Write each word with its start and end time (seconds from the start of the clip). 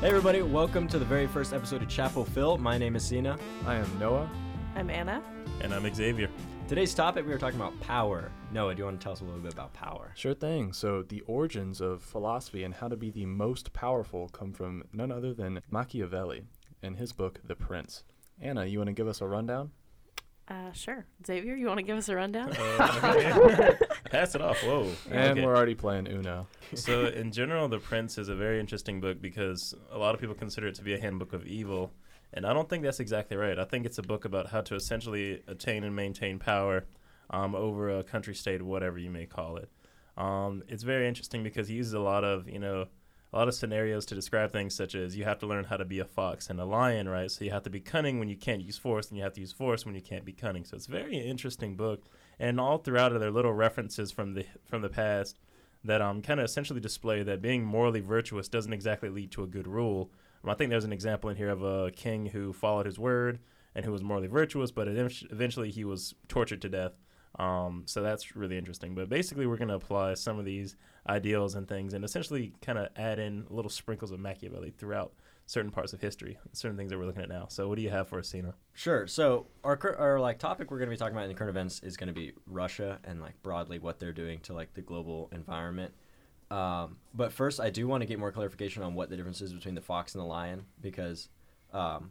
Hey 0.00 0.08
everybody, 0.08 0.40
welcome 0.40 0.88
to 0.88 0.98
the 0.98 1.04
very 1.04 1.26
first 1.26 1.52
episode 1.52 1.82
of 1.82 1.88
Chapel 1.90 2.24
Phil. 2.24 2.56
My 2.56 2.78
name 2.78 2.96
is 2.96 3.04
Sina. 3.04 3.38
I 3.66 3.74
am 3.74 3.98
Noah. 3.98 4.30
I'm 4.74 4.88
Anna. 4.88 5.22
And 5.60 5.74
I'm 5.74 5.94
Xavier. 5.94 6.30
Today's 6.68 6.94
topic 6.94 7.26
we 7.26 7.32
were 7.32 7.38
talking 7.38 7.60
about 7.60 7.78
power. 7.80 8.32
Noah, 8.50 8.74
do 8.74 8.78
you 8.78 8.86
want 8.86 8.98
to 8.98 9.04
tell 9.04 9.12
us 9.12 9.20
a 9.20 9.24
little 9.24 9.40
bit 9.40 9.52
about 9.52 9.74
power? 9.74 10.12
Sure 10.14 10.32
thing. 10.32 10.72
So, 10.72 11.02
the 11.02 11.20
origins 11.26 11.82
of 11.82 12.00
philosophy 12.00 12.64
and 12.64 12.72
how 12.72 12.88
to 12.88 12.96
be 12.96 13.10
the 13.10 13.26
most 13.26 13.74
powerful 13.74 14.30
come 14.30 14.54
from 14.54 14.84
none 14.90 15.12
other 15.12 15.34
than 15.34 15.60
Machiavelli 15.70 16.44
and 16.82 16.96
his 16.96 17.12
book, 17.12 17.38
The 17.44 17.54
Prince. 17.54 18.02
Anna, 18.40 18.64
you 18.64 18.78
want 18.78 18.88
to 18.88 18.94
give 18.94 19.06
us 19.06 19.20
a 19.20 19.26
rundown? 19.26 19.70
Uh, 20.50 20.72
sure. 20.72 21.06
Xavier, 21.24 21.54
you 21.54 21.66
want 21.68 21.78
to 21.78 21.84
give 21.84 21.96
us 21.96 22.08
a 22.08 22.16
rundown? 22.16 22.50
Uh, 22.52 23.72
Pass 24.10 24.34
it 24.34 24.42
off. 24.42 24.58
Whoa. 24.64 24.90
And 25.10 25.38
Okay. 25.38 25.46
we're 25.46 25.54
already 25.56 25.76
playing 25.76 26.08
Uno. 26.08 26.48
so, 26.74 27.06
in 27.06 27.30
general, 27.30 27.68
The 27.68 27.78
Prince 27.78 28.18
is 28.18 28.28
a 28.28 28.34
very 28.34 28.58
interesting 28.58 29.00
book 29.00 29.20
because 29.22 29.74
a 29.92 29.98
lot 29.98 30.14
of 30.14 30.20
people 30.20 30.34
consider 30.34 30.66
it 30.66 30.74
to 30.76 30.82
be 30.82 30.94
a 30.94 31.00
handbook 31.00 31.32
of 31.32 31.46
evil. 31.46 31.92
And 32.34 32.44
I 32.44 32.52
don't 32.52 32.68
think 32.68 32.82
that's 32.82 32.98
exactly 33.00 33.36
right. 33.36 33.58
I 33.58 33.64
think 33.64 33.86
it's 33.86 33.98
a 33.98 34.02
book 34.02 34.24
about 34.24 34.48
how 34.48 34.60
to 34.62 34.74
essentially 34.74 35.42
attain 35.46 35.84
and 35.84 35.94
maintain 35.94 36.38
power 36.40 36.84
um, 37.30 37.54
over 37.54 37.98
a 37.98 38.02
country 38.02 38.34
state, 38.34 38.60
whatever 38.62 38.98
you 38.98 39.10
may 39.10 39.26
call 39.26 39.56
it. 39.56 39.68
Um, 40.16 40.64
it's 40.68 40.82
very 40.82 41.06
interesting 41.06 41.44
because 41.44 41.68
he 41.68 41.74
uses 41.76 41.92
a 41.92 42.00
lot 42.00 42.24
of, 42.24 42.48
you 42.48 42.58
know, 42.58 42.86
a 43.32 43.36
lot 43.36 43.48
of 43.48 43.54
scenarios 43.54 44.04
to 44.06 44.14
describe 44.14 44.52
things 44.52 44.74
such 44.74 44.94
as 44.94 45.16
you 45.16 45.24
have 45.24 45.38
to 45.38 45.46
learn 45.46 45.64
how 45.64 45.76
to 45.76 45.84
be 45.84 46.00
a 46.00 46.04
fox 46.04 46.50
and 46.50 46.60
a 46.60 46.64
lion, 46.64 47.08
right? 47.08 47.30
So 47.30 47.44
you 47.44 47.52
have 47.52 47.62
to 47.62 47.70
be 47.70 47.80
cunning 47.80 48.18
when 48.18 48.28
you 48.28 48.36
can't 48.36 48.62
use 48.62 48.76
force, 48.76 49.08
and 49.08 49.16
you 49.16 49.22
have 49.22 49.34
to 49.34 49.40
use 49.40 49.52
force 49.52 49.86
when 49.86 49.94
you 49.94 50.00
can't 50.00 50.24
be 50.24 50.32
cunning. 50.32 50.64
So 50.64 50.76
it's 50.76 50.88
a 50.88 50.90
very 50.90 51.16
interesting 51.16 51.76
book, 51.76 52.04
and 52.38 52.60
all 52.60 52.78
throughout 52.78 53.12
are 53.12 53.18
there 53.18 53.30
little 53.30 53.52
references 53.52 54.10
from 54.10 54.34
the 54.34 54.46
from 54.64 54.82
the 54.82 54.88
past 54.88 55.38
that 55.84 56.02
um 56.02 56.20
kind 56.22 56.40
of 56.40 56.44
essentially 56.44 56.80
display 56.80 57.22
that 57.22 57.40
being 57.40 57.64
morally 57.64 58.00
virtuous 58.00 58.48
doesn't 58.48 58.72
exactly 58.72 59.08
lead 59.08 59.30
to 59.32 59.42
a 59.42 59.46
good 59.46 59.66
rule. 59.66 60.10
Um, 60.42 60.50
I 60.50 60.54
think 60.54 60.70
there's 60.70 60.84
an 60.84 60.92
example 60.92 61.30
in 61.30 61.36
here 61.36 61.50
of 61.50 61.62
a 61.62 61.90
king 61.90 62.26
who 62.26 62.52
followed 62.52 62.86
his 62.86 62.98
word 62.98 63.38
and 63.74 63.84
who 63.84 63.92
was 63.92 64.02
morally 64.02 64.26
virtuous, 64.26 64.70
but 64.70 64.88
eventually 64.88 65.70
he 65.70 65.84
was 65.84 66.14
tortured 66.28 66.60
to 66.62 66.68
death. 66.68 66.92
Um, 67.40 67.84
so 67.86 68.02
that's 68.02 68.36
really 68.36 68.58
interesting. 68.58 68.94
But 68.94 69.08
basically, 69.08 69.46
we're 69.46 69.56
going 69.56 69.68
to 69.68 69.74
apply 69.74 70.12
some 70.14 70.38
of 70.38 70.44
these 70.44 70.76
ideals 71.08 71.54
and 71.54 71.66
things, 71.66 71.94
and 71.94 72.04
essentially 72.04 72.52
kind 72.60 72.78
of 72.78 72.88
add 72.96 73.18
in 73.18 73.46
little 73.48 73.70
sprinkles 73.70 74.10
of 74.10 74.20
Machiavelli 74.20 74.74
throughout 74.76 75.14
certain 75.46 75.70
parts 75.70 75.94
of 75.94 76.02
history, 76.02 76.38
certain 76.52 76.76
things 76.76 76.90
that 76.90 76.98
we're 76.98 77.06
looking 77.06 77.22
at 77.22 77.30
now. 77.30 77.46
So, 77.48 77.66
what 77.66 77.76
do 77.76 77.82
you 77.82 77.88
have 77.88 78.08
for 78.08 78.18
us, 78.18 78.28
Sina? 78.28 78.54
Sure. 78.74 79.06
So 79.06 79.46
our 79.64 79.78
our 79.98 80.20
like 80.20 80.38
topic 80.38 80.70
we're 80.70 80.76
going 80.78 80.90
to 80.90 80.94
be 80.94 80.98
talking 80.98 81.14
about 81.14 81.24
in 81.24 81.30
the 81.30 81.34
current 81.34 81.48
events 81.48 81.80
is 81.82 81.96
going 81.96 82.08
to 82.08 82.14
be 82.14 82.32
Russia 82.46 82.98
and 83.04 83.22
like 83.22 83.42
broadly 83.42 83.78
what 83.78 83.98
they're 83.98 84.12
doing 84.12 84.40
to 84.40 84.52
like 84.52 84.74
the 84.74 84.82
global 84.82 85.30
environment. 85.32 85.94
Um, 86.50 86.98
but 87.14 87.32
first, 87.32 87.58
I 87.58 87.70
do 87.70 87.88
want 87.88 88.02
to 88.02 88.06
get 88.06 88.18
more 88.18 88.32
clarification 88.32 88.82
on 88.82 88.94
what 88.94 89.08
the 89.08 89.16
difference 89.16 89.40
is 89.40 89.54
between 89.54 89.76
the 89.76 89.80
fox 89.80 90.14
and 90.14 90.20
the 90.20 90.26
lion 90.26 90.66
because, 90.82 91.28
um, 91.72 92.10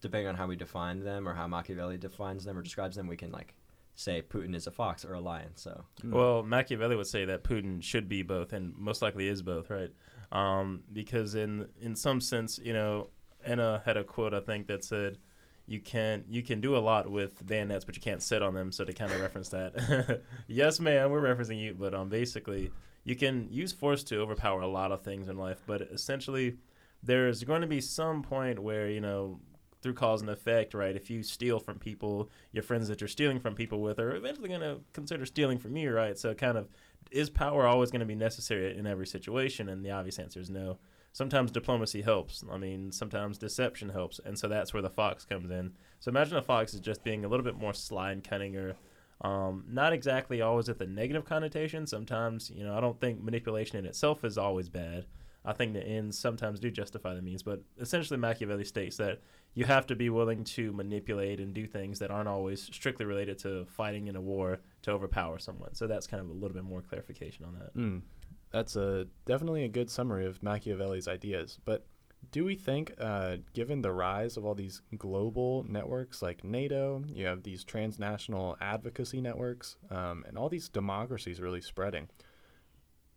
depending 0.00 0.28
on 0.28 0.36
how 0.36 0.46
we 0.46 0.54
define 0.54 1.02
them 1.02 1.26
or 1.26 1.34
how 1.34 1.48
Machiavelli 1.48 1.96
defines 1.96 2.44
them 2.44 2.56
or 2.56 2.62
describes 2.62 2.94
them, 2.94 3.08
we 3.08 3.16
can 3.16 3.32
like 3.32 3.54
say 3.94 4.22
Putin 4.22 4.54
is 4.54 4.66
a 4.66 4.70
fox 4.70 5.04
or 5.04 5.14
a 5.14 5.20
lion. 5.20 5.50
So 5.54 5.84
Well, 6.04 6.42
Machiavelli 6.42 6.96
would 6.96 7.06
say 7.06 7.24
that 7.26 7.44
Putin 7.44 7.82
should 7.82 8.08
be 8.08 8.22
both, 8.22 8.52
and 8.52 8.76
most 8.76 9.02
likely 9.02 9.28
is 9.28 9.42
both, 9.42 9.70
right? 9.70 9.90
Um, 10.32 10.82
because 10.92 11.34
in 11.34 11.68
in 11.80 11.94
some 11.94 12.20
sense, 12.20 12.58
you 12.58 12.72
know, 12.72 13.08
Anna 13.44 13.82
had 13.84 13.96
a 13.96 14.04
quote 14.04 14.34
I 14.34 14.40
think 14.40 14.66
that 14.66 14.84
said, 14.84 15.18
"You 15.66 15.80
can 15.80 16.24
you 16.28 16.42
can 16.42 16.60
do 16.60 16.76
a 16.76 16.78
lot 16.78 17.10
with 17.10 17.46
bayonets, 17.46 17.84
but 17.84 17.94
you 17.96 18.02
can't 18.02 18.22
sit 18.22 18.42
on 18.42 18.54
them." 18.54 18.72
So 18.72 18.84
to 18.84 18.92
kind 18.92 19.12
of 19.12 19.20
reference 19.20 19.50
that, 19.50 20.22
yes, 20.48 20.80
ma'am, 20.80 21.10
we're 21.10 21.20
referencing 21.22 21.60
you, 21.60 21.74
but 21.78 21.94
um, 21.94 22.08
basically, 22.08 22.72
you 23.04 23.14
can 23.14 23.48
use 23.50 23.72
force 23.72 24.02
to 24.04 24.18
overpower 24.18 24.60
a 24.60 24.66
lot 24.66 24.90
of 24.92 25.02
things 25.02 25.28
in 25.28 25.36
life, 25.36 25.62
but 25.66 25.82
essentially, 25.82 26.56
there's 27.02 27.44
going 27.44 27.60
to 27.60 27.66
be 27.68 27.80
some 27.80 28.22
point 28.22 28.58
where 28.58 28.88
you 28.88 29.00
know 29.00 29.38
through 29.84 29.94
cause 29.94 30.22
and 30.22 30.30
effect, 30.30 30.72
right? 30.72 30.96
If 30.96 31.10
you 31.10 31.22
steal 31.22 31.60
from 31.60 31.78
people, 31.78 32.30
your 32.52 32.62
friends 32.62 32.88
that 32.88 33.02
you're 33.02 33.06
stealing 33.06 33.38
from 33.38 33.54
people 33.54 33.82
with 33.82 33.98
are 33.98 34.16
eventually 34.16 34.48
going 34.48 34.62
to 34.62 34.80
consider 34.94 35.26
stealing 35.26 35.58
from 35.58 35.76
you, 35.76 35.92
right? 35.92 36.18
So, 36.18 36.32
kind 36.32 36.56
of, 36.56 36.68
is 37.10 37.28
power 37.28 37.66
always 37.66 37.90
going 37.90 38.00
to 38.00 38.06
be 38.06 38.14
necessary 38.14 38.76
in 38.76 38.86
every 38.86 39.06
situation? 39.06 39.68
And 39.68 39.84
the 39.84 39.90
obvious 39.90 40.18
answer 40.18 40.40
is 40.40 40.48
no. 40.48 40.78
Sometimes 41.12 41.50
diplomacy 41.50 42.00
helps. 42.00 42.42
I 42.50 42.56
mean, 42.56 42.92
sometimes 42.92 43.36
deception 43.36 43.90
helps. 43.90 44.18
And 44.24 44.38
so 44.38 44.48
that's 44.48 44.72
where 44.72 44.82
the 44.82 44.88
fox 44.88 45.26
comes 45.26 45.50
in. 45.50 45.74
So, 46.00 46.08
imagine 46.08 46.38
a 46.38 46.42
fox 46.42 46.72
is 46.72 46.80
just 46.80 47.04
being 47.04 47.26
a 47.26 47.28
little 47.28 47.44
bit 47.44 47.58
more 47.58 47.74
sly 47.74 48.10
and 48.10 48.24
cunning 48.24 48.56
or 48.56 48.76
um, 49.20 49.64
not 49.68 49.92
exactly 49.92 50.40
always 50.40 50.70
at 50.70 50.78
the 50.78 50.86
negative 50.86 51.26
connotation. 51.26 51.86
Sometimes, 51.86 52.50
you 52.50 52.64
know, 52.64 52.74
I 52.74 52.80
don't 52.80 52.98
think 52.98 53.22
manipulation 53.22 53.78
in 53.78 53.84
itself 53.84 54.24
is 54.24 54.38
always 54.38 54.70
bad. 54.70 55.04
I 55.44 55.52
think 55.52 55.74
the 55.74 55.82
ends 55.86 56.18
sometimes 56.18 56.58
do 56.58 56.70
justify 56.70 57.14
the 57.14 57.20
means, 57.20 57.42
but 57.42 57.62
essentially 57.78 58.18
Machiavelli 58.18 58.64
states 58.64 58.96
that 58.96 59.20
you 59.52 59.66
have 59.66 59.86
to 59.88 59.94
be 59.94 60.08
willing 60.08 60.42
to 60.44 60.72
manipulate 60.72 61.38
and 61.38 61.52
do 61.52 61.66
things 61.66 61.98
that 61.98 62.10
aren't 62.10 62.28
always 62.28 62.62
strictly 62.62 63.04
related 63.04 63.38
to 63.40 63.66
fighting 63.66 64.08
in 64.08 64.16
a 64.16 64.20
war 64.20 64.60
to 64.82 64.90
overpower 64.90 65.38
someone. 65.38 65.74
So 65.74 65.86
that's 65.86 66.06
kind 66.06 66.22
of 66.22 66.30
a 66.30 66.32
little 66.32 66.54
bit 66.54 66.64
more 66.64 66.80
clarification 66.80 67.44
on 67.44 67.54
that. 67.58 67.76
Mm, 67.76 68.02
that's 68.50 68.74
a 68.76 69.06
definitely 69.26 69.64
a 69.64 69.68
good 69.68 69.90
summary 69.90 70.26
of 70.26 70.42
Machiavelli's 70.42 71.08
ideas. 71.08 71.58
But 71.64 71.86
do 72.30 72.44
we 72.44 72.54
think, 72.54 72.94
uh, 72.98 73.36
given 73.52 73.82
the 73.82 73.92
rise 73.92 74.38
of 74.38 74.46
all 74.46 74.54
these 74.54 74.80
global 74.96 75.64
networks 75.68 76.22
like 76.22 76.42
NATO, 76.42 77.04
you 77.06 77.26
have 77.26 77.42
these 77.42 77.64
transnational 77.64 78.56
advocacy 78.62 79.20
networks, 79.20 79.76
um, 79.90 80.24
and 80.26 80.38
all 80.38 80.48
these 80.48 80.70
democracies 80.70 81.38
really 81.38 81.60
spreading, 81.60 82.08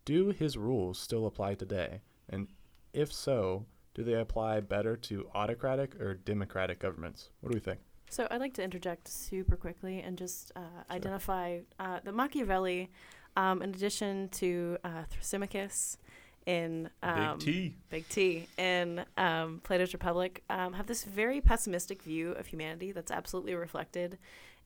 do 0.04 0.30
his 0.30 0.56
rules 0.56 0.98
still 0.98 1.26
apply 1.26 1.54
today? 1.54 2.02
And 2.28 2.48
if 2.92 3.12
so, 3.12 3.66
do 3.94 4.02
they 4.04 4.14
apply 4.14 4.60
better 4.60 4.96
to 4.96 5.28
autocratic 5.34 6.00
or 6.00 6.14
democratic 6.14 6.78
governments? 6.78 7.30
What 7.40 7.50
do 7.50 7.56
we 7.56 7.60
think? 7.60 7.80
so 8.10 8.26
I'd 8.30 8.40
like 8.40 8.54
to 8.54 8.62
interject 8.62 9.08
super 9.08 9.56
quickly 9.56 10.00
and 10.00 10.16
just 10.16 10.52
uh, 10.56 10.60
identify 10.90 11.60
uh, 11.78 12.00
that 12.02 12.14
Machiavelli, 12.14 12.90
um, 13.36 13.62
in 13.62 13.70
addition 13.70 14.28
to 14.30 14.78
uh, 14.84 15.04
Thrasymachus 15.12 15.98
in 16.46 16.90
um, 17.02 17.38
Big 17.38 17.46
T. 17.46 17.74
Big 17.90 18.08
T 18.08 18.48
in 18.56 19.04
um, 19.16 19.60
Plato's 19.62 19.92
Republic, 19.92 20.42
um, 20.48 20.72
have 20.72 20.86
this 20.86 21.04
very 21.04 21.40
pessimistic 21.40 22.02
view 22.02 22.32
of 22.32 22.46
humanity 22.46 22.92
that's 22.92 23.10
absolutely 23.10 23.54
reflected 23.54 24.18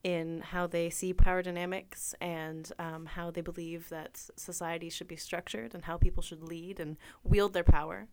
in 0.04 0.40
how 0.40 0.66
they 0.66 0.90
see 0.90 1.12
power 1.12 1.42
dynamics 1.42 2.14
and 2.20 2.72
um, 2.78 3.06
how 3.06 3.30
they 3.30 3.40
believe 3.40 3.88
that 3.88 4.20
society 4.36 4.90
should 4.90 5.06
be 5.06 5.16
structured 5.16 5.74
and 5.74 5.84
how 5.84 5.96
people 5.96 6.22
should 6.22 6.42
lead 6.42 6.80
and 6.80 6.96
wield 7.22 7.52
their 7.52 7.64
power. 7.64 8.08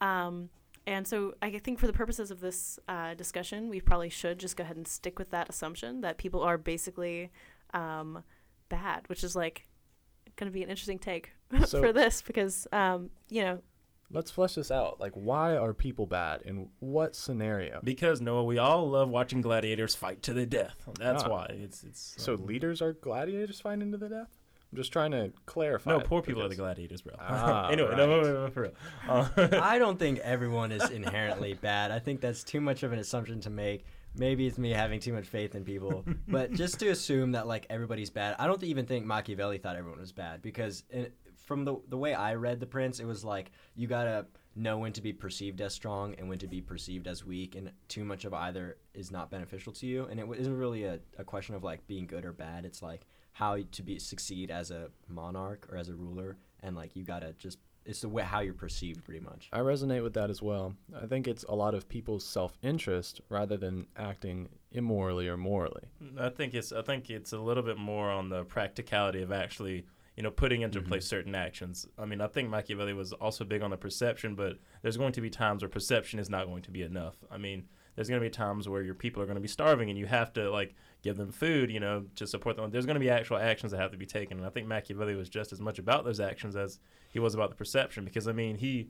Um, 0.00 0.48
and 0.86 1.06
so 1.06 1.34
I 1.42 1.50
think 1.58 1.78
for 1.78 1.86
the 1.86 1.92
purposes 1.92 2.30
of 2.30 2.40
this 2.40 2.78
uh, 2.88 3.14
discussion, 3.14 3.68
we 3.68 3.80
probably 3.80 4.08
should 4.08 4.38
just 4.38 4.56
go 4.56 4.62
ahead 4.62 4.76
and 4.76 4.86
stick 4.86 5.18
with 5.18 5.30
that 5.30 5.48
assumption 5.48 6.00
that 6.02 6.16
people 6.16 6.42
are 6.42 6.56
basically 6.56 7.30
um, 7.74 8.22
bad, 8.68 9.08
which 9.08 9.24
is 9.24 9.34
like 9.34 9.66
going 10.36 10.50
to 10.50 10.54
be 10.54 10.62
an 10.62 10.70
interesting 10.70 10.98
take 10.98 11.32
So- 11.66 11.80
for 11.80 11.92
this 11.92 12.22
because, 12.22 12.66
um, 12.72 13.10
you 13.28 13.42
know, 13.42 13.58
Let's 14.08 14.30
flesh 14.30 14.54
this 14.54 14.70
out. 14.70 15.00
Like, 15.00 15.10
why 15.14 15.56
are 15.56 15.74
people 15.74 16.06
bad? 16.06 16.42
In 16.42 16.68
what 16.78 17.16
scenario? 17.16 17.80
Because 17.82 18.20
Noah, 18.20 18.44
we 18.44 18.56
all 18.56 18.88
love 18.88 19.08
watching 19.08 19.40
gladiators 19.40 19.96
fight 19.96 20.22
to 20.22 20.32
the 20.32 20.46
death. 20.46 20.76
That's 20.96 21.24
Ah. 21.24 21.28
why 21.28 21.46
it's 21.58 21.82
it's. 21.82 22.14
So 22.16 22.34
um, 22.34 22.46
leaders 22.46 22.80
are 22.80 22.92
gladiators 22.92 23.60
fighting 23.60 23.90
to 23.90 23.98
the 23.98 24.08
death? 24.08 24.28
I'm 24.70 24.76
just 24.76 24.92
trying 24.92 25.10
to 25.10 25.32
clarify. 25.46 25.90
no, 25.90 25.98
poor 25.98 26.22
people 26.22 26.40
are 26.44 26.48
the 26.48 26.54
gladiators, 26.54 27.02
bro. 27.02 27.14
Ah, 27.18 27.68
anyway, 27.72 27.88
right. 27.88 27.96
no, 27.98 28.06
no, 28.06 28.22
no, 28.22 28.44
no, 28.44 28.50
for 28.50 28.62
real. 28.62 28.72
Uh, 29.08 29.28
I 29.60 29.80
don't 29.80 29.98
think 30.04 30.20
everyone 30.20 30.70
is 30.70 30.88
inherently 30.90 31.54
bad. 31.54 31.90
I 31.90 31.98
think 31.98 32.20
that's 32.20 32.44
too 32.44 32.60
much 32.60 32.84
of 32.84 32.92
an 32.92 33.00
assumption 33.00 33.40
to 33.40 33.50
make. 33.50 33.86
Maybe 34.14 34.46
it's 34.46 34.56
me 34.56 34.70
having 34.70 35.00
too 35.00 35.12
much 35.12 35.26
faith 35.26 35.56
in 35.56 35.64
people, 35.64 36.04
but 36.28 36.52
just 36.52 36.78
to 36.78 36.88
assume 36.90 37.32
that 37.32 37.48
like 37.48 37.66
everybody's 37.70 38.10
bad, 38.10 38.36
I 38.38 38.46
don't 38.46 38.62
even 38.62 38.86
think 38.86 39.04
Machiavelli 39.04 39.58
thought 39.58 39.74
everyone 39.76 39.98
was 40.00 40.12
bad 40.12 40.42
because 40.42 40.84
in, 40.90 41.08
from 41.46 41.64
the 41.64 41.76
the 41.88 41.96
way 41.96 42.12
I 42.12 42.34
read 42.34 42.60
The 42.60 42.66
Prince, 42.66 43.00
it 43.00 43.06
was 43.06 43.24
like 43.24 43.50
you 43.74 43.86
gotta 43.86 44.26
know 44.54 44.78
when 44.78 44.92
to 44.92 45.02
be 45.02 45.12
perceived 45.12 45.60
as 45.60 45.74
strong 45.74 46.14
and 46.18 46.28
when 46.28 46.38
to 46.38 46.46
be 46.46 46.60
perceived 46.60 47.06
as 47.06 47.24
weak, 47.24 47.54
and 47.54 47.70
too 47.88 48.04
much 48.04 48.24
of 48.24 48.34
either 48.34 48.76
is 48.94 49.10
not 49.10 49.30
beneficial 49.30 49.72
to 49.74 49.86
you. 49.86 50.04
And 50.10 50.18
it 50.18 50.24
w- 50.24 50.40
isn't 50.40 50.56
really 50.56 50.84
a, 50.84 50.98
a 51.18 51.24
question 51.24 51.54
of 51.54 51.62
like 51.62 51.86
being 51.86 52.06
good 52.06 52.24
or 52.24 52.32
bad. 52.32 52.64
It's 52.64 52.82
like 52.82 53.06
how 53.32 53.58
to 53.72 53.82
be 53.82 53.98
succeed 53.98 54.50
as 54.50 54.70
a 54.70 54.88
monarch 55.08 55.68
or 55.70 55.76
as 55.76 55.88
a 55.88 55.94
ruler, 55.94 56.36
and 56.60 56.74
like 56.76 56.96
you 56.96 57.04
gotta 57.04 57.32
just 57.38 57.58
it's 57.84 58.00
the 58.00 58.08
way 58.08 58.22
how 58.24 58.40
you're 58.40 58.52
perceived 58.54 59.04
pretty 59.04 59.20
much. 59.20 59.48
I 59.52 59.60
resonate 59.60 60.02
with 60.02 60.14
that 60.14 60.28
as 60.28 60.42
well. 60.42 60.74
I 61.00 61.06
think 61.06 61.28
it's 61.28 61.44
a 61.44 61.54
lot 61.54 61.72
of 61.74 61.88
people's 61.88 62.24
self-interest 62.24 63.20
rather 63.28 63.56
than 63.56 63.86
acting 63.96 64.48
immorally 64.72 65.28
or 65.28 65.36
morally. 65.36 65.84
I 66.18 66.30
think 66.30 66.54
it's 66.54 66.72
I 66.72 66.82
think 66.82 67.10
it's 67.10 67.32
a 67.32 67.38
little 67.38 67.62
bit 67.62 67.78
more 67.78 68.10
on 68.10 68.28
the 68.28 68.44
practicality 68.44 69.22
of 69.22 69.30
actually 69.30 69.84
you 70.16 70.22
know 70.22 70.30
putting 70.30 70.62
into 70.62 70.80
Mhm. 70.80 70.88
place 70.88 71.06
certain 71.06 71.34
actions. 71.34 71.86
I 71.98 72.06
mean, 72.06 72.20
I 72.20 72.26
think 72.26 72.48
Machiavelli 72.48 72.94
was 72.94 73.12
also 73.12 73.44
big 73.44 73.62
on 73.62 73.70
the 73.70 73.76
perception, 73.76 74.34
but 74.34 74.58
there's 74.82 74.96
going 74.96 75.12
to 75.12 75.20
be 75.20 75.28
times 75.30 75.62
where 75.62 75.68
perception 75.68 76.18
is 76.18 76.30
not 76.30 76.46
going 76.46 76.62
to 76.62 76.70
be 76.70 76.82
enough. 76.82 77.16
I 77.30 77.36
mean, 77.38 77.68
there's 77.94 78.08
going 78.08 78.20
to 78.20 78.26
be 78.26 78.30
times 78.30 78.68
where 78.68 78.82
your 78.82 78.94
people 78.94 79.22
are 79.22 79.26
going 79.26 79.36
to 79.36 79.40
be 79.42 79.48
starving 79.48 79.88
and 79.90 79.98
you 79.98 80.06
have 80.06 80.32
to 80.34 80.50
like 80.50 80.74
give 81.02 81.16
them 81.16 81.32
food, 81.32 81.70
you 81.70 81.80
know, 81.80 82.06
to 82.16 82.26
support 82.26 82.56
them. 82.56 82.70
There's 82.70 82.86
going 82.86 82.94
to 82.96 83.00
be 83.00 83.10
actual 83.10 83.36
actions 83.38 83.72
that 83.72 83.78
have 83.80 83.90
to 83.92 83.96
be 83.98 84.06
taken, 84.06 84.38
and 84.38 84.46
I 84.46 84.50
think 84.50 84.66
Machiavelli 84.66 85.14
was 85.14 85.28
just 85.28 85.52
as 85.52 85.60
much 85.60 85.78
about 85.78 86.04
those 86.04 86.18
actions 86.20 86.56
as 86.56 86.78
he 87.10 87.18
was 87.18 87.34
about 87.34 87.50
the 87.50 87.56
perception 87.56 88.04
because 88.04 88.26
I 88.26 88.32
mean, 88.32 88.56
he 88.56 88.88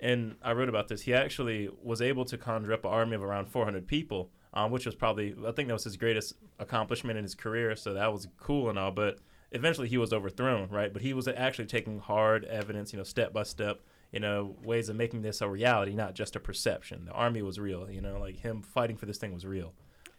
and 0.00 0.36
I 0.42 0.52
wrote 0.52 0.68
about 0.68 0.88
this. 0.88 1.02
He 1.02 1.12
actually 1.14 1.68
was 1.82 2.00
able 2.00 2.24
to 2.26 2.38
conjure 2.38 2.72
up 2.72 2.84
an 2.84 2.90
army 2.90 3.16
of 3.16 3.22
around 3.22 3.46
400 3.48 3.86
people, 3.88 4.30
um, 4.54 4.70
which 4.70 4.86
was 4.86 4.94
probably 4.94 5.34
I 5.46 5.50
think 5.52 5.68
that 5.68 5.74
was 5.74 5.84
his 5.84 5.96
greatest 5.96 6.34
accomplishment 6.58 7.16
in 7.18 7.24
his 7.24 7.34
career. 7.34 7.74
So 7.74 7.94
that 7.94 8.12
was 8.12 8.28
cool 8.38 8.68
and 8.70 8.78
all, 8.78 8.92
but 8.92 9.18
eventually 9.52 9.88
he 9.88 9.98
was 9.98 10.12
overthrown, 10.12 10.68
right? 10.70 10.92
But 10.92 11.02
he 11.02 11.12
was 11.12 11.28
actually 11.28 11.66
taking 11.66 11.98
hard 11.98 12.44
evidence, 12.44 12.92
you 12.92 12.98
know, 12.98 13.04
step 13.04 13.32
by 13.32 13.42
step, 13.44 13.80
you 14.12 14.20
know, 14.20 14.56
ways 14.62 14.88
of 14.88 14.96
making 14.96 15.22
this 15.22 15.40
a 15.40 15.48
reality, 15.48 15.94
not 15.94 16.14
just 16.14 16.36
a 16.36 16.40
perception. 16.40 17.04
The 17.06 17.12
army 17.12 17.42
was 17.42 17.58
real, 17.58 17.90
you 17.90 18.00
know, 18.00 18.18
like 18.18 18.36
him 18.36 18.62
fighting 18.62 18.96
for 18.96 19.06
this 19.06 19.18
thing 19.18 19.32
was 19.32 19.44
real. 19.46 19.72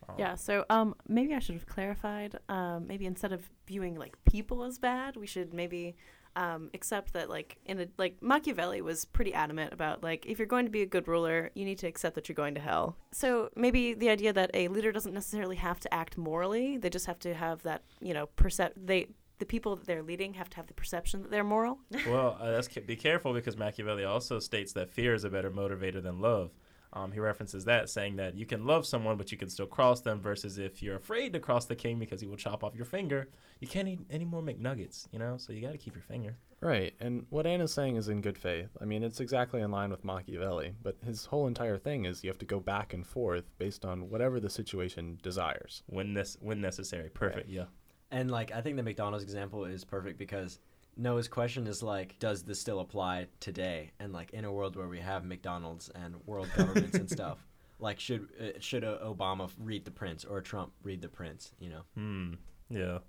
Um, 0.07 0.15
Yeah, 0.17 0.35
so 0.35 0.65
um, 0.69 0.95
maybe 1.07 1.33
I 1.33 1.39
should 1.39 1.55
have 1.55 1.65
clarified. 1.67 2.39
Um, 2.49 2.87
maybe 2.87 3.05
instead 3.05 3.31
of 3.31 3.49
viewing 3.67 3.95
like 3.95 4.15
people 4.25 4.63
as 4.63 4.77
bad, 4.79 5.15
we 5.15 5.27
should 5.27 5.53
maybe 5.53 5.95
um, 6.35 6.69
accept 6.73 7.13
that 7.13 7.29
like 7.29 7.57
in 7.65 7.79
a 7.79 7.87
like 7.97 8.21
Machiavelli 8.21 8.81
was 8.81 9.05
pretty 9.05 9.33
adamant 9.33 9.73
about 9.73 10.03
like 10.03 10.25
if 10.25 10.39
you're 10.39 10.47
going 10.47 10.65
to 10.65 10.71
be 10.71 10.81
a 10.81 10.85
good 10.85 11.07
ruler, 11.07 11.51
you 11.53 11.65
need 11.65 11.79
to 11.79 11.87
accept 11.87 12.15
that 12.15 12.29
you're 12.29 12.35
going 12.35 12.55
to 12.55 12.61
hell. 12.61 12.97
So 13.11 13.49
maybe 13.55 13.93
the 13.93 14.09
idea 14.09 14.33
that 14.33 14.51
a 14.53 14.67
leader 14.67 14.91
doesn't 14.91 15.13
necessarily 15.13 15.57
have 15.57 15.79
to 15.81 15.93
act 15.93 16.17
morally; 16.17 16.77
they 16.77 16.89
just 16.89 17.05
have 17.05 17.19
to 17.19 17.33
have 17.33 17.63
that 17.63 17.83
you 17.99 18.13
know 18.13 18.29
percep 18.37 18.71
they 18.75 19.07
the 19.39 19.45
people 19.45 19.75
that 19.75 19.85
they're 19.85 20.03
leading 20.03 20.33
have 20.33 20.49
to 20.49 20.57
have 20.57 20.67
the 20.67 20.73
perception 20.73 21.21
that 21.21 21.31
they're 21.31 21.43
moral. 21.43 21.79
well, 22.07 22.37
uh, 22.39 22.51
that's 22.51 22.67
be 22.67 22.95
careful 22.95 23.33
because 23.33 23.57
Machiavelli 23.57 24.03
also 24.03 24.39
states 24.39 24.73
that 24.73 24.89
fear 24.89 25.13
is 25.13 25.23
a 25.23 25.29
better 25.29 25.49
motivator 25.49 26.03
than 26.03 26.19
love. 26.19 26.51
Um, 26.93 27.11
he 27.11 27.19
references 27.19 27.65
that, 27.65 27.89
saying 27.89 28.15
that 28.15 28.35
you 28.35 28.45
can 28.45 28.65
love 28.65 28.85
someone, 28.85 29.17
but 29.17 29.31
you 29.31 29.37
can 29.37 29.49
still 29.49 29.67
cross 29.67 30.01
them. 30.01 30.19
Versus 30.21 30.57
if 30.57 30.81
you're 30.81 30.95
afraid 30.95 31.33
to 31.33 31.39
cross 31.39 31.65
the 31.65 31.75
king 31.75 31.99
because 31.99 32.21
he 32.21 32.27
will 32.27 32.37
chop 32.37 32.63
off 32.63 32.75
your 32.75 32.85
finger, 32.85 33.29
you 33.59 33.67
can't 33.67 33.87
eat 33.87 33.99
any 34.09 34.25
more 34.25 34.41
McNuggets. 34.41 35.07
You 35.11 35.19
know, 35.19 35.37
so 35.37 35.53
you 35.53 35.61
got 35.61 35.71
to 35.71 35.77
keep 35.77 35.95
your 35.95 36.03
finger. 36.03 36.35
Right, 36.61 36.93
and 36.99 37.25
what 37.29 37.47
Anna's 37.47 37.73
saying 37.73 37.95
is 37.95 38.09
in 38.09 38.19
good 38.19 38.37
faith. 38.37 38.69
I 38.81 38.85
mean, 38.85 39.01
it's 39.01 39.21
exactly 39.21 39.61
in 39.61 39.71
line 39.71 39.91
with 39.91 40.03
Machiavelli, 40.03 40.73
but 40.83 40.97
his 41.05 41.25
whole 41.25 41.47
entire 41.47 41.77
thing 41.77 42.03
is 42.03 42.21
you 42.21 42.29
have 42.29 42.39
to 42.39 42.45
go 42.45 42.59
back 42.59 42.93
and 42.93 43.07
forth 43.07 43.45
based 43.57 43.85
on 43.85 44.09
whatever 44.09 44.41
the 44.41 44.49
situation 44.49 45.19
desires. 45.23 45.83
when 45.85 46.13
this 46.13 46.37
when 46.41 46.59
necessary. 46.59 47.09
Perfect. 47.09 47.49
Yeah. 47.49 47.65
And 48.11 48.29
like 48.31 48.51
I 48.51 48.61
think 48.61 48.75
the 48.75 48.83
McDonald's 48.83 49.23
example 49.23 49.65
is 49.65 49.85
perfect 49.85 50.17
because 50.17 50.59
Noah's 50.99 51.29
question 51.29 51.65
is 51.65 51.81
like, 51.81 52.19
does 52.19 52.43
this 52.43 52.59
still 52.59 52.81
apply 52.81 53.27
today? 53.39 53.91
And 53.99 54.11
like 54.11 54.31
in 54.31 54.43
a 54.43 54.51
world 54.51 54.75
where 54.75 54.87
we 54.87 54.99
have 54.99 55.23
McDonald's 55.23 55.89
and 55.89 56.15
world 56.25 56.49
governments 56.57 56.97
and 56.97 57.09
stuff, 57.09 57.37
like 57.79 57.99
should 57.99 58.27
uh, 58.39 58.59
should 58.59 58.83
uh, 58.83 58.97
Obama 59.03 59.49
read 59.57 59.85
the 59.85 59.91
Prince 59.91 60.25
or 60.25 60.41
Trump 60.41 60.73
read 60.83 61.01
the 61.01 61.07
Prince? 61.07 61.53
You 61.59 61.69
know? 61.69 61.81
Hmm. 61.95 62.33
Yeah. 62.69 62.99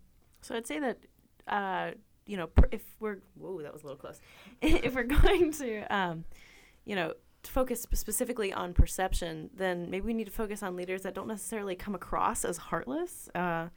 So 0.40 0.54
I'd 0.54 0.66
say 0.66 0.78
that, 0.78 0.98
uh, 1.48 1.90
you 2.26 2.36
know, 2.36 2.46
per- 2.46 2.68
if 2.70 2.82
we're 3.00 3.18
whoa, 3.34 3.60
that 3.62 3.72
was 3.72 3.82
a 3.82 3.86
little 3.86 4.00
close. 4.00 4.20
if 4.62 4.94
we're 4.94 5.02
going 5.02 5.52
to, 5.52 5.82
um, 5.94 6.24
you 6.84 6.94
know, 6.94 7.14
focus 7.42 7.82
sp- 7.82 7.96
specifically 7.96 8.52
on 8.52 8.72
perception, 8.72 9.50
then 9.54 9.90
maybe 9.90 10.06
we 10.06 10.14
need 10.14 10.26
to 10.26 10.32
focus 10.32 10.62
on 10.62 10.76
leaders 10.76 11.02
that 11.02 11.14
don't 11.14 11.28
necessarily 11.28 11.74
come 11.74 11.94
across 11.94 12.44
as 12.44 12.56
heartless, 12.56 13.28
uh, 13.34 13.68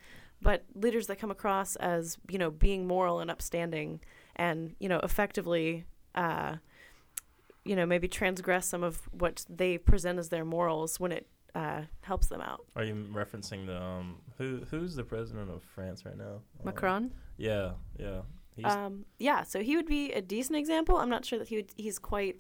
but 0.44 0.66
leaders 0.76 1.08
that 1.08 1.18
come 1.18 1.32
across 1.32 1.76
as 1.78 2.18
you 2.30 2.38
know 2.38 2.52
being 2.52 2.86
moral 2.86 3.20
and 3.22 3.32
upstanding, 3.32 4.02
and 4.36 4.76
you 4.80 4.90
know 4.90 5.00
effectively. 5.00 5.86
Uh, 6.14 6.58
you 7.66 7.78
know, 7.78 7.86
maybe 7.86 8.10
transgress 8.10 8.68
some 8.68 8.84
of 8.84 9.08
what 9.14 9.46
they 9.50 9.78
present 9.78 10.20
as 10.20 10.28
their 10.28 10.44
morals 10.44 11.00
when 11.00 11.14
it 11.14 11.28
uh, 11.56 11.84
helps 12.02 12.28
them 12.28 12.42
out. 12.42 12.66
Are 12.76 12.84
you 12.84 13.08
referencing 13.14 13.66
the 13.66 13.82
um 13.82 14.18
who 14.38 14.62
who's 14.70 14.96
the 14.96 15.04
president 15.04 15.50
of 15.50 15.64
France 15.64 16.06
right 16.06 16.18
now? 16.18 16.42
Uh, 16.60 16.66
Macron. 16.66 17.14
Yeah. 17.38 17.72
Yeah. 17.98 18.22
He's, 18.56 18.66
Um, 18.66 19.06
yeah, 19.18 19.44
so 19.44 19.62
he 19.64 19.76
would 19.78 19.88
be 19.88 20.12
a 20.12 20.22
decent 20.22 20.58
example. 20.58 20.98
I'm 20.98 21.10
not 21.10 21.26
sure 21.26 21.40
that 21.40 21.48
he 21.48 21.56
would, 21.56 21.72
he's 21.76 21.98
quite 21.98 22.36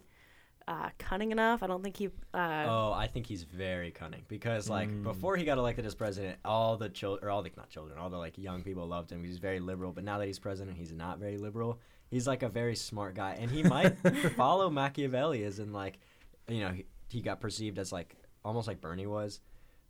uh, 0.67 0.89
cunning 0.97 1.31
enough. 1.31 1.61
I 1.63 1.67
don't 1.67 1.83
think 1.83 1.97
he. 1.97 2.07
Uh, 2.33 2.65
oh, 2.67 2.93
I 2.95 3.07
think 3.07 3.25
he's 3.27 3.43
very 3.43 3.91
cunning 3.91 4.23
because 4.27 4.69
like 4.69 4.89
Mm. 4.89 5.03
before 5.03 5.35
he 5.37 5.43
got 5.45 5.57
elected 5.57 5.85
as 5.85 5.95
president, 5.95 6.37
all 6.45 6.77
the 6.77 6.89
children 6.89 7.25
or 7.27 7.31
all 7.31 7.41
the 7.41 7.51
not 7.57 7.69
children, 7.69 7.97
all 7.99 8.09
the 8.09 8.17
like 8.17 8.37
young 8.37 8.63
people 8.63 8.87
loved 8.87 9.11
him. 9.11 9.23
He's 9.23 9.37
very 9.37 9.59
liberal, 9.59 9.91
but 9.91 10.03
now 10.03 10.17
that 10.19 10.27
he's 10.27 10.39
president, 10.39 10.77
he's 10.77 10.91
not 10.91 11.19
very 11.19 11.37
liberal. 11.37 11.79
He's 12.09 12.27
like 12.27 12.43
a 12.43 12.49
very 12.49 12.75
smart 12.75 13.15
guy, 13.15 13.37
and 13.39 13.49
he 13.49 13.63
might 13.63 13.97
follow 14.35 14.69
Machiavelli 14.69 15.43
as 15.43 15.59
in 15.59 15.73
like, 15.73 15.99
you 16.47 16.61
know, 16.61 16.69
he, 16.69 16.85
he 17.09 17.21
got 17.21 17.39
perceived 17.41 17.79
as 17.79 17.91
like 17.91 18.15
almost 18.45 18.67
like 18.67 18.79
Bernie 18.81 19.07
was, 19.07 19.39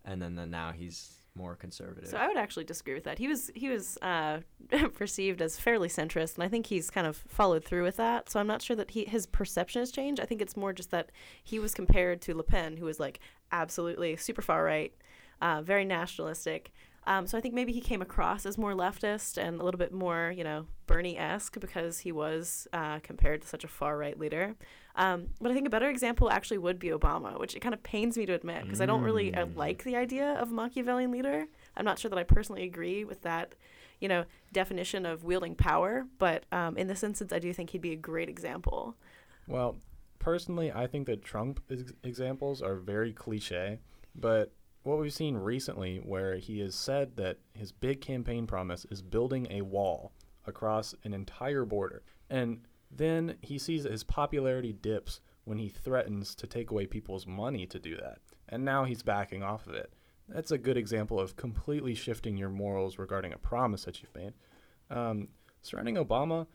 and 0.06 0.22
then, 0.22 0.36
then 0.36 0.50
now 0.50 0.72
he's 0.72 1.18
more 1.36 1.56
conservative. 1.56 2.10
So 2.10 2.18
I 2.18 2.28
would 2.28 2.38
actually 2.38 2.66
disagree 2.66 2.94
with 2.94 3.04
that. 3.06 3.18
He 3.18 3.28
was 3.28 3.52
he 3.56 3.70
was 3.70 3.98
uh, 4.02 4.40
perceived 4.94 5.42
as 5.42 5.60
fairly 5.60 5.88
centrist, 5.90 6.36
and 6.36 6.44
I 6.44 6.48
think 6.48 6.68
he's 6.68 6.90
kind 6.90 7.08
of 7.08 7.18
followed 7.28 7.64
through 7.64 7.84
with 7.84 7.98
that. 7.98 8.30
So 8.30 8.40
I'm 8.40 8.48
not 8.48 8.62
sure 8.62 8.76
that 8.76 8.92
he 8.92 9.06
his 9.06 9.26
perception 9.26 9.82
has 9.82 9.92
changed. 9.92 10.22
I 10.22 10.26
think 10.26 10.42
it's 10.42 10.58
more 10.58 10.74
just 10.74 10.92
that 10.92 11.12
he 11.44 11.60
was 11.60 11.74
compared 11.74 12.22
to 12.24 12.36
Le 12.36 12.44
Pen, 12.44 12.78
who 12.78 12.86
was 12.86 13.00
like 13.00 13.20
absolutely 13.52 14.16
super 14.16 14.42
far 14.42 14.64
right, 14.64 14.94
uh, 15.42 15.62
very 15.62 15.86
nationalistic. 15.86 16.72
Um, 17.06 17.28
so 17.28 17.38
I 17.38 17.42
think 17.42 17.54
maybe 17.54 17.74
he 17.74 17.82
came 17.82 18.02
across 18.02 18.46
as 18.46 18.58
more 18.58 18.74
leftist 18.74 19.38
and 19.38 19.60
a 19.60 19.64
little 19.64 19.78
bit 19.78 19.92
more, 19.92 20.34
you 20.36 20.44
know, 20.44 20.68
Bernie-esque 20.88 21.60
because 21.60 22.00
he 22.00 22.14
was 22.14 22.66
uh, 22.72 23.00
compared 23.00 23.42
to 23.42 23.48
such 23.48 23.66
a 23.66 23.68
far-right 23.68 24.18
leader. 24.18 24.56
Um, 24.96 25.30
but 25.42 25.50
I 25.52 25.56
think 25.56 25.66
a 25.66 25.72
better 25.72 25.90
example 25.90 26.30
actually 26.30 26.60
would 26.60 26.78
be 26.78 26.90
Obama, 26.90 27.40
which 27.40 27.56
it 27.56 27.62
kind 27.62 27.74
of 27.74 27.82
pains 27.82 28.16
me 28.18 28.26
to 28.28 28.34
admit 28.34 28.64
because 28.64 28.80
I 28.80 28.86
don't 28.86 29.02
really 29.02 29.34
uh, 29.34 29.46
Mm. 29.48 29.56
like 29.56 29.84
the 29.84 29.96
idea 29.96 30.34
of 30.34 30.52
Machiavellian 30.52 31.10
leader. 31.12 31.46
I'm 31.76 31.86
not 31.86 31.98
sure 31.98 32.10
that 32.10 32.18
I 32.20 32.24
personally 32.24 32.64
agree 32.64 33.04
with 33.04 33.24
that, 33.24 33.56
you 34.00 34.08
know, 34.08 34.26
definition 34.52 35.06
of 35.08 35.24
wielding 35.24 35.56
power. 35.56 36.06
But 36.20 36.46
um, 36.52 36.78
in 36.78 36.88
this 36.88 37.04
instance, 37.04 37.34
I 37.34 37.40
do 37.40 37.52
think 37.54 37.72
he'd 37.72 37.82
be 37.82 37.94
a 37.94 37.96
great 37.98 38.30
example. 38.30 38.96
Well, 39.48 39.78
personally, 40.20 40.72
I 40.72 40.86
think 40.86 41.08
that 41.08 41.24
Trump 41.24 41.60
ex- 41.72 41.94
examples 42.04 42.62
are 42.62 42.76
very 42.76 43.14
cliche, 43.14 43.80
but 44.16 44.52
what 44.84 45.00
we've 45.00 45.14
seen 45.14 45.36
recently, 45.38 45.98
where 45.98 46.36
he 46.36 46.60
has 46.60 46.76
said 46.76 47.16
that 47.16 47.38
his 47.54 47.72
big 47.72 48.00
campaign 48.02 48.46
promise 48.46 48.86
is 48.92 49.02
building 49.02 49.48
a 49.50 49.62
wall 49.62 50.12
across 50.46 50.94
an 51.04 51.14
entire 51.14 51.66
border, 51.66 52.04
and 52.30 52.60
then 52.98 53.36
he 53.42 53.58
sees 53.58 53.84
that 53.84 53.92
his 53.92 54.04
popularity 54.04 54.74
dips 54.74 55.22
when 55.46 55.58
he 55.58 55.70
threatens 55.70 56.36
to 56.36 56.48
take 56.48 56.72
away 56.72 56.86
people's 56.86 57.28
money 57.28 57.66
to 57.68 57.80
do 57.80 57.96
that, 57.98 58.20
and 58.50 58.64
now 58.64 58.84
he's 58.84 59.04
backing 59.04 59.44
off 59.44 59.68
of 59.68 59.74
it. 59.74 59.94
That's 60.30 60.52
a 60.52 60.58
good 60.58 60.78
example 60.78 61.20
of 61.20 61.36
completely 61.36 61.96
shifting 61.96 62.38
your 62.38 62.50
morals 62.50 62.98
regarding 62.98 63.34
a 63.34 63.38
promise 63.38 63.84
that 63.86 64.02
you've 64.02 64.16
made. 64.16 64.34
Um, 64.90 65.28
surrounding 65.62 65.96
Obama, 65.96 66.48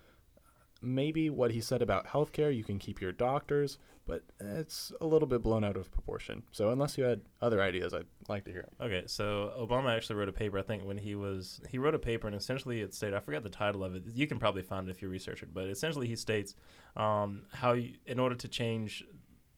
maybe 0.81 1.29
what 1.31 1.51
he 1.51 1.61
said 1.61 1.83
about 1.83 2.07
healthcare, 2.07 2.55
you 2.55 2.65
can 2.65 2.79
keep 2.79 3.01
your 3.01 3.13
doctors, 3.13 3.79
but 4.07 4.23
it's 4.41 4.93
a 5.01 5.07
little 5.07 5.29
bit 5.29 5.43
blown 5.43 5.65
out 5.65 5.77
of 5.77 5.91
proportion. 5.91 6.43
So 6.53 6.71
unless 6.71 6.97
you 6.97 7.05
had 7.05 7.21
other 7.43 7.61
ideas, 7.61 7.93
I'd 7.93 8.07
like 8.29 8.45
to 8.45 8.53
hear. 8.53 8.69
Okay, 8.81 9.03
so 9.07 9.53
Obama 9.59 9.95
actually 9.95 10.17
wrote 10.17 10.29
a 10.29 10.33
paper. 10.33 10.59
I 10.59 10.63
think 10.63 10.85
when 10.85 10.97
he 10.97 11.15
was 11.15 11.61
he 11.69 11.79
wrote 11.79 11.95
a 11.95 11.99
paper 11.99 12.27
and 12.27 12.37
essentially 12.37 12.81
it 12.81 12.95
stated 12.95 13.15
I 13.15 13.21
forgot 13.21 13.43
the 13.43 13.51
title 13.51 13.85
of 13.85 13.95
it. 13.95 14.05
You 14.13 14.27
can 14.27 14.39
probably 14.39 14.63
find 14.63 14.89
it 14.89 14.91
if 14.91 15.03
you 15.03 15.09
research 15.09 15.43
it, 15.43 15.53
but 15.53 15.67
essentially 15.67 16.07
he 16.07 16.17
states 16.17 16.55
um, 16.97 17.43
how 17.53 17.73
you, 17.73 17.95
in 18.07 18.19
order 18.19 18.35
to 18.37 18.49
change 18.49 19.05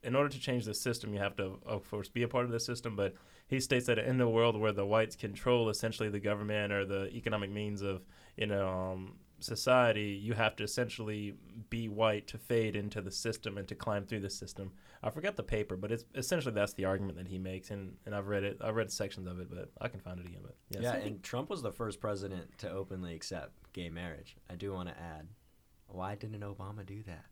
in 0.02 0.16
order 0.16 0.30
to 0.30 0.40
change 0.40 0.64
the 0.64 0.72
system, 0.74 1.12
you 1.12 1.20
have 1.20 1.36
to 1.36 1.58
of 1.66 1.88
course 1.90 2.08
be 2.08 2.22
a 2.22 2.28
part 2.28 2.46
of 2.46 2.50
the 2.50 2.60
system. 2.60 2.96
But 2.96 3.14
he 3.46 3.60
states 3.60 3.86
that 3.86 3.98
in 3.98 4.18
the 4.18 4.28
world 4.28 4.58
where 4.58 4.72
the 4.72 4.86
whites 4.86 5.16
control 5.16 5.68
essentially 5.68 6.08
the 6.08 6.20
government 6.20 6.72
or 6.72 6.84
the 6.84 7.08
economic 7.14 7.50
means 7.50 7.82
of 7.82 8.02
you 8.36 8.46
know 8.46 8.68
um, 8.68 9.14
society, 9.40 10.18
you 10.22 10.34
have 10.34 10.56
to 10.56 10.64
essentially 10.64 11.34
be 11.68 11.88
white 11.88 12.26
to 12.28 12.38
fade 12.38 12.76
into 12.76 13.00
the 13.00 13.10
system 13.10 13.58
and 13.58 13.66
to 13.68 13.74
climb 13.74 14.04
through 14.04 14.20
the 14.20 14.30
system. 14.30 14.72
I 15.02 15.10
forgot 15.10 15.36
the 15.36 15.42
paper, 15.42 15.76
but 15.76 15.90
it's 15.92 16.04
essentially 16.14 16.54
that's 16.54 16.74
the 16.74 16.84
argument 16.84 17.16
that 17.18 17.28
he 17.28 17.38
makes, 17.38 17.70
and, 17.70 17.96
and 18.06 18.14
I've 18.14 18.28
read 18.28 18.44
it. 18.44 18.58
I've 18.62 18.76
read 18.76 18.90
sections 18.92 19.26
of 19.26 19.40
it, 19.40 19.48
but 19.50 19.70
I 19.80 19.88
can 19.88 20.00
find 20.00 20.20
it 20.20 20.26
again. 20.26 20.40
But 20.42 20.56
yes. 20.70 20.82
yeah, 20.82 20.94
and 20.94 21.22
Trump 21.22 21.50
was 21.50 21.62
the 21.62 21.72
first 21.72 22.00
president 22.00 22.58
to 22.58 22.70
openly 22.70 23.14
accept 23.14 23.52
gay 23.72 23.88
marriage. 23.88 24.36
I 24.48 24.54
do 24.54 24.72
want 24.72 24.88
to 24.88 24.98
add, 24.98 25.28
why 25.86 26.14
didn't 26.14 26.40
Obama 26.40 26.84
do 26.84 27.02
that? 27.04 27.24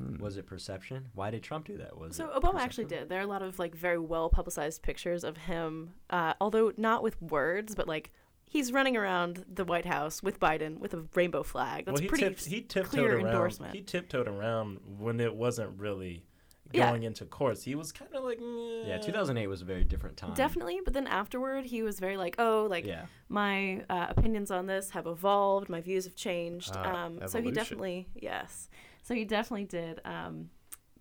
Hmm. 0.00 0.18
Was 0.18 0.36
it 0.36 0.46
perception? 0.46 1.08
Why 1.14 1.30
did 1.30 1.42
Trump 1.42 1.66
do 1.66 1.76
that? 1.78 1.96
Was 1.96 2.16
So 2.16 2.26
it 2.26 2.34
Obama 2.34 2.60
actually 2.60 2.86
did. 2.86 3.08
There 3.08 3.18
are 3.18 3.22
a 3.22 3.26
lot 3.26 3.42
of 3.42 3.58
like 3.58 3.74
very 3.74 3.98
well 3.98 4.30
publicized 4.30 4.82
pictures 4.82 5.24
of 5.24 5.36
him, 5.36 5.94
uh, 6.08 6.34
although 6.40 6.72
not 6.76 7.02
with 7.02 7.20
words, 7.20 7.74
but 7.74 7.86
like 7.86 8.12
he's 8.50 8.72
running 8.72 8.96
around 8.96 9.44
the 9.48 9.64
White 9.64 9.86
House 9.86 10.22
with 10.22 10.38
Biden 10.38 10.78
with 10.78 10.92
a 10.92 11.04
rainbow 11.14 11.42
flag. 11.42 11.86
That's 11.86 11.94
well, 11.94 12.02
he, 12.02 12.08
pretty 12.08 12.24
tipped, 12.24 12.44
he 12.44 12.60
tiptoed 12.60 12.90
clear 12.90 13.16
around. 13.16 13.26
endorsement. 13.28 13.74
He 13.74 13.80
tiptoed 13.80 14.28
around 14.28 14.80
when 14.98 15.20
it 15.20 15.34
wasn't 15.34 15.78
really 15.78 16.24
Yeah. 16.72 16.90
going 16.90 17.04
into 17.04 17.24
courts. 17.24 17.62
He 17.62 17.74
was 17.76 17.92
kind 17.92 18.12
of 18.14 18.24
like 18.24 18.38
Yeah, 18.40 18.98
2008 18.98 19.46
was 19.46 19.62
a 19.62 19.64
very 19.64 19.84
different 19.84 20.16
time. 20.16 20.34
Definitely, 20.34 20.80
but 20.84 20.92
then 20.94 21.06
afterward, 21.06 21.64
he 21.64 21.82
was 21.82 22.00
very 22.00 22.16
like, 22.16 22.34
"Oh, 22.38 22.66
like 22.68 22.84
yeah. 22.84 23.06
my 23.28 23.84
uh, 23.88 24.06
opinions 24.10 24.50
on 24.50 24.66
this 24.66 24.90
have 24.90 25.06
evolved, 25.06 25.68
my 25.68 25.80
views 25.80 26.04
have 26.04 26.16
changed." 26.16 26.72
Ah, 26.74 27.04
um, 27.06 27.20
so 27.26 27.40
he 27.40 27.50
definitely, 27.52 28.08
yes, 28.14 28.68
so 29.02 29.14
he 29.14 29.24
definitely 29.24 29.64
did 29.66 30.00
um, 30.04 30.50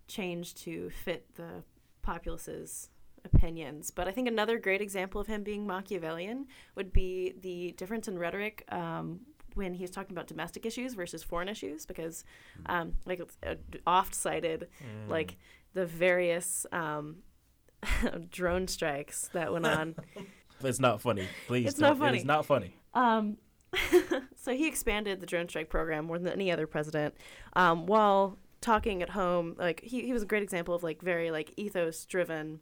change 0.08 0.54
to 0.66 0.90
fit 0.92 1.36
the 1.36 1.64
populace's 2.02 2.90
opinions. 3.26 3.92
But 3.92 4.08
I 4.08 4.12
think 4.12 4.28
another 4.28 4.58
great 4.60 4.82
example 4.82 5.20
of 5.22 5.28
him 5.28 5.44
being 5.44 5.66
Machiavellian 5.68 6.48
would 6.76 6.92
be 6.94 7.34
the 7.42 7.72
difference 7.78 8.08
in 8.08 8.18
rhetoric 8.20 8.64
um, 8.72 9.22
when 9.56 9.74
he 9.74 9.82
was 9.84 9.92
talking 9.92 10.16
about 10.16 10.28
domestic 10.28 10.66
issues 10.66 10.94
versus 10.94 11.24
foreign 11.24 11.50
issues, 11.50 11.86
because 11.86 12.24
um, 12.68 12.94
like 13.06 13.22
uh, 13.46 13.56
oft 13.88 14.14
cited, 14.16 14.68
Mm. 14.82 15.10
like 15.10 15.38
the 15.74 15.86
various 15.86 16.66
um, 16.72 17.18
drone 18.30 18.68
strikes 18.68 19.30
that 19.34 19.52
went 19.52 19.66
on. 19.66 19.96
it's 20.64 20.80
not 20.80 21.02
funny. 21.02 21.28
Please, 21.48 21.68
It's 21.70 21.80
not 21.80 21.90
don't- 21.90 22.00
funny. 22.00 22.18
It's 22.18 22.26
not 22.26 22.46
funny. 22.46 22.74
Um, 22.94 23.38
so 24.36 24.54
he 24.54 24.68
expanded 24.68 25.20
the 25.20 25.26
drone 25.28 25.48
strike 25.48 25.70
program 25.70 26.06
more 26.06 26.18
than 26.18 26.32
any 26.34 26.52
other 26.52 26.66
president, 26.68 27.14
um, 27.54 27.86
while 27.86 28.38
talking 28.62 29.02
at 29.04 29.10
home. 29.12 29.56
Like 29.60 29.82
he, 29.82 30.02
he 30.02 30.12
was 30.14 30.24
a 30.24 30.26
great 30.26 30.42
example 30.44 30.74
of 30.74 30.82
like 30.84 31.02
very 31.02 31.30
like 31.32 31.54
ethos 31.56 32.06
driven 32.06 32.60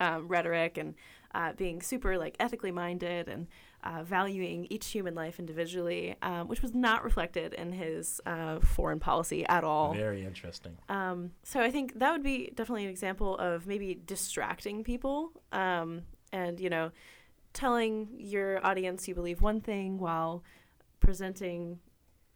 um, 0.00 0.28
rhetoric 0.28 0.78
and 0.78 0.94
uh, 1.34 1.52
being 1.52 1.80
super 1.80 2.18
like 2.18 2.36
ethically 2.40 2.72
minded 2.72 3.28
and 3.28 3.46
uh, 3.82 4.02
valuing 4.02 4.66
each 4.68 4.88
human 4.88 5.14
life 5.14 5.38
individually, 5.38 6.14
um, 6.22 6.48
which 6.48 6.60
was 6.60 6.74
not 6.74 7.02
reflected 7.04 7.54
in 7.54 7.72
his 7.72 8.20
uh, 8.26 8.60
foreign 8.60 9.00
policy 9.00 9.46
at 9.46 9.64
all. 9.64 9.94
Very 9.94 10.24
interesting. 10.24 10.76
Um, 10.88 11.30
so 11.44 11.60
I 11.60 11.70
think 11.70 11.98
that 11.98 12.12
would 12.12 12.22
be 12.22 12.52
definitely 12.54 12.84
an 12.84 12.90
example 12.90 13.38
of 13.38 13.66
maybe 13.66 13.98
distracting 14.06 14.84
people, 14.84 15.32
um, 15.52 16.02
and 16.32 16.60
you 16.60 16.68
know, 16.68 16.90
telling 17.52 18.08
your 18.18 18.64
audience 18.64 19.08
you 19.08 19.14
believe 19.14 19.40
one 19.40 19.60
thing 19.60 19.98
while 19.98 20.44
presenting, 21.00 21.78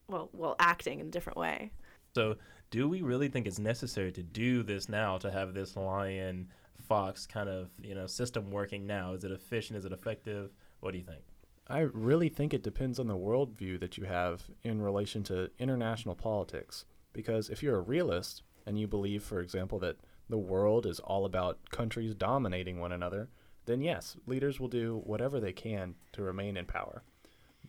well, 0.09 0.31
while 0.33 0.57
acting 0.59 1.01
in 1.01 1.09
a 1.09 1.11
different 1.11 1.39
way. 1.39 1.71
So, 2.15 2.37
do 2.71 2.89
we 2.89 3.03
really 3.03 3.29
think 3.29 3.47
it's 3.47 3.59
necessary 3.59 4.11
to 4.13 4.23
do 4.23 4.63
this 4.63 4.89
now 4.89 5.19
to 5.19 5.31
have 5.31 5.53
this 5.53 5.77
lion 5.77 6.49
fox 6.87 7.27
kind 7.27 7.49
of 7.49 7.71
you 7.83 7.95
know 7.95 8.07
system 8.07 8.51
working 8.51 8.87
now? 8.87 9.13
Is 9.13 9.25
it 9.25 9.31
efficient? 9.31 9.79
Is 9.79 9.85
it 9.85 9.93
effective? 9.93 10.51
What 10.81 10.93
do 10.93 10.99
you 10.99 11.05
think? 11.05 11.23
I 11.67 11.81
really 11.81 12.29
think 12.29 12.53
it 12.53 12.63
depends 12.63 12.99
on 12.99 13.07
the 13.07 13.17
worldview 13.17 13.81
that 13.81 13.97
you 13.97 14.05
have 14.05 14.43
in 14.63 14.83
relation 14.83 15.23
to 15.25 15.51
international 15.59 16.15
politics. 16.15 16.85
Because 17.15 17.49
if 17.49 17.63
you're 17.63 17.79
a 17.79 17.83
realist 17.83 18.43
and 18.67 18.79
you 18.79 18.87
believe, 18.87 19.23
for 19.23 19.41
example, 19.41 19.79
that 19.79 19.97
the 20.29 20.39
world 20.39 20.85
is 20.85 21.01
all 21.01 21.25
about 21.25 21.71
countries 21.71 22.15
dominating 22.15 22.81
one 22.81 22.93
another, 22.93 23.31
then 23.67 23.81
yes, 23.81 24.17
leaders 24.27 24.61
will 24.61 24.69
do 24.69 25.01
whatever 25.05 25.41
they 25.41 25.53
can 25.53 25.95
to 26.13 26.23
remain 26.23 26.57
in 26.57 26.67
power. 26.67 27.03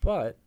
But 0.01 0.37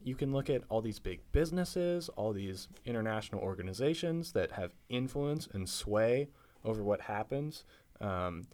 you 0.00 0.14
can 0.14 0.32
look 0.32 0.50
at 0.50 0.62
all 0.68 0.82
these 0.82 0.98
big 0.98 1.20
businesses, 1.32 2.08
all 2.10 2.32
these 2.32 2.68
international 2.84 3.40
organizations 3.40 4.32
that 4.32 4.52
have 4.52 4.72
influence 4.88 5.48
and 5.52 5.68
sway 5.68 6.28
over 6.64 6.82
what 6.82 7.02
happens, 7.02 7.64
um, 8.00 8.46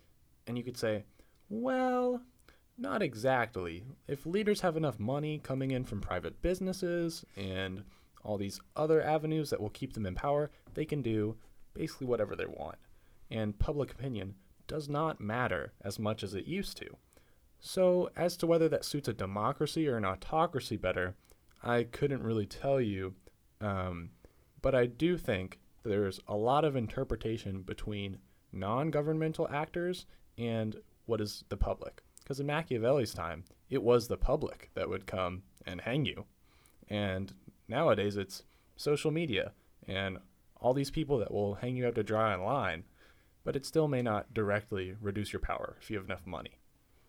and 0.47 0.57
you 0.57 0.65
could 0.65 0.77
say, 0.77 1.05
well, 1.49 2.23
not 2.79 3.03
exactly. 3.03 3.85
If 4.09 4.27
leaders 4.27 4.61
have 4.63 4.77
enough 4.77 4.99
money 4.99 5.39
coming 5.39 5.71
in 5.71 5.85
from 5.85 6.01
private 6.01 6.41
businesses 6.43 7.25
and 7.37 7.85
all 8.25 8.39
these 8.39 8.61
other 8.77 9.03
avenues 9.03 9.51
that 9.51 9.61
will 9.61 9.71
keep 9.71 9.93
them 9.93 10.07
in 10.07 10.15
power, 10.15 10.51
they 10.75 10.85
can 10.85 11.03
do 11.03 11.37
basically 11.75 12.07
whatever 12.07 12.35
they 12.37 12.47
want. 12.47 12.77
And 13.31 13.59
public 13.59 13.93
opinion 13.93 14.35
does 14.67 14.89
not 14.89 15.21
matter 15.21 15.73
as 15.83 15.99
much 15.99 16.23
as 16.23 16.35
it 16.35 16.47
used 16.47 16.77
to. 16.79 16.87
So, 17.59 18.11
as 18.17 18.37
to 18.39 18.47
whether 18.47 18.69
that 18.71 18.85
suits 18.87 19.09
a 19.09 19.13
democracy 19.13 19.87
or 19.87 19.97
an 19.97 20.05
autocracy 20.05 20.77
better, 20.77 21.15
I 21.63 21.83
couldn't 21.85 22.23
really 22.23 22.47
tell 22.47 22.81
you. 22.81 23.15
Um, 23.61 24.11
but 24.63 24.75
I 24.75 24.87
do 24.87 25.19
think 25.19 25.59
there's 25.83 26.21
a 26.27 26.37
lot 26.37 26.65
of 26.65 26.77
interpretation 26.77 27.63
between 27.63 28.19
non 28.53 28.91
governmental 28.91 29.49
actors 29.51 30.07
and 30.39 30.77
what 31.07 31.21
is 31.21 31.45
the 31.49 31.57
public. 31.57 32.03
Because 32.23 32.41
in 32.41 32.47
Machiavelli's 32.47 33.13
time, 33.13 33.45
it 33.69 33.83
was 33.83 34.09
the 34.09 34.17
public 34.17 34.71
that 34.75 34.89
would 34.89 35.07
come 35.07 35.43
and 35.67 35.81
hang 35.81 36.05
you. 36.05 36.25
And 36.89 37.33
nowadays, 37.69 38.17
it's 38.17 38.45
social 38.77 39.11
media 39.11 39.53
and 39.87 40.19
all 40.61 40.75
these 40.75 40.91
people 40.91 41.19
that 41.19 41.33
will 41.33 41.55
hang 41.55 41.77
you 41.77 41.87
out 41.87 41.95
to 41.97 42.03
dry 42.03 42.35
online. 42.35 42.85
But 43.43 43.57
it 43.57 43.65
still 43.65 43.89
may 43.89 44.03
not 44.03 44.35
directly 44.35 44.95
reduce 45.01 45.33
your 45.33 45.41
power 45.41 45.77
if 45.81 45.91
you 45.91 45.97
have 45.97 46.05
enough 46.05 46.27
money. 46.27 46.59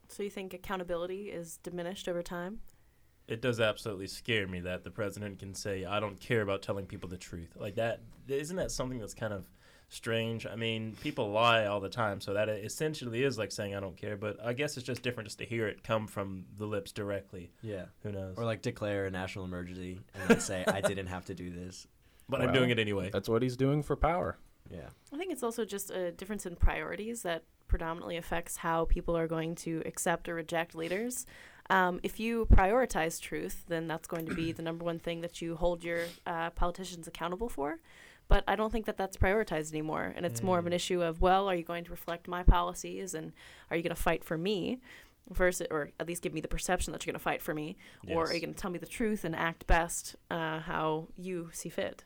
So 0.07 0.23
you 0.23 0.29
think 0.29 0.53
accountability 0.53 1.29
is 1.29 1.57
diminished 1.57 2.07
over 2.07 2.23
time? 2.23 2.59
It 3.27 3.41
does 3.41 3.59
absolutely 3.59 4.07
scare 4.07 4.47
me 4.47 4.59
that 4.61 4.83
the 4.83 4.91
president 4.91 5.39
can 5.39 5.53
say, 5.53 5.85
"I 5.85 5.99
don't 5.99 6.19
care 6.19 6.41
about 6.41 6.61
telling 6.61 6.85
people 6.85 7.07
the 7.07 7.17
truth." 7.17 7.55
Like 7.55 7.75
that, 7.75 8.01
isn't 8.27 8.55
that 8.57 8.71
something 8.71 8.99
that's 8.99 9.13
kind 9.13 9.33
of 9.33 9.49
strange? 9.91 10.47
I 10.47 10.55
mean, 10.55 10.95
people 11.01 11.29
lie 11.29 11.67
all 11.67 11.79
the 11.79 11.89
time, 11.89 12.19
so 12.19 12.33
that 12.33 12.49
essentially 12.49 13.23
is 13.23 13.37
like 13.37 13.51
saying, 13.51 13.75
"I 13.75 13.79
don't 13.79 13.95
care." 13.95 14.17
But 14.17 14.43
I 14.43 14.53
guess 14.53 14.75
it's 14.77 14.85
just 14.85 15.03
different 15.03 15.27
just 15.27 15.37
to 15.39 15.45
hear 15.45 15.67
it 15.67 15.83
come 15.83 16.07
from 16.07 16.45
the 16.57 16.65
lips 16.65 16.91
directly. 16.91 17.51
Yeah. 17.61 17.85
Who 18.03 18.11
knows? 18.11 18.37
Or 18.37 18.45
like 18.45 18.63
declare 18.63 19.05
a 19.05 19.11
national 19.11 19.45
emergency 19.45 19.99
and 20.15 20.27
then 20.27 20.39
say, 20.39 20.63
I 20.67 20.81
didn't 20.81 21.07
have 21.07 21.25
to 21.25 21.35
do 21.35 21.51
this. 21.51 21.87
but 22.29 22.41
I'm 22.41 22.53
doing 22.53 22.69
it 22.69 22.79
anyway. 22.79 23.09
That's 23.11 23.29
what 23.29 23.43
he's 23.43 23.57
doing 23.57 23.83
for 23.83 23.95
power. 23.95 24.37
Yeah. 24.69 24.89
I 25.13 25.17
think 25.17 25.31
it's 25.31 25.43
also 25.43 25.65
just 25.65 25.91
a 25.91 26.11
difference 26.11 26.45
in 26.45 26.55
priorities 26.55 27.23
that 27.23 27.43
predominantly 27.67 28.17
affects 28.17 28.57
how 28.57 28.85
people 28.85 29.15
are 29.17 29.27
going 29.27 29.55
to 29.55 29.81
accept 29.85 30.27
or 30.29 30.35
reject 30.35 30.75
leaders. 30.75 31.25
Um, 31.69 31.99
if 32.03 32.19
you 32.19 32.47
prioritize 32.47 33.19
truth, 33.19 33.63
then 33.67 33.87
that's 33.87 34.07
going 34.07 34.25
to 34.25 34.35
be 34.35 34.51
the 34.51 34.61
number 34.61 34.83
one 34.83 34.99
thing 34.99 35.21
that 35.21 35.41
you 35.41 35.55
hold 35.55 35.83
your 35.83 36.01
uh, 36.25 36.49
politicians 36.49 37.07
accountable 37.07 37.49
for. 37.49 37.79
But 38.31 38.45
I 38.47 38.55
don't 38.55 38.71
think 38.71 38.85
that 38.85 38.95
that's 38.95 39.17
prioritized 39.17 39.71
anymore. 39.73 40.13
And 40.15 40.25
it's 40.25 40.41
more 40.41 40.57
of 40.57 40.65
an 40.65 40.71
Mm. 40.71 40.75
issue 40.81 41.01
of, 41.03 41.19
well, 41.19 41.49
are 41.49 41.55
you 41.55 41.63
going 41.63 41.83
to 41.83 41.91
reflect 41.91 42.29
my 42.29 42.43
policies 42.43 43.13
and 43.13 43.33
are 43.69 43.75
you 43.77 43.83
going 43.83 43.93
to 43.95 44.01
fight 44.01 44.23
for 44.23 44.37
me? 44.37 44.79
Versus, 45.29 45.67
or 45.69 45.91
at 45.99 46.07
least 46.07 46.21
give 46.23 46.33
me 46.33 46.41
the 46.41 46.47
perception 46.47 46.93
that 46.93 47.05
you're 47.05 47.11
going 47.11 47.19
to 47.19 47.23
fight 47.31 47.41
for 47.41 47.53
me, 47.53 47.75
or 48.09 48.23
are 48.25 48.33
you 48.33 48.39
going 48.41 48.53
to 48.53 48.59
tell 48.59 48.71
me 48.71 48.79
the 48.79 48.85
truth 48.99 49.23
and 49.25 49.35
act 49.35 49.67
best 49.67 50.15
uh, 50.29 50.59
how 50.59 51.07
you 51.17 51.49
see 51.53 51.69
fit? 51.69 52.03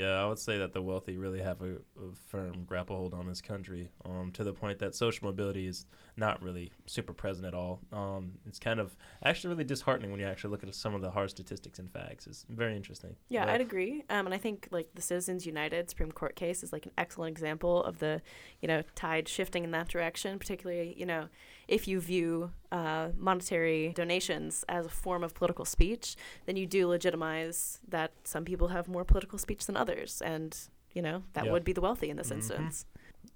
Yeah, 0.00 0.22
I 0.22 0.26
would 0.26 0.38
say 0.38 0.56
that 0.56 0.72
the 0.72 0.80
wealthy 0.80 1.18
really 1.18 1.42
have 1.42 1.60
a, 1.60 1.72
a 1.74 2.14
firm 2.28 2.64
grapple 2.64 2.96
hold 2.96 3.12
on 3.12 3.26
this 3.26 3.42
country, 3.42 3.90
um, 4.06 4.30
to 4.32 4.42
the 4.42 4.54
point 4.54 4.78
that 4.78 4.94
social 4.94 5.26
mobility 5.26 5.66
is 5.66 5.84
not 6.16 6.42
really 6.42 6.72
super 6.86 7.12
present 7.12 7.46
at 7.46 7.52
all. 7.52 7.80
Um, 7.92 8.32
it's 8.46 8.58
kind 8.58 8.80
of 8.80 8.96
actually 9.22 9.50
really 9.50 9.64
disheartening 9.64 10.10
when 10.10 10.18
you 10.18 10.24
actually 10.24 10.52
look 10.52 10.62
at 10.64 10.74
some 10.74 10.94
of 10.94 11.02
the 11.02 11.10
hard 11.10 11.28
statistics 11.28 11.78
and 11.78 11.92
facts. 11.92 12.26
It's 12.26 12.46
very 12.48 12.76
interesting. 12.76 13.14
Yeah, 13.28 13.44
But- 13.44 13.54
I'd 13.56 13.60
agree. 13.60 14.02
Um, 14.08 14.24
and 14.24 14.34
I 14.34 14.38
think 14.38 14.68
like 14.70 14.88
the 14.94 15.02
Citizens 15.02 15.44
United 15.44 15.90
Supreme 15.90 16.12
Court 16.12 16.34
case 16.34 16.62
is 16.62 16.72
like 16.72 16.86
an 16.86 16.92
excellent 16.96 17.32
example 17.32 17.84
of 17.84 17.98
the, 17.98 18.22
you 18.62 18.68
know, 18.68 18.82
tide 18.94 19.28
shifting 19.28 19.64
in 19.64 19.70
that 19.72 19.88
direction. 19.88 20.38
Particularly, 20.38 20.94
you 20.96 21.04
know, 21.04 21.28
if 21.70 21.86
you 21.88 22.00
view 22.00 22.50
uh, 22.72 23.08
monetary 23.16 23.92
donations 23.94 24.64
as 24.68 24.84
a 24.86 24.88
form 24.88 25.22
of 25.24 25.34
political 25.34 25.64
speech, 25.64 26.16
then 26.46 26.56
you 26.56 26.66
do 26.66 26.86
legitimize 26.88 27.80
that 27.88 28.12
some 28.24 28.44
people 28.44 28.68
have 28.68 28.88
more 28.88 29.04
political 29.04 29.38
speech 29.38 29.66
than 29.66 29.76
others, 29.76 30.20
and 30.20 30.56
you 30.92 31.00
know 31.00 31.22
that 31.34 31.44
Yeah. 31.46 31.52
would 31.52 31.64
be 31.64 31.72
the 31.72 31.80
wealthy 31.80 32.10
in 32.10 32.16
this 32.16 32.30
Mhm. 32.30 32.36
instance. 32.36 32.84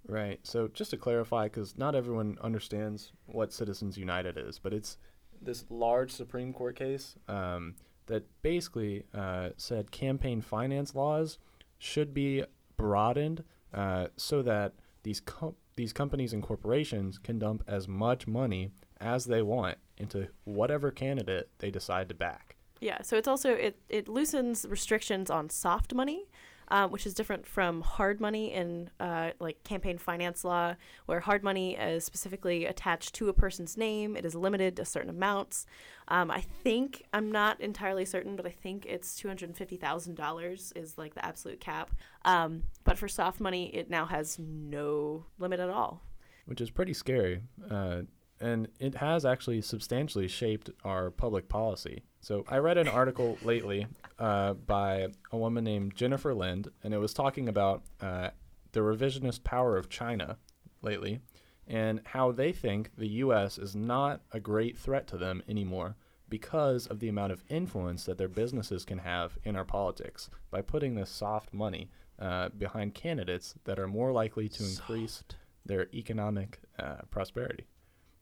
Right. 0.06 0.40
So 0.46 0.68
just 0.68 0.90
to 0.90 0.96
clarify, 0.96 1.44
because 1.46 1.78
not 1.78 1.94
everyone 1.94 2.36
understands 2.40 3.12
what 3.26 3.52
Citizens 3.52 3.96
United 3.96 4.36
is, 4.36 4.58
but 4.58 4.72
it's 4.74 4.98
this 5.40 5.64
large 5.70 6.10
Supreme 6.10 6.52
Court 6.52 6.74
case 6.76 7.16
um, 7.28 7.76
that 8.06 8.24
basically 8.42 9.04
uh, 9.14 9.50
said 9.56 9.90
campaign 9.90 10.40
finance 10.40 10.94
laws 10.94 11.38
should 11.78 12.12
be 12.12 12.44
broadened 12.76 13.44
uh, 13.72 14.08
so 14.16 14.42
that 14.42 14.72
these 15.04 15.20
com- 15.20 15.56
these 15.76 15.92
companies 15.92 16.32
and 16.32 16.42
corporations 16.42 17.18
can 17.18 17.38
dump 17.38 17.62
as 17.66 17.88
much 17.88 18.26
money 18.26 18.70
as 19.00 19.24
they 19.24 19.42
want 19.42 19.78
into 19.96 20.28
whatever 20.44 20.90
candidate 20.90 21.50
they 21.58 21.70
decide 21.70 22.08
to 22.08 22.14
back. 22.14 22.56
Yeah, 22.80 23.02
so 23.02 23.16
it's 23.16 23.28
also 23.28 23.50
it 23.54 23.78
it 23.88 24.08
loosens 24.08 24.66
restrictions 24.68 25.30
on 25.30 25.48
soft 25.48 25.94
money, 25.94 26.26
um, 26.68 26.90
which 26.90 27.06
is 27.06 27.14
different 27.14 27.46
from 27.46 27.80
hard 27.82 28.20
money 28.20 28.52
in 28.52 28.90
uh, 29.00 29.30
like 29.40 29.62
campaign 29.64 29.98
finance 29.98 30.44
law, 30.44 30.74
where 31.06 31.20
hard 31.20 31.42
money 31.42 31.76
is 31.76 32.04
specifically 32.04 32.66
attached 32.66 33.14
to 33.14 33.28
a 33.28 33.32
person's 33.32 33.76
name. 33.76 34.16
It 34.16 34.24
is 34.24 34.34
limited 34.34 34.76
to 34.76 34.84
certain 34.84 35.10
amounts. 35.10 35.66
Um, 36.08 36.30
I 36.30 36.40
think 36.40 37.04
I'm 37.12 37.30
not 37.32 37.60
entirely 37.60 38.04
certain, 38.04 38.36
but 38.36 38.46
I 38.46 38.50
think 38.50 38.86
it's 38.86 39.14
two 39.16 39.28
hundred 39.28 39.56
fifty 39.56 39.76
thousand 39.76 40.16
dollars 40.16 40.72
is 40.76 40.98
like 40.98 41.14
the 41.14 41.24
absolute 41.24 41.60
cap. 41.60 41.90
Um, 42.24 42.64
but 42.84 42.98
for 42.98 43.08
soft 43.08 43.40
money, 43.40 43.74
it 43.74 43.90
now 43.90 44.06
has 44.06 44.38
no 44.38 45.24
limit 45.38 45.60
at 45.60 45.70
all. 45.70 46.02
which 46.46 46.60
is 46.60 46.70
pretty 46.70 46.92
scary. 46.92 47.40
Uh, 47.70 48.02
and 48.44 48.68
it 48.78 48.96
has 48.96 49.24
actually 49.24 49.62
substantially 49.62 50.28
shaped 50.28 50.68
our 50.84 51.10
public 51.10 51.48
policy. 51.48 52.02
So 52.20 52.44
I 52.46 52.58
read 52.58 52.76
an 52.76 52.88
article 52.88 53.38
lately 53.42 53.86
uh, 54.18 54.52
by 54.52 55.08
a 55.32 55.36
woman 55.38 55.64
named 55.64 55.94
Jennifer 55.94 56.34
Lind, 56.34 56.68
and 56.82 56.92
it 56.92 56.98
was 56.98 57.14
talking 57.14 57.48
about 57.48 57.84
uh, 58.02 58.30
the 58.72 58.80
revisionist 58.80 59.44
power 59.44 59.78
of 59.78 59.88
China 59.88 60.36
lately 60.82 61.20
and 61.66 62.02
how 62.04 62.32
they 62.32 62.52
think 62.52 62.90
the 62.98 63.08
U.S. 63.24 63.56
is 63.56 63.74
not 63.74 64.20
a 64.32 64.40
great 64.40 64.76
threat 64.76 65.06
to 65.06 65.16
them 65.16 65.42
anymore 65.48 65.96
because 66.28 66.86
of 66.86 67.00
the 67.00 67.08
amount 67.08 67.32
of 67.32 67.44
influence 67.48 68.04
that 68.04 68.18
their 68.18 68.28
businesses 68.28 68.84
can 68.84 68.98
have 68.98 69.38
in 69.44 69.56
our 69.56 69.64
politics 69.64 70.28
by 70.50 70.60
putting 70.60 70.94
this 70.94 71.08
soft 71.08 71.54
money 71.54 71.90
uh, 72.18 72.50
behind 72.50 72.92
candidates 72.92 73.54
that 73.64 73.78
are 73.78 73.88
more 73.88 74.12
likely 74.12 74.50
to 74.50 74.64
increase 74.64 75.24
their 75.64 75.88
economic 75.94 76.60
uh, 76.78 76.96
prosperity. 77.10 77.64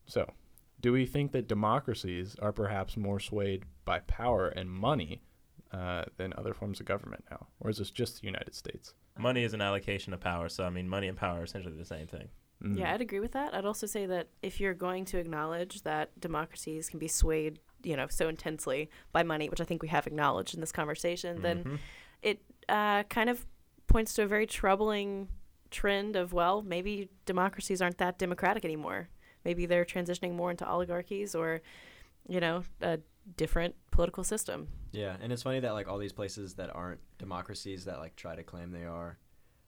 So, 0.05 0.29
do 0.81 0.91
we 0.91 1.05
think 1.05 1.31
that 1.31 1.47
democracies 1.47 2.35
are 2.41 2.51
perhaps 2.51 2.97
more 2.97 3.19
swayed 3.19 3.63
by 3.85 3.99
power 3.99 4.47
and 4.49 4.69
money 4.69 5.21
uh, 5.71 6.03
than 6.17 6.33
other 6.37 6.53
forms 6.53 6.79
of 6.79 6.85
government 6.85 7.23
now, 7.31 7.47
or 7.59 7.69
is 7.69 7.77
this 7.77 7.89
just 7.89 8.21
the 8.21 8.27
United 8.27 8.53
States? 8.53 8.93
Money 9.17 9.43
is 9.43 9.53
an 9.53 9.61
allocation 9.61 10.13
of 10.13 10.19
power, 10.19 10.49
so 10.49 10.63
I 10.65 10.69
mean, 10.69 10.87
money 10.89 11.07
and 11.07 11.17
power 11.17 11.39
are 11.39 11.43
essentially 11.43 11.77
the 11.77 11.85
same 11.85 12.07
thing. 12.07 12.27
Mm. 12.63 12.77
Yeah, 12.77 12.93
I'd 12.93 13.01
agree 13.01 13.19
with 13.19 13.31
that. 13.33 13.53
I'd 13.53 13.65
also 13.65 13.87
say 13.87 14.05
that 14.05 14.27
if 14.41 14.59
you're 14.59 14.73
going 14.73 15.05
to 15.05 15.17
acknowledge 15.17 15.81
that 15.83 16.19
democracies 16.19 16.89
can 16.89 16.99
be 16.99 17.07
swayed, 17.07 17.59
you 17.83 17.95
know, 17.95 18.07
so 18.09 18.27
intensely 18.29 18.89
by 19.11 19.23
money, 19.23 19.49
which 19.49 19.61
I 19.61 19.65
think 19.65 19.81
we 19.81 19.89
have 19.89 20.07
acknowledged 20.07 20.53
in 20.53 20.61
this 20.61 20.71
conversation, 20.71 21.41
then 21.41 21.63
Mhm. 21.63 21.79
it 22.21 22.41
uh, 22.69 23.03
kind 23.03 23.29
of 23.29 23.45
points 23.87 24.13
to 24.13 24.23
a 24.23 24.27
very 24.27 24.47
troubling 24.47 25.27
trend 25.71 26.15
of 26.15 26.33
well, 26.33 26.61
maybe 26.61 27.09
democracies 27.25 27.81
aren't 27.81 27.97
that 27.97 28.17
democratic 28.17 28.63
anymore. 28.63 29.09
Maybe 29.45 29.65
they're 29.65 29.85
transitioning 29.85 30.33
more 30.33 30.51
into 30.51 30.69
oligarchies 30.69 31.35
or, 31.35 31.61
you 32.27 32.39
know, 32.39 32.63
a 32.81 32.99
different 33.37 33.75
political 33.91 34.23
system. 34.23 34.67
Yeah, 34.91 35.15
and 35.21 35.31
it's 35.31 35.43
funny 35.43 35.59
that 35.61 35.73
like 35.73 35.87
all 35.87 35.97
these 35.97 36.13
places 36.13 36.53
that 36.55 36.73
aren't 36.75 36.99
democracies 37.17 37.85
that 37.85 37.99
like 37.99 38.15
try 38.15 38.35
to 38.35 38.43
claim 38.43 38.71
they 38.71 38.85
are, 38.85 39.17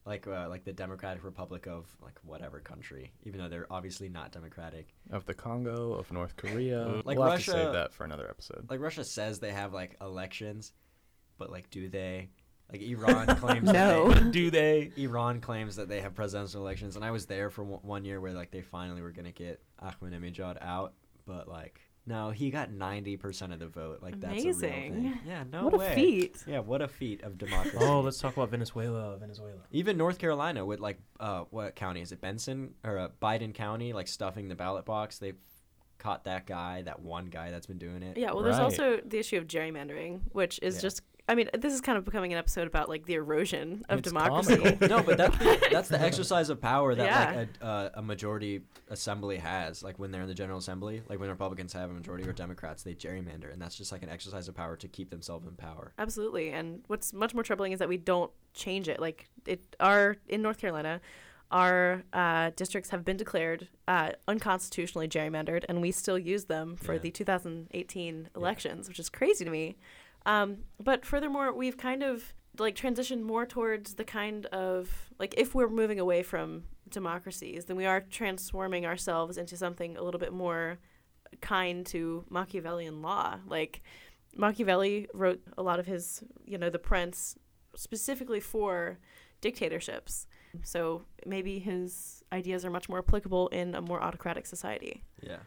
like 0.05 0.27
uh, 0.27 0.47
like 0.49 0.63
the 0.63 0.73
Democratic 0.73 1.23
Republic 1.23 1.65
of 1.67 1.87
like 2.01 2.19
whatever 2.23 2.59
country, 2.59 3.11
even 3.23 3.39
though 3.39 3.49
they're 3.49 3.71
obviously 3.71 4.07
not 4.07 4.31
democratic. 4.31 4.93
Of 5.11 5.25
the 5.25 5.33
Congo, 5.33 5.93
of 5.93 6.11
North 6.11 6.35
Korea. 6.35 7.01
Like 7.05 7.17
we'll 7.17 7.27
Russia- 7.27 7.51
have 7.51 7.59
to 7.59 7.65
save 7.65 7.73
that 7.73 7.93
for 7.93 8.03
another 8.03 8.29
episode. 8.29 8.69
Like 8.69 8.79
Russia 8.79 9.03
says 9.03 9.39
they 9.39 9.51
have 9.51 9.73
like 9.73 9.97
elections, 10.01 10.73
but 11.37 11.49
like 11.51 11.69
do 11.69 11.89
they? 11.89 12.29
Like 12.71 12.81
Iran 12.81 13.27
claims 13.37 13.71
No. 13.71 14.09
that 14.11 14.31
Do 14.31 14.49
they? 14.49 14.91
they, 14.95 15.03
Iran 15.03 15.39
claims 15.39 15.75
that 15.75 15.87
they 15.87 16.01
have 16.01 16.13
presidential 16.15 16.61
elections, 16.61 16.95
and 16.95 17.05
I 17.05 17.11
was 17.11 17.25
there 17.27 17.49
for 17.49 17.63
one 17.63 17.79
one 17.83 18.05
year 18.05 18.19
where 18.19 18.33
like 18.33 18.51
they 18.51 18.61
finally 18.61 19.01
were 19.01 19.11
gonna 19.11 19.31
get 19.31 19.61
Ahmadinejad 19.81 20.57
out, 20.61 20.93
but 21.25 21.47
like 21.47 21.79
no, 22.07 22.29
he 22.29 22.51
got 22.51 22.71
ninety 22.71 23.17
percent 23.17 23.51
of 23.53 23.59
the 23.59 23.67
vote. 23.67 23.99
Like 24.01 24.19
that's 24.19 24.33
a 24.33 24.35
real 24.35 24.43
Amazing. 24.57 25.19
Yeah, 25.27 25.43
no 25.51 25.65
what 25.65 25.79
way. 25.79 25.91
a 25.91 25.95
feat. 25.95 26.43
Yeah, 26.47 26.59
what 26.59 26.81
a 26.81 26.87
feat 26.87 27.23
of 27.23 27.37
democracy. 27.37 27.77
Oh, 27.79 28.01
let's 28.01 28.19
talk 28.19 28.35
about 28.35 28.49
Venezuela. 28.49 29.17
Venezuela. 29.17 29.57
Even 29.71 29.97
North 29.97 30.17
Carolina 30.19 30.65
with 30.65 30.79
like 30.79 30.99
uh 31.19 31.45
what 31.51 31.75
county 31.75 32.01
is 32.01 32.11
it? 32.11 32.21
Benson 32.21 32.73
or 32.83 32.97
uh, 32.99 33.07
Bladen 33.19 33.53
County 33.53 33.91
like 33.93 34.07
stuffing 34.07 34.47
the 34.49 34.55
ballot 34.55 34.85
box. 34.85 35.17
They 35.19 35.33
caught 35.97 36.25
that 36.25 36.45
guy, 36.45 36.81
that 36.83 37.01
one 37.01 37.25
guy 37.27 37.49
that's 37.51 37.65
been 37.67 37.77
doing 37.79 38.03
it. 38.03 38.17
Yeah, 38.17 38.33
well, 38.33 38.43
there's 38.43 38.59
also 38.59 38.99
the 39.05 39.17
issue 39.17 39.37
of 39.37 39.47
gerrymandering, 39.47 40.19
which 40.31 40.59
is 40.61 40.75
Yeah. 40.75 40.81
just. 40.81 41.01
I 41.27 41.33
mean, 41.33 41.49
this 41.57 41.73
is 41.73 41.81
kind 41.81 41.97
of 41.97 42.05
becoming 42.05 42.31
an 42.33 42.37
episode 42.37 42.67
about 42.67 42.87
like 42.87 43.05
the 43.07 43.15
erosion 43.15 43.83
of 43.89 43.99
It's 43.99 44.07
democracy. 44.09 44.57
comical. 44.57 44.87
no, 44.89 45.01
but 45.01 45.17
that's 45.17 45.37
the, 45.37 45.67
that's 45.71 45.89
the 45.89 45.99
exercise 45.99 46.49
of 46.49 46.61
power 46.61 46.93
that 46.93 47.05
Yeah. 47.05 47.37
like 47.39 47.49
a, 47.61 47.65
uh, 47.65 47.89
a 47.95 48.01
majority 48.03 48.61
assembly 48.89 49.37
has. 49.37 49.81
Like 49.81 49.97
when 49.97 50.11
they're 50.11 50.21
in 50.21 50.27
the 50.27 50.35
General 50.35 50.59
Assembly, 50.59 51.01
like 51.09 51.19
when 51.19 51.29
Republicans 51.29 51.73
have 51.73 51.89
a 51.89 51.93
majority 51.93 52.27
or 52.29 52.31
Democrats, 52.33 52.83
they 52.83 52.93
gerrymander, 52.93 53.51
and 53.51 53.59
that's 53.59 53.75
just 53.75 53.91
like 53.91 54.03
an 54.03 54.09
exercise 54.09 54.47
of 54.47 54.53
power 54.55 54.75
to 54.75 54.87
keep 54.87 55.09
themselves 55.09 55.47
in 55.47 55.53
power. 55.53 55.93
Absolutely. 55.97 56.51
And 56.51 56.83
what's 56.87 57.11
much 57.11 57.33
more 57.33 57.41
troubling 57.43 57.71
is 57.71 57.79
that 57.79 57.89
we 57.89 57.97
don't 57.97 58.31
change 58.53 58.87
it. 58.87 58.99
Like 58.99 59.27
it 59.47 59.75
our 59.79 60.17
in 60.29 60.43
North 60.43 60.59
Carolina, 60.59 61.01
our 61.51 62.03
uh, 62.13 62.51
districts 62.55 62.91
have 62.91 63.03
been 63.03 63.17
declared 63.17 63.67
uh, 63.87 64.11
unconstitutionally 64.27 65.07
gerrymandered, 65.07 65.63
and 65.69 65.81
we 65.81 65.91
still 65.91 66.19
use 66.19 66.45
them 66.45 66.75
for 66.75 66.93
Yeah. 66.93 66.99
the 66.99 67.09
2018 67.11 68.29
elections, 68.35 68.87
which 68.87 68.99
is 68.99 69.09
crazy 69.09 69.43
to 69.45 69.49
me. 69.51 69.75
Um, 70.25 70.59
but 70.79 71.05
furthermore, 71.05 71.53
we've 71.53 71.77
kind 71.77 72.03
of 72.03 72.33
like 72.57 72.75
transitioned 72.75 73.21
more 73.21 73.45
towards 73.45 73.95
the 73.95 74.03
kind 74.03 74.45
of 74.47 75.11
like 75.19 75.33
if 75.37 75.53
we're 75.53 75.69
moving 75.69 75.99
away 75.99 76.23
from 76.23 76.63
democracies, 76.89 77.65
then 77.65 77.77
we 77.77 77.85
are 77.85 78.01
transforming 78.01 78.85
ourselves 78.85 79.37
into 79.37 79.57
something 79.57 79.97
a 79.97 80.03
little 80.03 80.19
bit 80.19 80.33
more 80.33 80.79
kind 81.41 81.85
to 81.87 82.23
Machiavellian 82.29 83.01
law. 83.01 83.37
Like 83.47 83.81
Machiavelli 84.35 85.07
wrote 85.13 85.41
a 85.57 85.63
lot 85.63 85.79
of 85.79 85.85
his, 85.85 86.23
you 86.45 86.57
know, 86.57 86.69
The 86.69 86.79
Prince 86.79 87.37
specifically 87.75 88.39
for 88.39 88.99
dictatorships. 89.41 90.27
So 90.63 91.03
maybe 91.25 91.59
his 91.59 92.23
ideas 92.31 92.63
are 92.63 92.69
much 92.69 92.87
more 92.87 92.99
applicable 92.99 93.49
in 93.49 93.75
a 93.75 93.81
more 93.81 94.01
autocratic 94.01 94.45
society. 94.45 95.03
Yeah. 95.21 95.39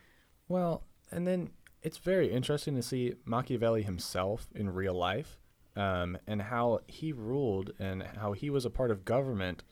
Well, 0.48 0.85
and 1.11 1.26
then 1.26 1.50
it's 1.82 1.98
very 1.98 2.30
interesting 2.30 2.74
to 2.76 2.82
see 2.82 3.14
Machiavelli 3.24 3.82
himself 3.82 4.48
in 4.54 4.70
real 4.70 4.94
life 4.94 5.38
um, 5.76 6.18
and 6.26 6.42
how 6.42 6.80
he 6.86 7.12
ruled 7.12 7.72
and 7.78 8.02
how 8.02 8.32
he 8.32 8.50
was 8.50 8.64
a 8.64 8.70
part 8.70 8.90
of 8.90 9.04
government 9.04 9.62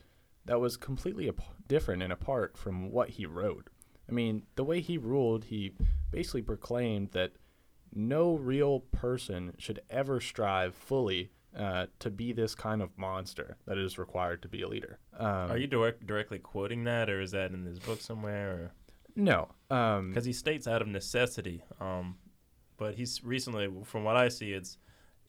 that 0.45 0.61
was 0.61 0.77
completely 0.77 1.29
ap- 1.29 1.41
different 1.67 2.03
and 2.03 2.13
apart 2.13 2.57
from 2.57 2.91
what 2.91 3.11
he 3.11 3.27
wrote. 3.27 3.69
I 4.09 4.13
mean, 4.13 4.45
the 4.55 4.65
way 4.65 4.81
he 4.81 4.99
ruled, 4.99 5.47
he 5.47 5.73
basically 6.13 6.43
proclaimed 6.43 7.11
that 7.13 7.33
no 7.93 8.35
real 8.35 8.81
person 8.81 9.55
should 9.59 9.81
ever 9.91 10.21
strive 10.21 10.75
fully 10.75 11.31
uh, 11.57 11.87
to 11.99 12.11
be 12.11 12.33
this 12.33 12.55
kind 12.55 12.83
of 12.83 12.97
monster 12.99 13.57
that 13.67 13.79
is 13.79 13.99
required 13.99 14.43
to 14.43 14.49
be 14.49 14.63
a 14.63 14.69
leader. 14.69 14.99
Um, 15.19 15.51
Are 15.51 15.57
you 15.57 15.67
direct, 15.67 16.07
directly 16.07 16.39
quoting 16.39 16.85
that, 16.85 17.09
or 17.09 17.21
is 17.21 17.33
that 17.33 17.51
in 17.51 17.65
his 17.65 17.79
book 17.79 18.01
somewhere? 18.01 18.73
No. 19.17 19.49
Um, 19.71 20.11
Because 20.11 20.25
he 20.25 20.33
states 20.33 20.69
out 20.69 20.83
of 20.83 20.89
necessity. 20.89 21.65
Um, 21.81 22.19
but 22.77 22.95
he's 22.95 23.25
recently, 23.25 23.69
from 23.85 24.05
what 24.05 24.17
I 24.17 24.29
see, 24.29 24.53
it's 24.53 24.79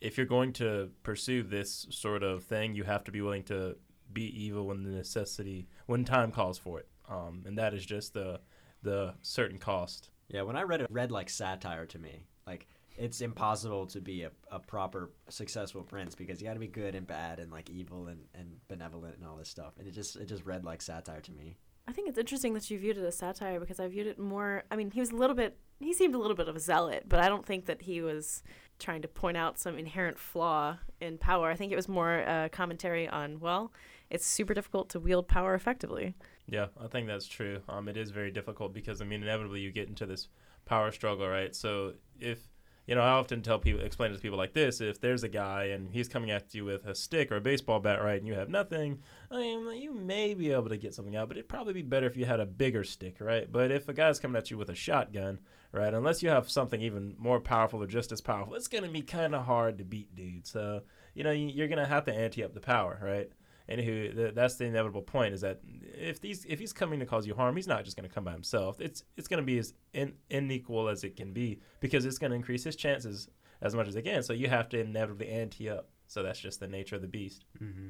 if 0.01 0.17
you're 0.17 0.25
going 0.27 0.53
to 0.53 0.91
pursue 1.03 1.43
this 1.43 1.87
sort 1.89 2.21
of 2.21 2.43
thing, 2.43 2.75
you 2.75 2.83
have 2.83 3.03
to 3.05 3.11
be 3.11 3.21
willing 3.21 3.43
to 3.43 3.77
be 4.11 4.23
evil 4.23 4.67
when 4.67 4.83
the 4.83 4.91
necessity, 4.91 5.67
when 5.85 6.05
time 6.05 6.31
calls 6.31 6.57
for 6.57 6.79
it. 6.79 6.87
Um, 7.09 7.43
and 7.45 7.57
that 7.57 7.73
is 7.73 7.85
just 7.85 8.13
the 8.13 8.41
the 8.83 9.15
certain 9.21 9.57
cost. 9.57 10.09
Yeah, 10.27 10.43
when 10.43 10.55
I 10.55 10.63
read 10.63 10.81
it, 10.81 10.83
it 10.83 10.91
read 10.91 11.11
like 11.11 11.29
satire 11.29 11.85
to 11.87 11.99
me. 11.99 12.25
Like 12.45 12.67
it's 12.97 13.21
impossible 13.21 13.87
to 13.87 14.01
be 14.01 14.23
a, 14.23 14.31
a 14.51 14.59
proper 14.59 15.11
successful 15.29 15.83
prince 15.83 16.15
because 16.15 16.41
you 16.41 16.47
got 16.47 16.53
to 16.53 16.59
be 16.59 16.67
good 16.67 16.95
and 16.95 17.07
bad 17.07 17.39
and 17.39 17.51
like 17.51 17.69
evil 17.69 18.07
and, 18.07 18.19
and 18.35 18.57
benevolent 18.67 19.15
and 19.17 19.25
all 19.25 19.35
this 19.37 19.49
stuff. 19.49 19.73
And 19.79 19.87
it 19.87 19.91
just 19.91 20.15
it 20.15 20.25
just 20.25 20.45
read 20.45 20.63
like 20.63 20.81
satire 20.81 21.21
to 21.21 21.31
me. 21.31 21.57
I 21.87 21.93
think 21.93 22.09
it's 22.09 22.17
interesting 22.17 22.53
that 22.53 22.69
you 22.69 22.77
viewed 22.77 22.97
it 22.97 23.05
as 23.05 23.17
satire 23.17 23.59
because 23.59 23.79
I 23.79 23.87
viewed 23.87 24.07
it 24.07 24.19
more. 24.19 24.63
I 24.69 24.75
mean, 24.75 24.91
he 24.91 24.99
was 24.99 25.11
a 25.11 25.15
little 25.15 25.35
bit. 25.35 25.57
He 25.79 25.93
seemed 25.93 26.15
a 26.15 26.17
little 26.17 26.35
bit 26.35 26.49
of 26.49 26.55
a 26.55 26.59
zealot, 26.59 27.05
but 27.07 27.19
I 27.19 27.29
don't 27.29 27.45
think 27.45 27.65
that 27.67 27.83
he 27.83 28.01
was 28.01 28.43
trying 28.79 29.01
to 29.03 29.07
point 29.07 29.37
out 29.37 29.57
some 29.57 29.77
inherent 29.77 30.19
flaw 30.19 30.77
in 30.99 31.17
power. 31.17 31.49
I 31.49 31.55
think 31.55 31.71
it 31.71 31.75
was 31.75 31.87
more 31.87 32.19
a 32.19 32.49
commentary 32.51 33.07
on 33.07 33.39
well, 33.39 33.71
it's 34.09 34.25
super 34.25 34.53
difficult 34.53 34.89
to 34.89 34.99
wield 34.99 35.27
power 35.27 35.55
effectively. 35.55 36.13
Yeah, 36.47 36.67
I 36.81 36.87
think 36.87 37.07
that's 37.07 37.27
true. 37.27 37.61
Um, 37.69 37.87
it 37.87 37.97
is 37.97 38.11
very 38.11 38.31
difficult 38.31 38.73
because 38.73 39.01
I 39.01 39.05
mean, 39.05 39.23
inevitably 39.23 39.61
you 39.61 39.71
get 39.71 39.87
into 39.87 40.05
this 40.05 40.27
power 40.65 40.91
struggle, 40.91 41.27
right? 41.27 41.55
So 41.55 41.93
if 42.19 42.39
you 42.87 42.95
know, 42.95 43.01
I 43.01 43.09
often 43.09 43.41
tell 43.41 43.59
people, 43.59 43.81
explain 43.81 44.11
it 44.11 44.15
to 44.15 44.21
people 44.21 44.37
like 44.37 44.53
this: 44.53 44.81
if 44.81 44.99
there's 44.99 45.23
a 45.23 45.29
guy 45.29 45.65
and 45.65 45.91
he's 45.91 46.07
coming 46.07 46.31
at 46.31 46.55
you 46.55 46.65
with 46.65 46.85
a 46.85 46.95
stick 46.95 47.31
or 47.31 47.35
a 47.35 47.41
baseball 47.41 47.79
bat, 47.79 48.01
right, 48.01 48.17
and 48.17 48.27
you 48.27 48.33
have 48.33 48.49
nothing, 48.49 48.99
I 49.29 49.37
mean, 49.37 49.81
you 49.81 49.93
may 49.93 50.33
be 50.33 50.51
able 50.51 50.69
to 50.69 50.77
get 50.77 50.93
something 50.93 51.15
out, 51.15 51.27
but 51.27 51.37
it'd 51.37 51.49
probably 51.49 51.73
be 51.73 51.81
better 51.81 52.07
if 52.07 52.17
you 52.17 52.25
had 52.25 52.39
a 52.39 52.45
bigger 52.45 52.83
stick, 52.83 53.17
right? 53.19 53.51
But 53.51 53.71
if 53.71 53.87
a 53.89 53.93
guy's 53.93 54.19
coming 54.19 54.37
at 54.37 54.49
you 54.49 54.57
with 54.57 54.69
a 54.69 54.75
shotgun, 54.75 55.39
right, 55.71 55.93
unless 55.93 56.23
you 56.23 56.29
have 56.29 56.49
something 56.49 56.81
even 56.81 57.15
more 57.17 57.39
powerful 57.41 57.83
or 57.83 57.87
just 57.87 58.11
as 58.11 58.21
powerful, 58.21 58.55
it's 58.55 58.69
gonna 58.69 58.87
be 58.87 59.01
kind 59.01 59.35
of 59.35 59.45
hard 59.45 59.77
to 59.77 59.83
beat, 59.83 60.15
dude. 60.15 60.47
So 60.47 60.81
you 61.13 61.23
know, 61.23 61.31
you- 61.31 61.47
you're 61.49 61.67
gonna 61.67 61.85
have 61.85 62.05
to 62.05 62.13
ante 62.13 62.43
up 62.43 62.53
the 62.53 62.59
power, 62.61 62.99
right? 63.01 63.29
Anywho, 63.69 64.15
th- 64.15 64.33
that's 64.33 64.55
the 64.55 64.65
inevitable 64.65 65.01
point 65.01 65.33
is 65.33 65.41
that 65.41 65.59
if 65.93 66.21
these 66.21 66.45
if 66.45 66.59
he's 66.59 66.73
coming 66.73 66.99
to 66.99 67.05
cause 67.05 67.27
you 67.27 67.35
harm, 67.35 67.55
he's 67.55 67.67
not 67.67 67.83
just 67.83 67.97
going 67.97 68.07
to 68.07 68.13
come 68.13 68.23
by 68.23 68.31
himself. 68.31 68.79
It's 68.79 69.03
it's 69.17 69.27
going 69.27 69.41
to 69.41 69.45
be 69.45 69.57
as 69.57 69.73
in, 69.93 70.13
unequal 70.31 70.87
as 70.87 71.03
it 71.03 71.15
can 71.15 71.33
be 71.33 71.59
because 71.79 72.05
it's 72.05 72.17
going 72.17 72.31
to 72.31 72.35
increase 72.35 72.63
his 72.63 72.75
chances 72.75 73.27
as 73.61 73.75
much 73.75 73.87
as 73.87 73.95
it 73.95 74.03
can. 74.03 74.23
So 74.23 74.33
you 74.33 74.47
have 74.47 74.69
to 74.69 74.79
inevitably 74.79 75.29
ante 75.29 75.69
up. 75.69 75.89
So 76.07 76.23
that's 76.23 76.39
just 76.39 76.59
the 76.59 76.67
nature 76.67 76.95
of 76.95 77.01
the 77.01 77.07
beast. 77.07 77.43
Mm-hmm. 77.61 77.89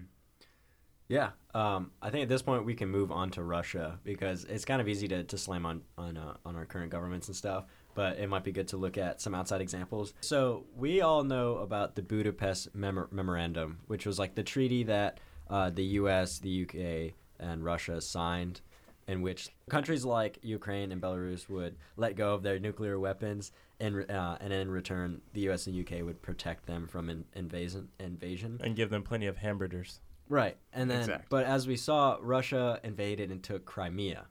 Yeah, 1.10 1.30
um, 1.54 1.92
I 2.02 2.10
think 2.10 2.24
at 2.24 2.30
this 2.30 2.42
point 2.42 2.66
we 2.66 2.76
can 2.76 2.90
move 2.90 3.12
on 3.12 3.30
to 3.32 3.44
Russia 3.44 3.98
because 4.04 4.44
it's 4.44 4.66
kind 4.66 4.82
of 4.82 4.90
easy 4.90 5.08
to, 5.08 5.24
to 5.24 5.38
slam 5.38 5.66
on 5.66 5.82
on 5.98 6.18
uh, 6.18 6.36
on 6.46 6.56
our 6.56 6.66
current 6.66 6.92
governments 6.92 7.28
and 7.28 7.36
stuff, 7.36 7.66
but 7.96 8.18
it 8.18 8.28
might 8.28 8.44
be 8.44 8.52
good 8.52 8.68
to 8.70 8.78
look 8.78 8.98
at 8.98 9.22
some 9.22 9.34
outside 9.34 9.62
examples. 9.62 10.14
So 10.20 10.66
we 10.76 11.02
all 11.02 11.24
know 11.24 11.58
about 11.58 11.96
the 11.96 12.02
Budapest 12.02 12.76
Memor- 12.76 13.08
Memorandum, 13.12 13.80
which 13.88 14.06
was 14.06 14.20
like 14.20 14.36
the 14.36 14.44
treaty 14.44 14.84
that 14.84 15.20
uh, 15.50 15.70
the 15.70 15.84
U.S., 15.84 16.40
the 16.40 16.50
U.K., 16.50 17.14
and 17.40 17.64
Russia 17.64 18.02
signed, 18.02 18.62
in 19.08 19.22
which 19.22 19.50
countries 19.70 20.04
like 20.04 20.40
Ukraine 20.42 20.92
and 20.92 21.02
Belarus 21.02 21.48
would 21.50 21.76
let 21.96 22.16
go 22.16 22.34
of 22.34 22.44
their 22.44 22.60
nuclear 22.60 23.00
weapons, 23.00 23.52
and 23.80 24.10
uh, 24.10 24.38
and 24.42 24.52
in 24.52 24.72
return, 24.72 25.22
the 25.34 25.42
U.S. 25.42 25.68
and 25.68 25.76
U.K. 25.76 26.02
would 26.02 26.22
protect 26.22 26.66
them 26.66 26.88
from 26.88 27.10
in- 27.10 27.26
invasion. 27.36 27.90
Invasion. 28.00 28.60
And 28.64 28.76
give 28.76 28.90
them 28.90 29.04
plenty 29.04 29.28
of 29.28 29.38
hamburgers. 29.38 30.02
Right, 30.30 30.58
and 30.74 30.90
then 30.92 31.02
Exact. 31.02 31.30
but 31.30 31.46
as 31.46 31.68
we 31.68 31.78
saw, 31.78 32.18
Russia 32.22 32.80
invaded 32.84 33.32
and 33.32 33.42
took 33.42 33.64
Crimea, 33.66 34.26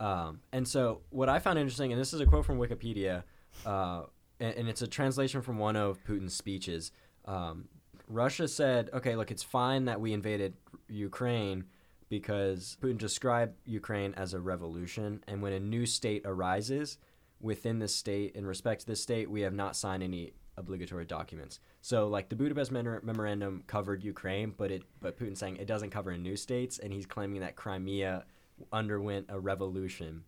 um, 0.00 0.40
and 0.52 0.66
so 0.66 1.02
what 1.10 1.28
I 1.28 1.38
found 1.38 1.58
interesting, 1.58 1.92
and 1.92 2.00
this 2.00 2.12
is 2.12 2.20
a 2.20 2.26
quote 2.26 2.44
from 2.44 2.58
Wikipedia, 2.58 3.22
uh, 3.66 4.02
and, 4.40 4.54
and 4.54 4.68
it's 4.68 4.82
a 4.82 4.86
translation 4.86 5.42
from 5.42 5.58
one 5.58 5.76
of 5.76 6.02
Putin's 6.04 6.34
speeches. 6.34 6.92
Um, 7.24 7.68
Russia 8.08 8.48
said, 8.48 8.90
"Okay, 8.92 9.14
look, 9.16 9.30
it's 9.30 9.42
fine 9.42 9.84
that 9.84 10.00
we 10.00 10.12
invaded 10.12 10.54
Ukraine." 10.88 11.64
Because 12.08 12.78
Putin 12.80 12.96
described 12.96 13.54
Ukraine 13.66 14.14
as 14.14 14.32
a 14.32 14.40
revolution, 14.40 15.22
and 15.28 15.42
when 15.42 15.52
a 15.52 15.60
new 15.60 15.84
state 15.84 16.22
arises, 16.24 16.96
within 17.40 17.78
the 17.78 17.88
state 17.88 18.34
in 18.34 18.46
respect 18.46 18.80
to 18.80 18.86
this 18.86 19.02
state 19.02 19.30
we 19.30 19.42
have 19.42 19.54
not 19.54 19.76
signed 19.76 20.02
any 20.02 20.32
obligatory 20.56 21.04
documents. 21.04 21.60
So 21.80 22.08
like 22.08 22.28
the 22.28 22.36
Budapest 22.36 22.72
Memor- 22.72 23.00
memorandum 23.02 23.62
covered 23.66 24.02
Ukraine, 24.02 24.52
but 24.56 24.70
it 24.70 24.82
but 25.00 25.16
Putin's 25.18 25.38
saying 25.38 25.56
it 25.56 25.66
doesn't 25.66 25.90
cover 25.90 26.10
a 26.10 26.18
new 26.18 26.36
states, 26.36 26.78
and 26.78 26.92
he's 26.92 27.06
claiming 27.06 27.40
that 27.40 27.56
Crimea 27.56 28.24
underwent 28.72 29.26
a 29.28 29.38
revolution, 29.38 30.24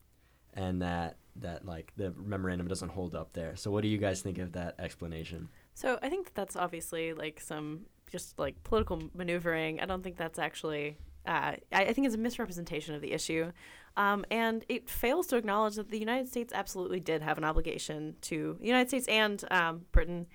and 0.55 0.81
that 0.83 1.17
that 1.37 1.65
like 1.65 1.93
the 1.97 2.13
memorandum 2.13 2.69
doesn't 2.69 2.91
hold 2.91 3.15
up 3.15 3.33
there. 3.33 3.57
So 3.57 3.71
what 3.71 3.83
do 3.83 3.89
you 3.89 3.99
guys 3.99 4.23
think 4.23 4.39
of 4.39 4.53
that 4.53 4.77
explanation? 4.79 5.49
So 5.81 5.99
I 6.03 6.11
think 6.11 6.35
that's 6.35 6.57
obviously 6.57 7.15
like 7.15 7.41
some 7.41 7.87
just 8.13 8.39
like 8.39 8.63
political 8.65 9.03
maneuvering. 9.15 9.81
I 9.81 9.87
don't 9.87 10.03
think 10.03 10.19
that's 10.19 10.39
actually. 10.39 10.99
Uh, 11.27 11.57
I, 11.73 11.85
I 11.85 11.93
think 11.95 12.07
it's 12.07 12.15
a 12.15 12.19
misrepresentation 12.19 12.95
of 12.95 13.01
the 13.01 13.13
issue, 13.13 13.51
um, 13.97 14.27
and 14.31 14.63
it 14.69 14.91
fails 14.91 15.27
to 15.29 15.37
acknowledge 15.37 15.77
that 15.77 15.91
the 15.91 15.99
United 15.99 16.29
States 16.29 16.53
absolutely 16.55 17.01
did 17.01 17.23
have 17.23 17.39
an 17.39 17.45
obligation 17.45 18.17
to 18.23 18.59
the 18.61 18.67
United 18.67 18.89
States 18.89 19.09
and 19.09 19.43
um, 19.51 19.87
Britain 19.93 20.27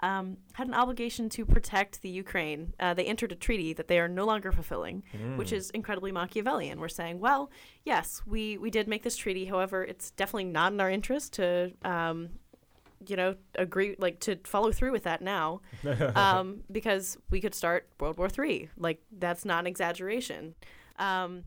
um, 0.00 0.36
had 0.52 0.66
an 0.68 0.74
obligation 0.74 1.28
to 1.30 1.46
protect 1.46 2.02
the 2.02 2.08
Ukraine. 2.08 2.74
Uh, 2.78 2.94
they 2.94 3.04
entered 3.04 3.32
a 3.32 3.36
treaty 3.36 3.72
that 3.72 3.86
they 3.88 3.98
are 4.00 4.08
no 4.08 4.24
longer 4.24 4.50
fulfilling, 4.52 5.04
which 5.36 5.52
is 5.52 5.70
incredibly 5.70 6.10
Machiavellian. 6.10 6.80
We're 6.80 6.88
saying, 6.88 7.20
well, 7.20 7.50
yes, 7.84 8.20
we, 8.26 8.58
we 8.58 8.68
did 8.70 8.88
make 8.88 9.04
this 9.04 9.16
treaty. 9.16 9.44
However, 9.46 9.84
it's 9.84 10.10
definitely 10.10 10.44
not 10.44 10.72
in 10.72 10.80
our 10.80 10.90
interest 10.90 11.34
to, 11.34 11.72
um, 11.84 12.30
you 13.08 13.16
know, 13.16 13.36
agree, 13.54 13.96
like 13.98 14.20
to 14.20 14.36
follow 14.44 14.72
through 14.72 14.92
with 14.92 15.04
that 15.04 15.22
now, 15.22 15.60
um, 16.14 16.62
because 16.70 17.16
we 17.30 17.40
could 17.40 17.54
start 17.54 17.88
World 18.00 18.18
War 18.18 18.28
Three. 18.28 18.68
Like 18.76 19.02
that's 19.10 19.44
not 19.44 19.60
an 19.60 19.66
exaggeration. 19.66 20.54
Um, 20.98 21.44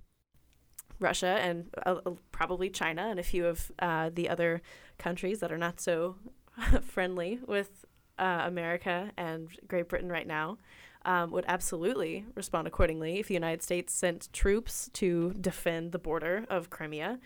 Russia 1.00 1.38
and 1.41 1.65
uh, 1.86 1.96
uh, 2.06 2.12
probably 2.32 2.70
China 2.70 3.08
and 3.10 3.20
a 3.20 3.24
few 3.24 3.46
of 3.46 3.72
uh, 3.80 4.10
the 4.13 4.30
other 4.30 4.62
countries 4.98 5.39
that 5.39 5.52
are 5.52 5.58
not 5.58 5.80
so 5.80 6.15
friendly 6.82 7.39
with 7.46 7.86
uh, 8.18 8.44
America 8.46 9.12
and 9.18 9.50
Great 9.68 9.89
Britain 9.89 10.10
right 10.10 10.28
now 10.28 10.58
um, 11.06 11.32
would 11.32 11.46
absolutely 11.48 12.26
respond 12.34 12.68
accordingly 12.68 13.20
if 13.20 13.28
the 13.28 13.34
United 13.34 13.62
States 13.62 13.94
sent 13.94 14.32
troops 14.34 14.89
to 14.94 15.34
defend 15.39 15.91
the 15.91 16.00
border 16.00 16.46
of 16.50 16.70
Crimea. 16.70 17.20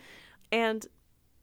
And 0.51 0.85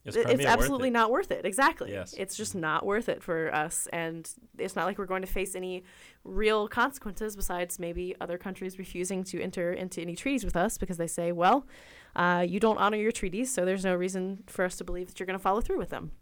It's 0.07 0.45
absolutely 0.45 0.89
it? 0.89 0.93
not 0.93 1.11
worth 1.11 1.31
it. 1.31 1.45
Exactly. 1.45 1.93
Yes. 1.93 2.15
It's 2.17 2.37
just 2.37 2.55
not 2.55 2.87
worth 2.87 3.09
it 3.09 3.23
for 3.23 3.55
us. 3.55 3.89
And 3.93 4.29
it's 4.59 4.77
not 4.77 4.87
like 4.87 4.99
we're 4.99 5.07
going 5.07 5.23
to 5.23 5.29
face 5.29 5.55
any 5.55 5.85
real 6.25 6.69
consequences 6.69 7.35
besides 7.35 7.79
maybe 7.79 8.15
other 8.21 8.39
countries 8.39 8.79
refusing 8.79 9.25
to 9.25 9.43
enter 9.43 9.73
into 9.73 10.01
any 10.01 10.15
treaties 10.15 10.45
with 10.45 10.57
us 10.57 10.79
because 10.79 10.97
they 10.97 11.07
say, 11.07 11.33
well, 11.33 11.67
uh, 12.15 12.45
you 12.47 12.61
don't 12.61 12.79
honor 12.79 12.97
your 12.97 13.13
treaties, 13.13 13.53
so 13.53 13.65
there's 13.65 13.85
no 13.85 13.95
reason 13.95 14.43
for 14.47 14.65
us 14.65 14.77
to 14.77 14.85
believe 14.85 15.09
that 15.09 15.21
you're 15.21 15.27
going 15.27 15.39
to 15.39 15.43
follow 15.43 15.61
through 15.61 15.79
with 15.79 15.91
them. 15.91 16.13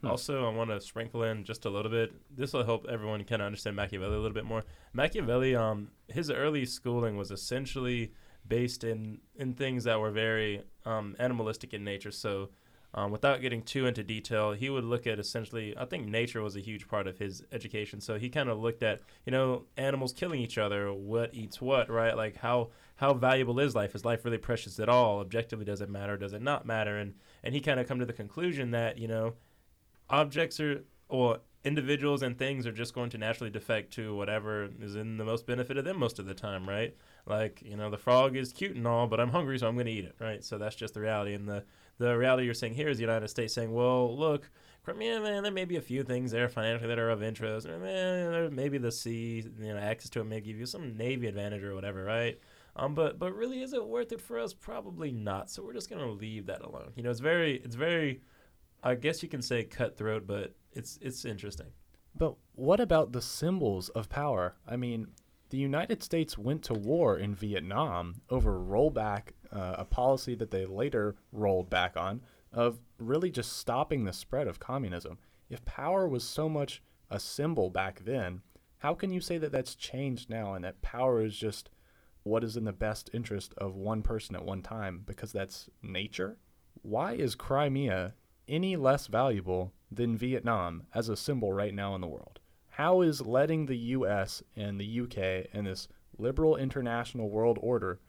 Hmm. 0.00 0.08
Also, 0.08 0.46
I 0.46 0.54
want 0.54 0.70
to 0.70 0.80
sprinkle 0.80 1.22
in 1.22 1.44
just 1.44 1.64
a 1.64 1.70
little 1.70 1.90
bit. 1.90 2.12
This 2.30 2.52
will 2.52 2.64
help 2.64 2.86
everyone 2.90 3.22
kind 3.24 3.40
of 3.40 3.46
understand 3.46 3.76
Machiavelli 3.76 4.14
a 4.14 4.18
little 4.18 4.34
bit 4.34 4.44
more. 4.44 4.64
Machiavelli, 4.92 5.54
um, 5.56 5.88
his 6.08 6.30
early 6.30 6.66
schooling 6.66 7.16
was 7.16 7.30
essentially 7.30 8.12
based 8.46 8.84
in 8.84 9.20
in 9.36 9.54
things 9.54 9.84
that 9.84 9.98
were 9.98 10.10
very 10.10 10.62
um, 10.84 11.16
animalistic 11.18 11.72
in 11.72 11.84
nature. 11.84 12.10
So, 12.10 12.50
um, 12.96 13.10
without 13.10 13.40
getting 13.40 13.62
too 13.62 13.86
into 13.86 14.04
detail, 14.04 14.52
he 14.52 14.70
would 14.70 14.84
look 14.84 15.06
at 15.06 15.18
essentially. 15.18 15.74
I 15.76 15.84
think 15.84 16.06
nature 16.06 16.40
was 16.42 16.54
a 16.54 16.60
huge 16.60 16.86
part 16.86 17.08
of 17.08 17.18
his 17.18 17.42
education. 17.50 18.00
So 18.00 18.18
he 18.18 18.30
kind 18.30 18.48
of 18.48 18.60
looked 18.60 18.84
at 18.84 19.00
you 19.26 19.32
know 19.32 19.64
animals 19.76 20.12
killing 20.12 20.40
each 20.40 20.58
other, 20.58 20.92
what 20.92 21.34
eats 21.34 21.60
what, 21.60 21.90
right? 21.90 22.16
Like 22.16 22.36
how 22.36 22.70
how 22.96 23.12
valuable 23.12 23.58
is 23.58 23.74
life? 23.74 23.96
Is 23.96 24.04
life 24.04 24.24
really 24.24 24.38
precious 24.38 24.78
at 24.78 24.88
all? 24.88 25.18
Objectively, 25.18 25.64
does 25.64 25.80
it 25.80 25.90
matter? 25.90 26.16
Does 26.16 26.32
it 26.32 26.42
not 26.42 26.66
matter? 26.66 26.96
And 26.96 27.14
and 27.42 27.52
he 27.52 27.60
kind 27.60 27.80
of 27.80 27.88
come 27.88 27.98
to 27.98 28.06
the 28.06 28.12
conclusion 28.12 28.70
that 28.70 28.96
you 28.96 29.08
know 29.08 29.34
objects 30.08 30.60
are 30.60 30.84
or 31.08 31.40
individuals 31.64 32.22
and 32.22 32.38
things 32.38 32.66
are 32.66 32.72
just 32.72 32.94
going 32.94 33.08
to 33.10 33.18
naturally 33.18 33.50
defect 33.50 33.92
to 33.94 34.14
whatever 34.14 34.68
is 34.80 34.96
in 34.96 35.16
the 35.16 35.24
most 35.24 35.46
benefit 35.46 35.78
of 35.78 35.84
them 35.84 35.98
most 35.98 36.18
of 36.18 36.26
the 36.26 36.34
time, 36.34 36.68
right? 36.68 36.94
Like, 37.26 37.62
you 37.64 37.76
know, 37.76 37.90
the 37.90 37.96
frog 37.96 38.36
is 38.36 38.52
cute 38.52 38.76
and 38.76 38.86
all, 38.86 39.06
but 39.06 39.18
I'm 39.18 39.30
hungry, 39.30 39.58
so 39.58 39.66
I'm 39.66 39.74
going 39.74 39.86
to 39.86 39.92
eat 39.92 40.04
it, 40.04 40.14
right? 40.20 40.44
So 40.44 40.58
that's 40.58 40.76
just 40.76 40.92
the 40.92 41.00
reality. 41.00 41.32
And 41.32 41.48
the, 41.48 41.64
the 41.98 42.16
reality 42.16 42.44
you're 42.44 42.54
saying 42.54 42.74
here 42.74 42.88
is 42.88 42.98
the 42.98 43.02
United 43.02 43.28
States 43.28 43.54
saying, 43.54 43.72
well, 43.72 44.16
look, 44.16 44.50
Crimea, 44.84 45.20
man, 45.20 45.42
there 45.42 45.52
may 45.52 45.64
be 45.64 45.76
a 45.76 45.80
few 45.80 46.02
things 46.02 46.30
there 46.30 46.48
financially 46.48 46.88
that 46.88 46.98
are 46.98 47.10
of 47.10 47.22
interest. 47.22 47.66
Man, 47.66 48.54
maybe 48.54 48.76
the 48.76 48.92
sea, 48.92 49.44
you 49.58 49.72
know, 49.72 49.78
access 49.78 50.10
to 50.10 50.20
it 50.20 50.24
may 50.24 50.40
give 50.40 50.58
you 50.58 50.66
some 50.66 50.96
Navy 50.96 51.26
advantage 51.26 51.62
or 51.62 51.74
whatever, 51.74 52.04
right? 52.04 52.38
Um, 52.76 52.94
but 52.94 53.18
but 53.18 53.34
really, 53.34 53.62
is 53.62 53.72
it 53.72 53.86
worth 53.86 54.12
it 54.12 54.20
for 54.20 54.38
us? 54.38 54.52
Probably 54.52 55.12
not. 55.12 55.48
So 55.48 55.62
we're 55.62 55.72
just 55.72 55.88
gonna 55.88 56.10
leave 56.10 56.46
that 56.46 56.62
alone. 56.62 56.92
You 56.96 57.02
know, 57.02 57.10
it's 57.10 57.20
very 57.20 57.56
it's 57.64 57.76
very, 57.76 58.20
I 58.82 58.94
guess 58.96 59.22
you 59.22 59.28
can 59.28 59.42
say 59.42 59.64
cutthroat, 59.64 60.26
but 60.26 60.54
it's 60.72 60.98
it's 61.00 61.24
interesting. 61.24 61.68
But 62.16 62.34
what 62.54 62.80
about 62.80 63.12
the 63.12 63.22
symbols 63.22 63.88
of 63.90 64.08
power? 64.08 64.56
I 64.68 64.76
mean, 64.76 65.08
the 65.50 65.56
United 65.56 66.02
States 66.02 66.36
went 66.36 66.62
to 66.64 66.74
war 66.74 67.16
in 67.16 67.34
Vietnam 67.34 68.22
over 68.28 68.58
rollback, 68.58 69.30
uh, 69.54 69.76
a 69.78 69.84
policy 69.84 70.34
that 70.34 70.50
they 70.50 70.66
later 70.66 71.14
rolled 71.32 71.70
back 71.70 71.96
on, 71.96 72.20
of 72.52 72.80
really 72.98 73.30
just 73.30 73.56
stopping 73.56 74.04
the 74.04 74.12
spread 74.12 74.46
of 74.46 74.60
communism. 74.60 75.18
If 75.48 75.64
power 75.64 76.08
was 76.08 76.24
so 76.24 76.48
much 76.48 76.82
a 77.10 77.20
symbol 77.20 77.70
back 77.70 78.04
then, 78.04 78.42
how 78.78 78.94
can 78.94 79.10
you 79.10 79.20
say 79.20 79.38
that 79.38 79.52
that's 79.52 79.74
changed 79.74 80.28
now 80.28 80.54
and 80.54 80.64
that 80.64 80.82
power 80.82 81.24
is 81.24 81.36
just 81.36 81.70
what 82.22 82.44
is 82.44 82.56
in 82.56 82.64
the 82.64 82.72
best 82.72 83.10
interest 83.12 83.54
of 83.58 83.76
one 83.76 84.02
person 84.02 84.34
at 84.34 84.44
one 84.44 84.62
time 84.62 85.02
because 85.06 85.32
that's 85.32 85.68
nature? 85.82 86.38
Why 86.82 87.12
is 87.12 87.34
Crimea 87.34 88.14
any 88.48 88.76
less 88.76 89.06
valuable 89.06 89.72
than 89.90 90.16
Vietnam 90.16 90.84
as 90.94 91.08
a 91.08 91.16
symbol 91.16 91.52
right 91.52 91.74
now 91.74 91.94
in 91.94 92.00
the 92.00 92.06
world? 92.06 92.40
How 92.70 93.02
is 93.02 93.20
letting 93.20 93.66
the 93.66 93.76
US 93.76 94.42
and 94.56 94.80
the 94.80 95.00
UK 95.00 95.48
and 95.52 95.66
this 95.66 95.88
liberal 96.18 96.56
international 96.56 97.30
world 97.30 97.58
order 97.62 98.00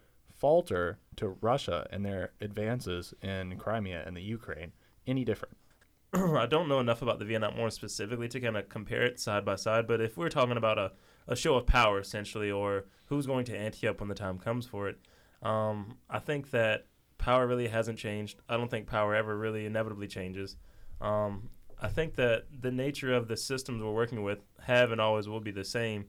falter 0.46 1.00
to 1.16 1.30
Russia 1.42 1.88
and 1.90 2.06
their 2.06 2.32
advances 2.40 3.16
in 3.24 3.58
Crimea 3.58 4.04
and 4.06 4.16
the 4.16 4.22
Ukraine 4.22 4.74
any 5.08 5.26
different? 5.26 5.58
I 6.14 6.46
don't 6.46 6.68
know 6.68 6.80
enough 6.80 7.02
about 7.02 7.18
the 7.18 7.26
Vietnam 7.26 7.58
War 7.58 7.72
specifically 7.72 8.28
to 8.28 8.40
kind 8.40 8.56
of 8.56 8.70
compare 8.70 9.02
it 9.02 9.20
side 9.20 9.44
by 9.44 9.56
side, 9.56 9.88
but 9.88 10.02
if 10.02 10.18
we're 10.18 10.30
talking 10.30 10.56
about 10.56 10.78
a, 10.78 10.92
a 11.28 11.36
show 11.36 11.56
of 11.56 11.66
power 11.66 12.00
essentially, 12.00 12.52
or 12.52 12.86
who's 13.08 13.26
going 13.26 13.44
to 13.46 13.58
ante 13.58 13.88
up 13.88 14.00
when 14.00 14.08
the 14.08 14.14
time 14.14 14.38
comes 14.38 14.68
for 14.68 14.88
it, 14.88 15.00
um, 15.42 15.98
I 16.12 16.20
think 16.20 16.52
that 16.52 16.86
power 17.18 17.48
really 17.48 17.70
hasn't 17.70 17.98
changed. 17.98 18.40
I 18.48 18.56
don't 18.56 18.70
think 18.70 18.86
power 18.86 19.16
ever 19.16 19.36
really 19.36 19.66
inevitably 19.66 20.08
changes. 20.08 20.58
Um, 21.02 21.50
I 21.82 21.88
think 21.88 22.18
that 22.18 22.44
the 22.62 22.72
nature 22.72 23.16
of 23.16 23.28
the 23.28 23.36
systems 23.36 23.82
we're 23.82 23.92
working 23.92 24.22
with 24.22 24.46
have 24.62 24.92
and 24.92 25.02
always 25.02 25.28
will 25.28 25.42
be 25.42 25.50
the 25.50 25.66
same. 25.66 26.06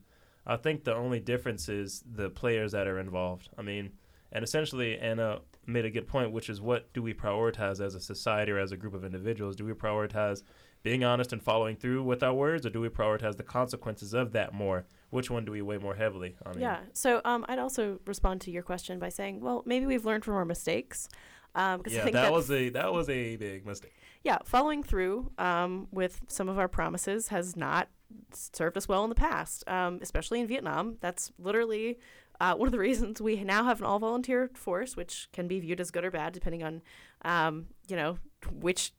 I 0.46 0.56
think 0.56 0.84
the 0.84 0.94
only 0.94 1.20
difference 1.20 1.70
is 1.70 2.04
the 2.04 2.28
players 2.28 2.72
that 2.72 2.86
are 2.86 2.98
involved. 2.98 3.48
I 3.56 3.62
mean, 3.62 3.92
and 4.32 4.44
essentially, 4.44 4.98
Anna 4.98 5.40
made 5.66 5.84
a 5.84 5.90
good 5.90 6.06
point, 6.06 6.32
which 6.32 6.48
is 6.48 6.60
what 6.60 6.92
do 6.92 7.02
we 7.02 7.14
prioritize 7.14 7.84
as 7.84 7.94
a 7.94 8.00
society 8.00 8.52
or 8.52 8.58
as 8.58 8.72
a 8.72 8.76
group 8.76 8.94
of 8.94 9.04
individuals? 9.04 9.56
Do 9.56 9.64
we 9.64 9.72
prioritize 9.72 10.42
being 10.82 11.04
honest 11.04 11.32
and 11.32 11.42
following 11.42 11.76
through 11.76 12.02
with 12.02 12.22
our 12.22 12.34
words, 12.34 12.64
or 12.64 12.70
do 12.70 12.80
we 12.80 12.88
prioritize 12.88 13.36
the 13.36 13.42
consequences 13.42 14.14
of 14.14 14.32
that 14.32 14.54
more? 14.54 14.86
Which 15.10 15.30
one 15.30 15.44
do 15.44 15.52
we 15.52 15.62
weigh 15.62 15.78
more 15.78 15.94
heavily? 15.94 16.36
I 16.44 16.50
mean, 16.50 16.60
Yeah. 16.60 16.78
So 16.92 17.20
um, 17.24 17.44
I'd 17.48 17.58
also 17.58 18.00
respond 18.06 18.40
to 18.42 18.50
your 18.50 18.62
question 18.62 18.98
by 18.98 19.08
saying, 19.08 19.40
well, 19.40 19.62
maybe 19.66 19.86
we've 19.86 20.04
learned 20.04 20.24
from 20.24 20.34
our 20.34 20.44
mistakes. 20.44 21.08
Um, 21.56 21.82
yeah, 21.88 22.02
think 22.02 22.12
that 22.12 22.32
was 22.32 22.50
a 22.50 22.68
that 22.70 22.92
was 22.92 23.08
a 23.08 23.36
big 23.36 23.64
mistake. 23.64 23.94
yeah, 24.22 24.38
following 24.44 24.82
through 24.82 25.32
um, 25.38 25.88
with 25.90 26.20
some 26.28 26.50
of 26.50 26.58
our 26.58 26.68
promises 26.68 27.28
has 27.28 27.56
not 27.56 27.88
served 28.32 28.76
us 28.76 28.86
well 28.86 29.04
in 29.04 29.08
the 29.08 29.16
past, 29.16 29.66
um, 29.68 29.98
especially 30.02 30.40
in 30.40 30.46
Vietnam. 30.46 30.98
That's 31.00 31.32
literally 31.38 31.98
uh, 32.40 32.54
one 32.54 32.66
of 32.66 32.72
the 32.72 32.78
reasons 32.78 33.20
we 33.20 33.42
now 33.42 33.64
have 33.64 33.80
an 33.80 33.86
all-volunteer 33.86 34.50
force, 34.54 34.96
which 34.96 35.28
can 35.32 35.48
be 35.48 35.60
viewed 35.60 35.80
as 35.80 35.90
good 35.90 36.04
or 36.04 36.10
bad 36.10 36.32
depending 36.32 36.62
on, 36.62 36.82
um, 37.24 37.66
you 37.88 37.96
know, 37.96 38.18
which 38.52 38.92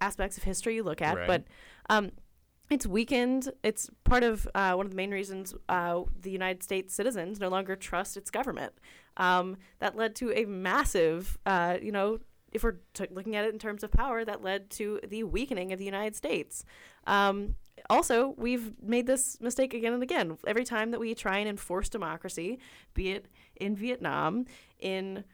aspects 0.00 0.36
of 0.36 0.44
history 0.44 0.76
you 0.76 0.82
look 0.82 1.02
at. 1.02 1.16
Right. 1.16 1.26
But 1.26 1.44
um, 1.88 2.12
it's 2.70 2.86
weakened. 2.86 3.50
It's 3.62 3.90
part 4.04 4.22
of 4.22 4.48
uh, 4.54 4.74
one 4.74 4.86
of 4.86 4.90
the 4.90 4.96
main 4.96 5.10
reasons 5.10 5.54
uh, 5.68 6.02
the 6.20 6.30
United 6.30 6.62
States 6.62 6.94
citizens 6.94 7.40
no 7.40 7.48
longer 7.48 7.76
trust 7.76 8.16
its 8.16 8.30
government. 8.30 8.72
Um, 9.16 9.56
that 9.80 9.96
led 9.96 10.14
to 10.16 10.32
a 10.32 10.44
massive, 10.44 11.38
uh, 11.44 11.78
you 11.82 11.92
know, 11.92 12.20
if 12.52 12.64
we're 12.64 12.76
t- 12.94 13.06
looking 13.10 13.36
at 13.36 13.44
it 13.44 13.52
in 13.52 13.58
terms 13.58 13.82
of 13.82 13.90
power, 13.90 14.24
that 14.24 14.42
led 14.42 14.70
to 14.70 15.00
the 15.06 15.24
weakening 15.24 15.72
of 15.72 15.78
the 15.78 15.84
United 15.84 16.16
States. 16.16 16.64
Um, 17.06 17.54
also, 17.88 18.34
we've 18.36 18.72
made 18.82 19.06
this 19.06 19.40
mistake 19.40 19.72
again 19.74 19.92
and 19.92 20.02
again. 20.02 20.36
Every 20.46 20.64
time 20.64 20.90
that 20.90 21.00
we 21.00 21.14
try 21.14 21.38
and 21.38 21.48
enforce 21.48 21.88
democracy, 21.88 22.58
be 22.94 23.12
it 23.12 23.26
in 23.56 23.76
Vietnam, 23.76 24.44
in 24.78 25.24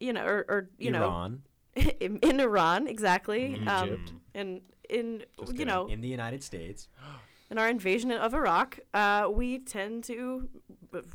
you 0.00 0.12
know, 0.12 0.24
or, 0.24 0.44
or 0.48 0.70
you 0.78 0.94
Iran, 0.94 1.42
know, 1.76 1.82
in, 2.00 2.18
in 2.18 2.40
Iran, 2.40 2.86
exactly, 2.86 3.54
um, 3.66 3.88
Egypt. 3.88 4.12
and 4.34 4.60
in 4.90 5.24
Just 5.38 5.52
you 5.52 5.58
kidding. 5.58 5.66
know, 5.68 5.86
in 5.86 6.00
the 6.00 6.08
United 6.08 6.42
States. 6.42 6.88
in 7.50 7.58
our 7.58 7.68
invasion 7.68 8.10
of 8.12 8.34
Iraq, 8.34 8.78
uh, 8.92 9.28
we 9.32 9.58
tend 9.60 10.04
to 10.04 10.48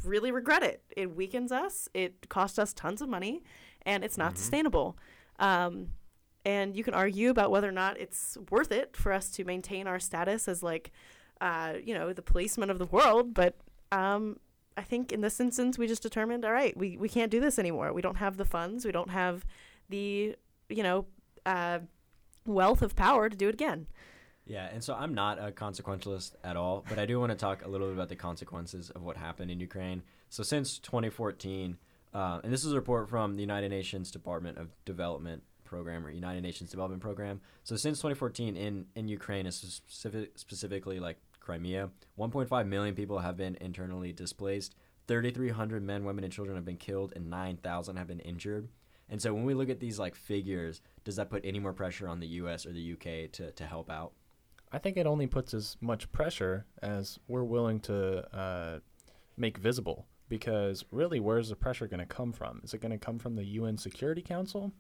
really 0.04 0.32
regret 0.32 0.64
it. 0.64 0.82
It 0.96 1.16
weakens 1.16 1.52
us. 1.52 1.90
It 1.94 2.30
cost 2.30 2.58
us 2.58 2.74
tons 2.74 3.02
of 3.02 3.10
money, 3.10 3.44
and 3.86 4.04
it's 4.04 4.18
not 4.18 4.34
Mhm. 4.34 4.38
sustainable. 4.38 4.98
Um, 5.40 5.90
and 6.46 6.76
you 6.76 6.84
can 6.84 6.94
argue 6.94 7.30
about 7.30 7.52
whether 7.52 7.68
or 7.68 7.74
not 7.74 8.00
it's 8.00 8.38
worth 8.50 8.72
it 8.72 8.96
for 8.96 9.12
us 9.12 9.30
to 9.32 9.44
maintain 9.44 9.88
our 9.88 10.00
status 10.00 10.48
as 10.48 10.64
like, 10.64 10.92
uh, 11.40 11.74
you 11.84 11.94
know, 11.94 12.14
the 12.14 12.22
policeman 12.22 12.70
of 12.70 12.80
the 12.80 12.86
world. 12.86 13.34
But 13.34 13.56
um, 13.92 14.38
I 14.78 14.82
think 14.82 15.12
in 15.12 15.22
this 15.22 15.40
instance, 15.40 15.78
we 15.78 15.88
just 15.88 16.02
determined, 16.02 16.46
all 16.46 16.52
right, 16.52 16.76
we 16.76 16.98
we 16.98 17.10
can't 17.10 17.32
do 17.32 17.40
this 17.40 17.60
anymore. 17.60 17.94
We 17.94 18.02
don't 18.02 18.18
have 18.18 18.38
the 18.38 18.46
funds. 18.46 18.86
We 18.86 18.92
don't 18.92 19.10
have 19.10 19.46
the 19.90 20.36
you 20.70 20.84
know 20.84 21.06
uh, 21.46 21.80
wealth 22.46 22.82
of 22.82 22.96
power 22.96 23.30
to 23.30 23.38
do 23.38 23.48
it 23.48 23.54
again. 23.54 23.88
Yeah, 24.46 24.68
and 24.74 24.84
so 24.84 24.96
I'm 24.96 25.14
not 25.14 25.38
a 25.38 25.52
consequentialist 25.52 26.34
at 26.44 26.58
all, 26.58 26.84
but 26.90 26.98
I 26.98 27.06
do 27.06 27.20
want 27.20 27.32
to 27.32 27.38
talk 27.38 27.64
a 27.64 27.68
little 27.68 27.88
bit 27.88 27.94
about 27.94 28.10
the 28.10 28.16
consequences 28.16 28.90
of 28.90 29.04
what 29.04 29.16
happened 29.16 29.52
in 29.52 29.60
Ukraine. 29.60 30.02
So 30.30 30.42
since 30.42 30.80
2014, 30.80 31.78
uh, 32.14 32.40
and 32.44 32.52
this 32.52 32.66
is 32.66 32.74
a 32.74 32.76
report 32.76 33.10
from 33.10 33.36
the 33.36 33.42
United 33.42 33.70
Nations 33.70 34.10
Department 34.10 34.58
of 34.58 34.70
Development 34.84 35.44
Program 35.72 36.06
or 36.06 36.12
United 36.12 36.42
Nations 36.42 36.70
Development 36.70 37.02
Program. 37.02 37.40
So 37.64 37.78
since 37.78 38.00
2014 38.00 38.58
in 38.58 38.86
in 38.96 39.08
Ukraine, 39.08 39.50
specific, 39.50 40.38
specifically 40.38 41.00
like 41.00 41.18
Crimea, 41.40 41.90
1.5 42.20 42.68
million 42.68 42.94
people 42.94 43.20
have 43.20 43.38
been 43.38 43.58
internally 43.62 44.12
displaced. 44.12 44.76
3,300 45.08 45.82
men, 45.82 46.04
women, 46.04 46.24
and 46.24 46.32
children 46.32 46.56
have 46.56 46.66
been 46.66 46.78
killed, 46.78 47.14
and 47.16 47.30
9,000 47.30 47.96
have 47.96 48.08
been 48.08 48.20
injured. 48.20 48.68
And 49.10 49.22
so 49.22 49.34
when 49.34 49.46
we 49.46 49.54
look 49.54 49.70
at 49.70 49.80
these 49.80 49.98
like 49.98 50.16
figures, 50.16 50.82
does 51.04 51.16
that 51.16 51.30
put 51.30 51.46
any 51.46 51.60
more 51.60 51.74
pressure 51.74 52.08
on 52.08 52.20
the 52.20 52.28
U.S. 52.28 52.66
or 52.66 52.72
the 52.72 52.94
UK 52.94 53.32
to, 53.34 53.52
to 53.52 53.66
help 53.66 53.90
out? 53.90 54.12
I 54.72 54.78
think 54.78 54.98
it 54.98 55.08
only 55.08 55.28
puts 55.28 55.54
as 55.54 55.78
much 55.82 56.12
pressure 56.12 56.66
as 56.82 57.18
we're 57.28 57.44
willing 57.44 57.80
to 57.82 58.38
uh, 58.38 58.80
make 59.38 59.58
visible. 59.58 60.06
Because 60.30 60.86
really, 60.92 61.20
where's 61.20 61.50
the 61.50 61.58
pressure 61.58 61.88
going 61.88 62.00
to 62.00 62.06
come 62.06 62.32
from? 62.32 62.62
Is 62.64 62.74
it 62.74 62.80
going 62.80 62.98
to 62.98 62.98
come 62.98 63.20
from 63.20 63.36
the 63.36 63.44
UN 63.44 63.78
Security 63.78 64.22
Council? 64.22 64.72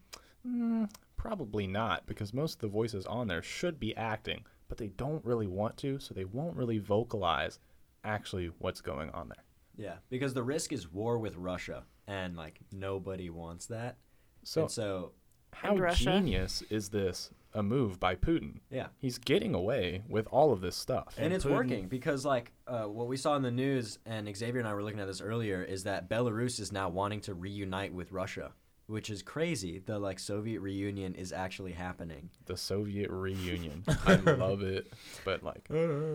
Mm, 0.47 0.89
probably 1.17 1.67
not, 1.67 2.05
because 2.07 2.33
most 2.33 2.55
of 2.55 2.61
the 2.61 2.67
voices 2.67 3.05
on 3.05 3.27
there 3.27 3.41
should 3.41 3.79
be 3.79 3.95
acting, 3.95 4.45
but 4.67 4.77
they 4.77 4.87
don't 4.87 5.23
really 5.25 5.47
want 5.47 5.77
to, 5.77 5.99
so 5.99 6.13
they 6.13 6.25
won't 6.25 6.55
really 6.55 6.79
vocalize 6.79 7.59
actually 8.03 8.51
what's 8.59 8.81
going 8.81 9.09
on 9.11 9.29
there. 9.29 9.43
Yeah, 9.77 9.95
because 10.09 10.33
the 10.33 10.43
risk 10.43 10.73
is 10.73 10.91
war 10.91 11.17
with 11.17 11.35
Russia, 11.35 11.83
and 12.07 12.35
like 12.35 12.59
nobody 12.71 13.29
wants 13.29 13.67
that. 13.67 13.97
So, 14.43 14.61
and 14.61 14.71
so 14.71 15.11
how 15.53 15.75
genius 15.93 16.63
is 16.69 16.89
this 16.89 17.31
a 17.53 17.61
move 17.61 17.99
by 17.99 18.15
Putin? 18.15 18.59
Yeah, 18.69 18.87
he's 18.97 19.17
getting 19.17 19.53
away 19.53 20.03
with 20.09 20.27
all 20.27 20.51
of 20.51 20.61
this 20.61 20.75
stuff, 20.75 21.13
and, 21.17 21.27
and 21.27 21.33
it's 21.33 21.45
Putin, 21.45 21.51
working 21.51 21.87
because 21.87 22.25
like 22.25 22.51
uh, 22.67 22.83
what 22.83 23.07
we 23.07 23.17
saw 23.17 23.35
in 23.35 23.43
the 23.43 23.51
news, 23.51 23.99
and 24.05 24.35
Xavier 24.35 24.59
and 24.59 24.67
I 24.67 24.73
were 24.73 24.83
looking 24.83 24.99
at 24.99 25.07
this 25.07 25.21
earlier, 25.21 25.63
is 25.63 25.83
that 25.83 26.09
Belarus 26.09 26.59
is 26.59 26.71
now 26.71 26.89
wanting 26.89 27.21
to 27.21 27.33
reunite 27.33 27.93
with 27.93 28.11
Russia 28.11 28.51
which 28.91 29.09
is 29.09 29.21
crazy. 29.21 29.79
The 29.79 29.97
like 29.97 30.19
Soviet 30.19 30.59
reunion 30.59 31.15
is 31.15 31.31
actually 31.31 31.71
happening. 31.71 32.29
The 32.45 32.57
Soviet 32.57 33.09
reunion. 33.09 33.83
I 34.05 34.15
love 34.15 34.61
it, 34.61 34.91
but 35.25 35.43
like 35.43 35.67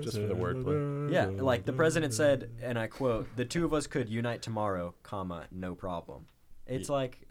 just 0.02 0.18
for 0.18 0.26
the 0.26 0.34
wordplay. 0.34 1.12
Yeah, 1.12 1.26
like 1.26 1.64
the 1.64 1.72
president 1.72 2.14
said, 2.14 2.50
and 2.62 2.78
I 2.78 2.86
quote: 2.86 3.26
"The 3.36 3.44
two 3.44 3.64
of 3.64 3.72
us 3.72 3.86
could 3.86 4.08
unite 4.08 4.42
tomorrow, 4.42 4.94
comma, 5.02 5.46
no 5.50 5.74
problem." 5.74 6.26
It's 6.66 6.88
yeah. 6.88 6.94
like 6.94 7.26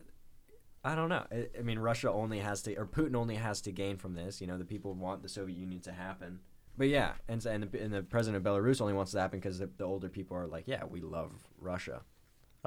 I 0.83 0.95
don't 0.95 1.09
know. 1.09 1.25
I, 1.31 1.47
I, 1.57 1.61
mean, 1.61 1.79
Russia 1.79 2.11
only 2.11 2.39
has 2.39 2.61
to, 2.63 2.75
or 2.75 2.85
Putin 2.85 3.15
only 3.15 3.35
has 3.35 3.61
to 3.61 3.71
gain 3.71 3.97
from 3.97 4.13
this. 4.13 4.39
You 4.39 4.47
know, 4.47 4.57
the 4.57 4.65
people 4.65 4.93
want 4.93 5.23
the 5.23 5.29
Soviet 5.29 5.57
Union 5.57 5.81
to 5.81 5.91
happen. 5.91 6.39
But 6.77 6.89
yeah, 6.89 7.13
and 7.27 7.43
and 7.45 7.63
the, 7.63 7.81
and 7.81 7.93
the 7.93 8.03
president 8.03 8.45
of 8.45 8.51
Belarus 8.51 8.81
only 8.81 8.93
wants 8.93 9.11
to 9.13 9.19
happen 9.19 9.39
because 9.39 9.59
the, 9.59 9.69
the 9.77 9.83
older 9.83 10.09
people 10.09 10.37
are 10.37 10.47
like, 10.47 10.65
yeah, 10.67 10.83
we 10.85 11.01
love 11.01 11.31
Russia. 11.59 12.01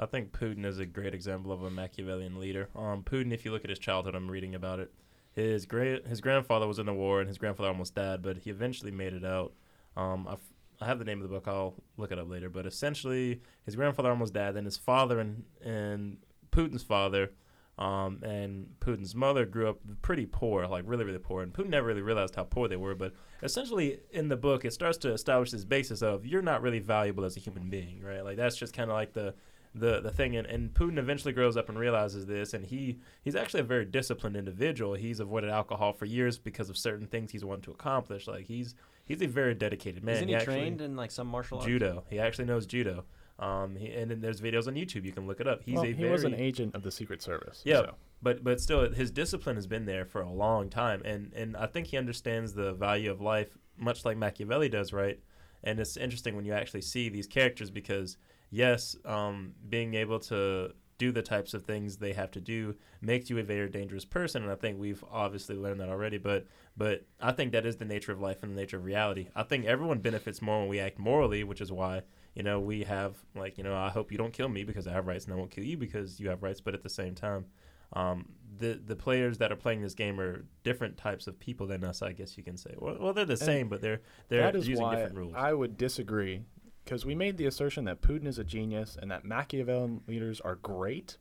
I 0.01 0.05
think 0.05 0.31
Putin 0.31 0.65
is 0.65 0.79
a 0.79 0.85
great 0.85 1.13
example 1.13 1.51
of 1.51 1.61
a 1.61 1.69
Machiavellian 1.69 2.39
leader. 2.39 2.69
Um, 2.73 3.03
Putin, 3.03 3.33
if 3.33 3.43
you 3.43 3.51
look 3.51 3.65
at 3.65 3.69
his 3.69 3.79
childhood, 3.79 4.15
I'm 4.15 4.31
reading 4.31 4.55
about 4.55 4.79
it. 4.79 4.93
His 5.33 5.65
great 5.65 6.07
his 6.07 6.21
grandfather 6.21 6.67
was 6.67 6.79
in 6.79 6.85
the 6.85 6.93
war, 6.93 7.19
and 7.19 7.27
his 7.27 7.37
grandfather 7.37 7.67
almost 7.67 7.95
died, 7.95 8.21
but 8.21 8.37
he 8.37 8.49
eventually 8.49 8.91
made 8.91 9.13
it 9.13 9.25
out. 9.25 9.53
Um, 9.97 10.25
I, 10.27 10.33
f- 10.33 10.53
I 10.79 10.85
have 10.85 10.99
the 10.99 11.05
name 11.05 11.21
of 11.21 11.23
the 11.23 11.33
book. 11.33 11.47
I'll 11.47 11.75
look 11.97 12.11
it 12.13 12.17
up 12.17 12.29
later. 12.29 12.49
But 12.49 12.65
essentially, 12.65 13.41
his 13.65 13.75
grandfather 13.75 14.09
almost 14.09 14.33
died. 14.33 14.55
Then 14.55 14.65
his 14.65 14.77
father 14.77 15.19
and 15.19 15.43
and 15.63 16.17
Putin's 16.51 16.83
father 16.83 17.31
um, 17.79 18.19
and 18.23 18.67
Putin's 18.81 19.15
mother 19.15 19.45
grew 19.45 19.69
up 19.69 19.79
pretty 20.01 20.25
poor, 20.25 20.67
like 20.67 20.83
really, 20.85 21.05
really 21.05 21.19
poor. 21.19 21.43
And 21.43 21.53
Putin 21.53 21.69
never 21.69 21.87
really 21.87 22.01
realized 22.01 22.35
how 22.35 22.43
poor 22.43 22.67
they 22.67 22.75
were. 22.75 22.93
But 22.93 23.13
essentially, 23.41 23.99
in 24.11 24.27
the 24.27 24.35
book, 24.35 24.65
it 24.65 24.73
starts 24.73 24.97
to 24.99 25.13
establish 25.13 25.51
this 25.51 25.63
basis 25.63 26.01
of 26.01 26.25
you're 26.25 26.41
not 26.41 26.61
really 26.61 26.79
valuable 26.79 27.23
as 27.23 27.37
a 27.37 27.39
human 27.39 27.69
being, 27.69 28.01
right? 28.03 28.23
Like 28.23 28.35
that's 28.35 28.57
just 28.57 28.73
kind 28.73 28.89
of 28.89 28.95
like 28.95 29.13
the 29.13 29.33
the 29.73 30.01
the 30.01 30.11
thing. 30.11 30.35
And, 30.35 30.47
and 30.47 30.73
Putin 30.73 30.97
eventually 30.97 31.33
grows 31.33 31.57
up 31.57 31.69
and 31.69 31.77
realizes 31.77 32.25
this. 32.25 32.53
And 32.53 32.65
he 32.65 32.99
he's 33.21 33.35
actually 33.35 33.61
a 33.61 33.63
very 33.63 33.85
disciplined 33.85 34.35
individual. 34.35 34.93
He's 34.93 35.19
avoided 35.19 35.49
alcohol 35.49 35.93
for 35.93 36.05
years 36.05 36.37
because 36.37 36.69
of 36.69 36.77
certain 36.77 37.07
things 37.07 37.31
he's 37.31 37.45
wanted 37.45 37.63
to 37.63 37.71
accomplish. 37.71 38.27
Like 38.27 38.45
he's 38.45 38.75
he's 39.05 39.21
a 39.21 39.27
very 39.27 39.55
dedicated 39.55 40.03
man. 40.03 40.15
Isn't 40.15 40.27
he, 40.29 40.35
he 40.35 40.41
trained 40.41 40.81
in 40.81 40.95
like 40.95 41.11
some 41.11 41.27
martial 41.27 41.57
arts? 41.57 41.67
Judo. 41.67 42.03
He 42.09 42.19
actually 42.19 42.45
knows 42.45 42.65
judo. 42.65 43.05
Um, 43.39 43.77
he, 43.77 43.87
and 43.93 44.11
then 44.11 44.19
there's 44.19 44.41
videos 44.41 44.67
on 44.67 44.75
YouTube. 44.75 45.05
You 45.05 45.13
can 45.13 45.25
look 45.25 45.39
it 45.39 45.47
up. 45.47 45.61
He's 45.63 45.75
well, 45.75 45.85
a 45.85 45.87
he 45.87 45.93
very, 45.93 46.11
was 46.11 46.25
an 46.25 46.35
agent 46.35 46.75
of 46.75 46.83
the 46.83 46.91
Secret 46.91 47.21
Service. 47.21 47.61
Yeah, 47.63 47.81
so. 47.81 47.95
but 48.21 48.43
but 48.43 48.59
still, 48.59 48.91
his 48.91 49.11
discipline 49.11 49.55
has 49.55 49.65
been 49.65 49.85
there 49.85 50.03
for 50.03 50.21
a 50.21 50.29
long 50.29 50.69
time, 50.69 51.01
and 51.05 51.31
and 51.33 51.55
I 51.55 51.65
think 51.65 51.87
he 51.87 51.97
understands 51.97 52.53
the 52.53 52.73
value 52.73 53.09
of 53.09 53.21
life, 53.21 53.57
much 53.77 54.03
like 54.03 54.17
Machiavelli 54.17 54.67
does, 54.67 54.91
right? 54.91 55.19
And 55.63 55.79
it's 55.79 55.97
interesting 55.97 56.35
when 56.35 56.45
you 56.45 56.53
actually 56.53 56.81
see 56.81 57.09
these 57.09 57.27
characters 57.27 57.69
because 57.69 58.17
yes, 58.49 58.95
um, 59.05 59.53
being 59.67 59.93
able 59.93 60.19
to 60.19 60.73
do 60.97 61.11
the 61.13 61.21
types 61.21 61.53
of 61.53 61.63
things 61.63 61.95
they 61.97 62.11
have 62.11 62.29
to 62.29 62.41
do 62.41 62.75
makes 62.99 63.29
you 63.29 63.37
a 63.37 63.43
very 63.43 63.69
dangerous 63.69 64.03
person 64.03 64.43
and 64.43 64.51
i 64.51 64.55
think 64.55 64.77
we've 64.77 65.01
obviously 65.09 65.55
learned 65.55 65.79
that 65.79 65.87
already 65.87 66.17
but 66.17 66.45
but 66.75 67.05
i 67.21 67.31
think 67.31 67.53
that 67.53 67.65
is 67.65 67.77
the 67.77 67.85
nature 67.85 68.11
of 68.11 68.19
life 68.19 68.43
and 68.43 68.51
the 68.51 68.55
nature 68.59 68.75
of 68.75 68.83
reality 68.83 69.29
i 69.33 69.41
think 69.41 69.63
everyone 69.63 69.99
benefits 69.99 70.41
more 70.41 70.59
when 70.59 70.67
we 70.67 70.77
act 70.77 70.99
morally 70.99 71.41
which 71.41 71.61
is 71.61 71.71
why 71.71 72.01
you 72.39 72.43
know, 72.43 72.59
we 72.59 72.83
have 72.83 73.15
like, 73.35 73.57
you 73.57 73.63
know, 73.63 73.75
I 73.75 73.89
hope 73.89 74.11
you 74.11 74.17
don't 74.17 74.33
kill 74.33 74.49
me 74.49 74.63
because 74.63 74.87
I 74.87 74.93
have 74.93 75.07
rights, 75.07 75.25
and 75.25 75.33
I 75.33 75.37
won't 75.37 75.51
kill 75.51 75.63
you 75.63 75.77
because 75.77 76.19
you 76.19 76.29
have 76.29 76.43
rights. 76.43 76.61
But 76.61 76.73
at 76.73 76.83
the 76.83 76.89
same 76.89 77.15
time, 77.15 77.45
um, 77.93 78.29
the 78.57 78.79
the 78.85 78.95
players 78.95 79.37
that 79.39 79.51
are 79.51 79.55
playing 79.55 79.81
this 79.81 79.93
game 79.93 80.19
are 80.19 80.45
different 80.63 80.95
types 80.97 81.27
of 81.27 81.39
people 81.39 81.67
than 81.67 81.83
us. 81.83 82.01
I 82.01 82.13
guess 82.13 82.37
you 82.37 82.43
can 82.43 82.55
say. 82.55 82.75
Well, 82.77 82.97
well 82.99 83.13
they're 83.13 83.25
the 83.25 83.37
same, 83.37 83.67
but 83.67 83.81
they're 83.81 84.01
they're 84.29 84.55
using 84.55 84.89
different 84.89 85.15
rules. 85.15 85.33
I 85.35 85.53
would 85.53 85.77
disagree 85.77 86.43
because 86.83 87.05
we 87.05 87.15
made 87.15 87.37
the 87.37 87.45
assertion 87.45 87.85
that 87.85 88.01
Putin 88.01 88.27
is 88.27 88.39
a 88.39 88.43
genius 88.43 88.97
and 88.99 89.11
that 89.11 89.25
Machiavellian 89.25 90.01
leaders 90.07 90.41
are 90.41 90.55
great. 90.55 91.17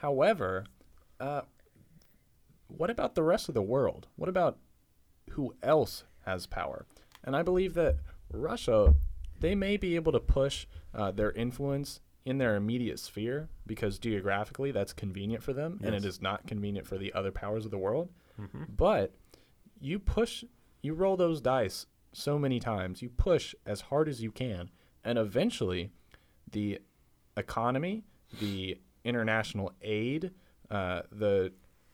However, 0.00 0.64
uh, 1.18 1.42
what 2.68 2.90
about 2.90 3.14
the 3.14 3.22
rest 3.22 3.48
of 3.48 3.54
the 3.54 3.62
world? 3.62 4.08
What 4.16 4.28
about 4.28 4.58
who 5.30 5.54
else 5.62 6.04
has 6.26 6.46
power? 6.46 6.86
And 7.24 7.34
I 7.34 7.42
believe 7.42 7.74
that 7.74 7.96
Russia 8.32 8.94
they 9.40 9.54
may 9.54 9.76
be 9.76 9.96
able 9.96 10.12
to 10.12 10.20
push 10.20 10.66
uh, 10.94 11.10
their 11.10 11.32
influence 11.32 12.00
in 12.24 12.38
their 12.38 12.56
immediate 12.56 12.98
sphere 12.98 13.48
because 13.66 13.98
geographically 13.98 14.70
that's 14.70 14.92
convenient 14.92 15.42
for 15.42 15.52
them 15.52 15.78
yes. 15.80 15.86
and 15.86 15.96
it 15.96 16.04
is 16.04 16.20
not 16.20 16.46
convenient 16.46 16.86
for 16.86 16.98
the 16.98 17.12
other 17.14 17.32
powers 17.32 17.64
of 17.64 17.70
the 17.70 17.78
world. 17.78 18.10
Mm-hmm. 18.40 18.64
But 18.76 19.14
you 19.80 19.98
push, 19.98 20.44
you 20.82 20.94
roll 20.94 21.16
those 21.16 21.40
dice 21.40 21.86
so 22.12 22.38
many 22.38 22.60
times, 22.60 23.00
you 23.02 23.08
push 23.08 23.54
as 23.64 23.80
hard 23.82 24.08
as 24.08 24.22
you 24.22 24.30
can, 24.30 24.70
and 25.04 25.18
eventually 25.18 25.90
the 26.50 26.78
economy, 27.36 28.04
the 28.40 28.78
international 29.04 29.72
aid, 29.82 30.30
uh, 30.70 31.02
the 31.10 31.52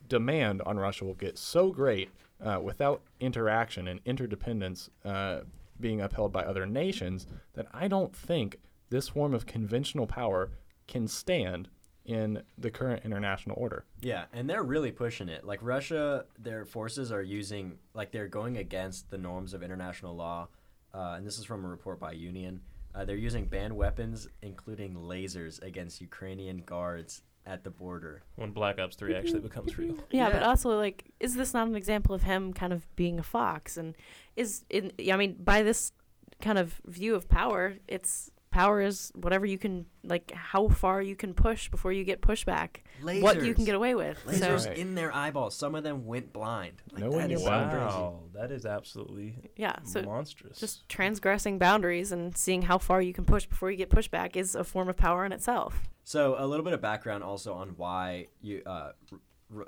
demand 0.08 0.62
on 0.62 0.78
Russia 0.78 1.04
will 1.04 1.14
get 1.14 1.38
so 1.38 1.70
great 1.70 2.10
uh, 2.44 2.60
without 2.62 3.02
interaction 3.20 3.88
and 3.88 4.00
interdependence 4.04 4.90
uh, 5.04 5.40
being 5.80 6.00
upheld 6.00 6.32
by 6.32 6.42
other 6.42 6.66
nations 6.66 7.26
that 7.54 7.66
I 7.72 7.88
don't 7.88 8.14
think 8.14 8.58
this 8.90 9.08
form 9.08 9.34
of 9.34 9.46
conventional 9.46 10.06
power 10.06 10.50
can 10.86 11.08
stand 11.08 11.68
in 12.04 12.42
the 12.56 12.70
current 12.70 13.04
international 13.04 13.56
order. 13.58 13.84
Yeah, 14.00 14.26
and 14.32 14.48
they're 14.48 14.62
really 14.62 14.92
pushing 14.92 15.28
it. 15.28 15.44
Like 15.44 15.58
Russia, 15.60 16.26
their 16.38 16.64
forces 16.64 17.10
are 17.10 17.22
using, 17.22 17.78
like 17.94 18.12
they're 18.12 18.28
going 18.28 18.58
against 18.58 19.10
the 19.10 19.18
norms 19.18 19.54
of 19.54 19.62
international 19.62 20.14
law. 20.14 20.48
Uh, 20.94 21.14
and 21.16 21.26
this 21.26 21.36
is 21.36 21.44
from 21.44 21.64
a 21.64 21.68
report 21.68 21.98
by 21.98 22.12
Union. 22.12 22.60
Uh, 22.96 23.04
they're 23.04 23.16
using 23.16 23.44
banned 23.44 23.76
weapons, 23.76 24.26
including 24.42 24.94
lasers, 24.94 25.62
against 25.62 26.00
Ukrainian 26.00 26.62
guards 26.64 27.22
at 27.44 27.62
the 27.62 27.70
border. 27.70 28.22
When 28.36 28.52
Black 28.52 28.78
Ops 28.78 28.96
3 28.96 29.14
actually 29.14 29.40
becomes 29.40 29.76
real. 29.76 29.94
Yeah, 29.94 30.00
yeah, 30.28 30.30
but 30.30 30.42
also, 30.42 30.76
like, 30.78 31.04
is 31.20 31.34
this 31.34 31.52
not 31.52 31.68
an 31.68 31.76
example 31.76 32.14
of 32.14 32.22
him 32.22 32.54
kind 32.54 32.72
of 32.72 32.86
being 32.96 33.18
a 33.18 33.22
fox? 33.22 33.76
And 33.76 33.94
is, 34.34 34.64
in, 34.70 34.92
I 35.12 35.16
mean, 35.16 35.36
by 35.38 35.62
this 35.62 35.92
kind 36.40 36.58
of 36.58 36.80
view 36.86 37.14
of 37.14 37.28
power, 37.28 37.74
it's 37.86 38.30
power 38.56 38.80
is 38.80 39.12
whatever 39.14 39.44
you 39.44 39.58
can 39.58 39.84
like 40.02 40.32
how 40.32 40.68
far 40.68 41.02
you 41.02 41.14
can 41.14 41.34
push 41.34 41.68
before 41.68 41.92
you 41.92 42.04
get 42.04 42.22
pushback. 42.22 42.78
Lasers. 43.02 43.20
what 43.20 43.42
you 43.42 43.52
can 43.52 43.66
get 43.66 43.74
away 43.74 43.94
with 43.94 44.18
lasers 44.26 44.64
so. 44.64 44.70
in 44.70 44.94
their 44.94 45.14
eyeballs. 45.14 45.54
Some 45.54 45.74
of 45.74 45.84
them 45.84 46.06
went 46.06 46.32
blind. 46.32 46.80
Like, 46.90 47.04
no 47.04 47.10
that 47.18 47.30
is 47.30 47.42
wow. 47.42 48.20
That 48.32 48.50
is 48.50 48.64
absolutely 48.64 49.50
yeah 49.56 49.76
so 49.84 50.00
monstrous. 50.02 50.58
just 50.58 50.88
transgressing 50.88 51.58
boundaries 51.58 52.12
and 52.12 52.34
seeing 52.34 52.62
how 52.62 52.78
far 52.78 53.02
you 53.02 53.12
can 53.12 53.26
push 53.26 53.44
before 53.44 53.70
you 53.70 53.76
get 53.76 53.90
pushback 53.90 54.36
is 54.36 54.54
a 54.54 54.64
form 54.64 54.88
of 54.88 54.96
power 54.96 55.26
in 55.26 55.32
itself. 55.32 55.82
So 56.04 56.36
a 56.38 56.46
little 56.46 56.64
bit 56.64 56.72
of 56.72 56.80
background 56.80 57.24
also 57.24 57.52
on 57.52 57.74
why 57.76 58.28
you 58.40 58.62
uh, 58.64 58.92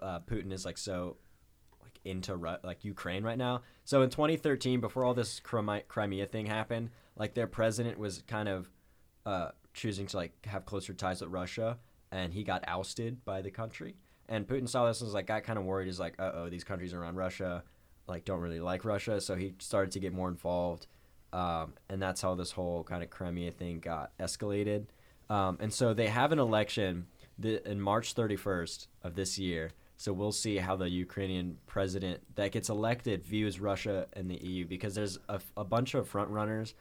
uh, 0.00 0.20
putin 0.20 0.50
is 0.50 0.64
like 0.64 0.78
so 0.78 1.18
like 1.82 1.98
into 2.06 2.36
Ru- 2.36 2.62
like 2.64 2.86
Ukraine 2.86 3.22
right 3.22 3.38
now. 3.38 3.60
So 3.84 4.00
in 4.00 4.08
2013, 4.08 4.80
before 4.80 5.04
all 5.04 5.14
this 5.14 5.40
Crimea, 5.40 5.82
Crimea 5.88 6.26
thing 6.26 6.46
happened, 6.46 6.88
like 7.16 7.34
their 7.34 7.46
president 7.46 7.98
was 7.98 8.22
kind 8.26 8.48
of 8.48 8.70
uh, 9.28 9.50
choosing 9.74 10.06
to 10.06 10.16
like 10.16 10.32
have 10.46 10.64
closer 10.64 10.94
ties 10.94 11.20
with 11.20 11.30
Russia, 11.30 11.78
and 12.10 12.32
he 12.32 12.42
got 12.42 12.64
ousted 12.66 13.24
by 13.24 13.42
the 13.42 13.50
country. 13.50 13.94
And 14.28 14.46
Putin 14.46 14.68
saw 14.68 14.86
this 14.86 15.00
and 15.00 15.06
was 15.06 15.14
like 15.14 15.26
got 15.26 15.44
kind 15.44 15.58
of 15.58 15.64
worried. 15.66 15.86
He's 15.86 16.00
like, 16.00 16.14
uh 16.18 16.32
oh, 16.34 16.48
these 16.48 16.64
countries 16.64 16.94
around 16.94 17.16
Russia 17.16 17.62
like 18.06 18.24
don't 18.24 18.40
really 18.40 18.60
like 18.60 18.86
Russia, 18.86 19.20
so 19.20 19.34
he 19.34 19.54
started 19.58 19.90
to 19.92 20.00
get 20.00 20.14
more 20.14 20.28
involved, 20.28 20.86
um, 21.34 21.74
and 21.90 22.00
that's 22.00 22.22
how 22.22 22.34
this 22.34 22.52
whole 22.52 22.82
kind 22.84 23.02
of 23.02 23.10
Crimea 23.10 23.50
thing 23.52 23.80
got 23.80 24.16
escalated. 24.18 24.86
Um, 25.28 25.58
and 25.60 25.70
so 25.70 25.92
they 25.92 26.06
have 26.06 26.32
an 26.32 26.38
election 26.38 27.06
in 27.42 27.78
March 27.78 28.14
31st 28.14 28.86
of 29.02 29.14
this 29.14 29.38
year. 29.38 29.72
So 29.98 30.12
we'll 30.12 30.32
see 30.32 30.56
how 30.56 30.74
the 30.76 30.88
Ukrainian 30.88 31.58
president 31.66 32.22
that 32.36 32.52
gets 32.52 32.70
elected 32.70 33.24
views 33.24 33.60
Russia 33.60 34.06
and 34.14 34.30
the 34.30 34.36
EU 34.36 34.64
because 34.64 34.94
there's 34.94 35.18
a, 35.28 35.38
a 35.56 35.64
bunch 35.64 35.92
of 35.94 36.08
front 36.08 36.30
runners 36.30 36.72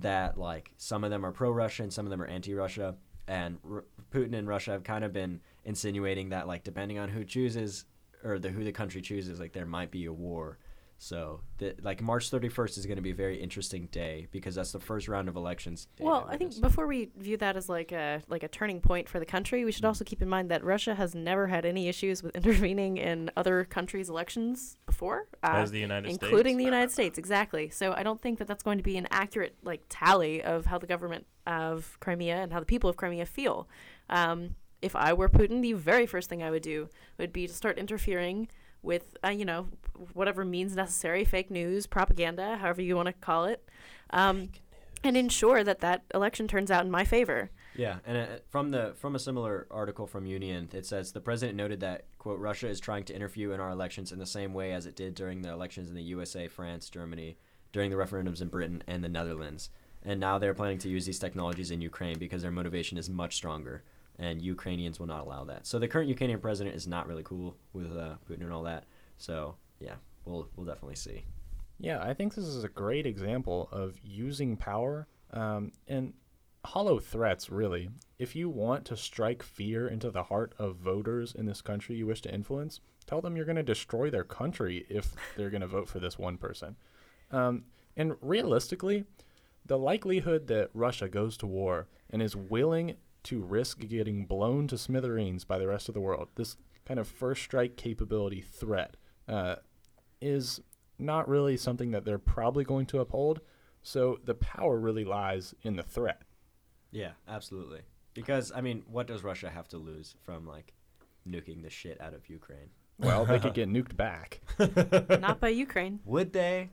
that 0.00 0.38
like 0.38 0.72
some 0.76 1.04
of 1.04 1.10
them 1.10 1.24
are 1.24 1.32
pro-Russian, 1.32 1.90
some 1.90 2.06
of 2.06 2.10
them 2.10 2.22
are 2.22 2.26
anti-Russia, 2.26 2.96
and 3.28 3.58
R- 3.68 3.84
Putin 4.12 4.34
and 4.34 4.48
Russia 4.48 4.72
have 4.72 4.84
kind 4.84 5.04
of 5.04 5.12
been 5.12 5.40
insinuating 5.64 6.30
that 6.30 6.46
like 6.46 6.64
depending 6.64 6.98
on 6.98 7.08
who 7.08 7.24
chooses 7.24 7.84
or 8.24 8.38
the 8.38 8.50
who 8.50 8.64
the 8.64 8.72
country 8.72 9.00
chooses, 9.00 9.40
like 9.40 9.52
there 9.52 9.66
might 9.66 9.90
be 9.90 10.06
a 10.06 10.12
war. 10.12 10.58
So, 11.02 11.40
the, 11.56 11.74
like 11.80 12.02
March 12.02 12.30
31st 12.30 12.76
is 12.76 12.84
going 12.84 12.96
to 12.96 13.02
be 13.02 13.12
a 13.12 13.14
very 13.14 13.40
interesting 13.40 13.88
day 13.90 14.28
because 14.32 14.54
that's 14.54 14.72
the 14.72 14.80
first 14.80 15.08
round 15.08 15.30
of 15.30 15.36
elections. 15.36 15.88
Well, 15.98 16.26
I 16.28 16.36
think 16.36 16.60
before 16.60 16.86
we 16.86 17.08
view 17.16 17.38
that 17.38 17.56
as 17.56 17.70
like 17.70 17.90
a 17.90 18.20
like 18.28 18.42
a 18.42 18.48
turning 18.48 18.82
point 18.82 19.08
for 19.08 19.18
the 19.18 19.24
country, 19.24 19.64
we 19.64 19.72
should 19.72 19.86
also 19.86 20.04
keep 20.04 20.20
in 20.20 20.28
mind 20.28 20.50
that 20.50 20.62
Russia 20.62 20.94
has 20.94 21.14
never 21.14 21.46
had 21.46 21.64
any 21.64 21.88
issues 21.88 22.22
with 22.22 22.36
intervening 22.36 22.98
in 22.98 23.30
other 23.34 23.64
countries' 23.64 24.10
elections 24.10 24.76
before, 24.84 25.26
uh, 25.42 25.52
As 25.54 25.70
the 25.70 25.80
United 25.80 26.10
including 26.10 26.56
States. 26.56 26.58
the 26.58 26.64
United 26.64 26.90
States. 26.92 27.18
Exactly. 27.18 27.70
So 27.70 27.94
I 27.94 28.02
don't 28.02 28.20
think 28.20 28.38
that 28.38 28.46
that's 28.46 28.62
going 28.62 28.76
to 28.76 28.84
be 28.84 28.98
an 28.98 29.08
accurate 29.10 29.56
like 29.62 29.80
tally 29.88 30.42
of 30.42 30.66
how 30.66 30.76
the 30.76 30.86
government 30.86 31.26
of 31.46 31.96
Crimea 32.00 32.36
and 32.36 32.52
how 32.52 32.60
the 32.60 32.66
people 32.66 32.90
of 32.90 32.98
Crimea 32.98 33.24
feel. 33.24 33.70
Um, 34.10 34.54
if 34.82 34.94
I 34.94 35.14
were 35.14 35.30
Putin, 35.30 35.62
the 35.62 35.72
very 35.72 36.04
first 36.04 36.28
thing 36.28 36.42
I 36.42 36.50
would 36.50 36.62
do 36.62 36.90
would 37.18 37.32
be 37.32 37.46
to 37.46 37.54
start 37.54 37.78
interfering 37.78 38.48
with, 38.82 39.16
uh, 39.24 39.28
you 39.28 39.44
know, 39.44 39.68
whatever 40.14 40.44
means 40.44 40.74
necessary, 40.74 41.24
fake 41.24 41.50
news, 41.50 41.86
propaganda, 41.86 42.56
however 42.56 42.82
you 42.82 42.96
want 42.96 43.06
to 43.06 43.12
call 43.12 43.44
it, 43.44 43.68
um, 44.10 44.50
and 45.02 45.16
ensure 45.16 45.64
that 45.64 45.80
that 45.80 46.04
election 46.14 46.48
turns 46.48 46.70
out 46.70 46.84
in 46.84 46.90
my 46.90 47.04
favor. 47.04 47.50
Yeah, 47.74 47.98
and 48.04 48.16
uh, 48.18 48.26
from 48.48 48.70
the 48.72 48.94
from 48.96 49.14
a 49.14 49.18
similar 49.18 49.66
article 49.70 50.06
from 50.06 50.26
UNIAN, 50.26 50.74
it 50.74 50.84
says 50.84 51.12
the 51.12 51.20
president 51.20 51.56
noted 51.56 51.80
that 51.80 52.04
quote 52.18 52.38
Russia 52.38 52.68
is 52.68 52.80
trying 52.80 53.04
to 53.04 53.14
interfere 53.14 53.54
in 53.54 53.60
our 53.60 53.70
elections 53.70 54.12
in 54.12 54.18
the 54.18 54.26
same 54.26 54.52
way 54.52 54.72
as 54.72 54.86
it 54.86 54.96
did 54.96 55.14
during 55.14 55.42
the 55.42 55.50
elections 55.50 55.88
in 55.88 55.94
the 55.94 56.02
USA, 56.02 56.48
France, 56.48 56.90
Germany, 56.90 57.38
during 57.72 57.90
the 57.90 57.96
referendums 57.96 58.42
in 58.42 58.48
Britain 58.48 58.82
and 58.86 59.04
the 59.04 59.08
Netherlands. 59.08 59.70
And 60.02 60.18
now 60.18 60.38
they're 60.38 60.54
planning 60.54 60.78
to 60.78 60.88
use 60.88 61.06
these 61.06 61.18
technologies 61.18 61.70
in 61.70 61.80
Ukraine 61.80 62.18
because 62.18 62.42
their 62.42 62.50
motivation 62.50 62.98
is 62.98 63.10
much 63.10 63.36
stronger, 63.36 63.84
and 64.20 64.40
Ukrainians 64.40 65.00
will 65.00 65.06
not 65.06 65.22
allow 65.22 65.44
that. 65.44 65.66
So 65.66 65.78
the 65.78 65.88
current 65.88 66.08
Ukrainian 66.08 66.38
president 66.40 66.76
is 66.76 66.86
not 66.86 67.08
really 67.08 67.22
cool 67.24 67.56
with 67.72 67.96
uh, 67.96 68.16
Putin 68.28 68.42
and 68.42 68.52
all 68.52 68.62
that. 68.64 68.84
So 69.16 69.56
yeah, 69.80 69.94
we'll 70.24 70.48
we'll 70.54 70.66
definitely 70.66 70.96
see. 70.96 71.24
Yeah, 71.78 72.00
I 72.02 72.12
think 72.12 72.34
this 72.34 72.44
is 72.44 72.62
a 72.62 72.68
great 72.68 73.06
example 73.06 73.68
of 73.72 73.98
using 74.04 74.56
power 74.56 75.08
um, 75.32 75.72
and 75.88 76.12
hollow 76.64 76.98
threats, 76.98 77.48
really. 77.48 77.88
If 78.18 78.36
you 78.36 78.50
want 78.50 78.84
to 78.86 78.96
strike 78.96 79.42
fear 79.42 79.88
into 79.88 80.10
the 80.10 80.24
heart 80.24 80.54
of 80.58 80.76
voters 80.76 81.34
in 81.34 81.46
this 81.46 81.62
country 81.62 81.96
you 81.96 82.06
wish 82.06 82.20
to 82.22 82.34
influence, 82.34 82.80
tell 83.06 83.22
them 83.22 83.34
you're 83.34 83.46
going 83.46 83.56
to 83.56 83.62
destroy 83.62 84.10
their 84.10 84.24
country 84.24 84.84
if 84.90 85.14
they're 85.36 85.48
going 85.48 85.62
to 85.62 85.66
vote 85.66 85.88
for 85.88 86.00
this 86.00 86.18
one 86.18 86.36
person. 86.36 86.76
Um, 87.30 87.64
and 87.96 88.14
realistically, 88.20 89.04
the 89.64 89.78
likelihood 89.78 90.48
that 90.48 90.68
Russia 90.74 91.08
goes 91.08 91.38
to 91.38 91.46
war 91.46 91.88
and 92.10 92.20
is 92.20 92.36
willing 92.36 92.96
to 93.24 93.40
risk 93.40 93.80
getting 93.80 94.24
blown 94.26 94.66
to 94.68 94.78
smithereens 94.78 95.44
by 95.44 95.58
the 95.58 95.66
rest 95.66 95.88
of 95.88 95.94
the 95.94 96.00
world, 96.00 96.28
this 96.36 96.56
kind 96.86 96.98
of 96.98 97.06
first 97.08 97.42
strike 97.42 97.76
capability 97.76 98.40
threat, 98.40 98.96
uh, 99.28 99.56
is 100.20 100.60
not 100.98 101.28
really 101.28 101.56
something 101.56 101.90
that 101.92 102.04
they're 102.04 102.18
probably 102.18 102.64
going 102.64 102.86
to 102.86 102.98
uphold. 103.00 103.40
So 103.82 104.18
the 104.24 104.34
power 104.34 104.78
really 104.78 105.04
lies 105.04 105.54
in 105.62 105.76
the 105.76 105.82
threat. 105.82 106.22
Yeah, 106.90 107.12
absolutely. 107.28 107.80
Because 108.14 108.52
I 108.54 108.60
mean, 108.60 108.82
what 108.90 109.06
does 109.06 109.22
Russia 109.22 109.48
have 109.48 109.68
to 109.68 109.78
lose 109.78 110.16
from 110.22 110.46
like 110.46 110.74
nuking 111.28 111.62
the 111.62 111.70
shit 111.70 112.00
out 112.00 112.12
of 112.14 112.28
Ukraine? 112.28 112.70
Well, 112.98 113.24
they 113.24 113.38
could 113.38 113.54
get 113.54 113.70
nuked 113.70 113.96
back. 113.96 114.40
Not 115.20 115.40
by 115.40 115.48
Ukraine. 115.48 116.00
Would 116.04 116.32
they? 116.34 116.68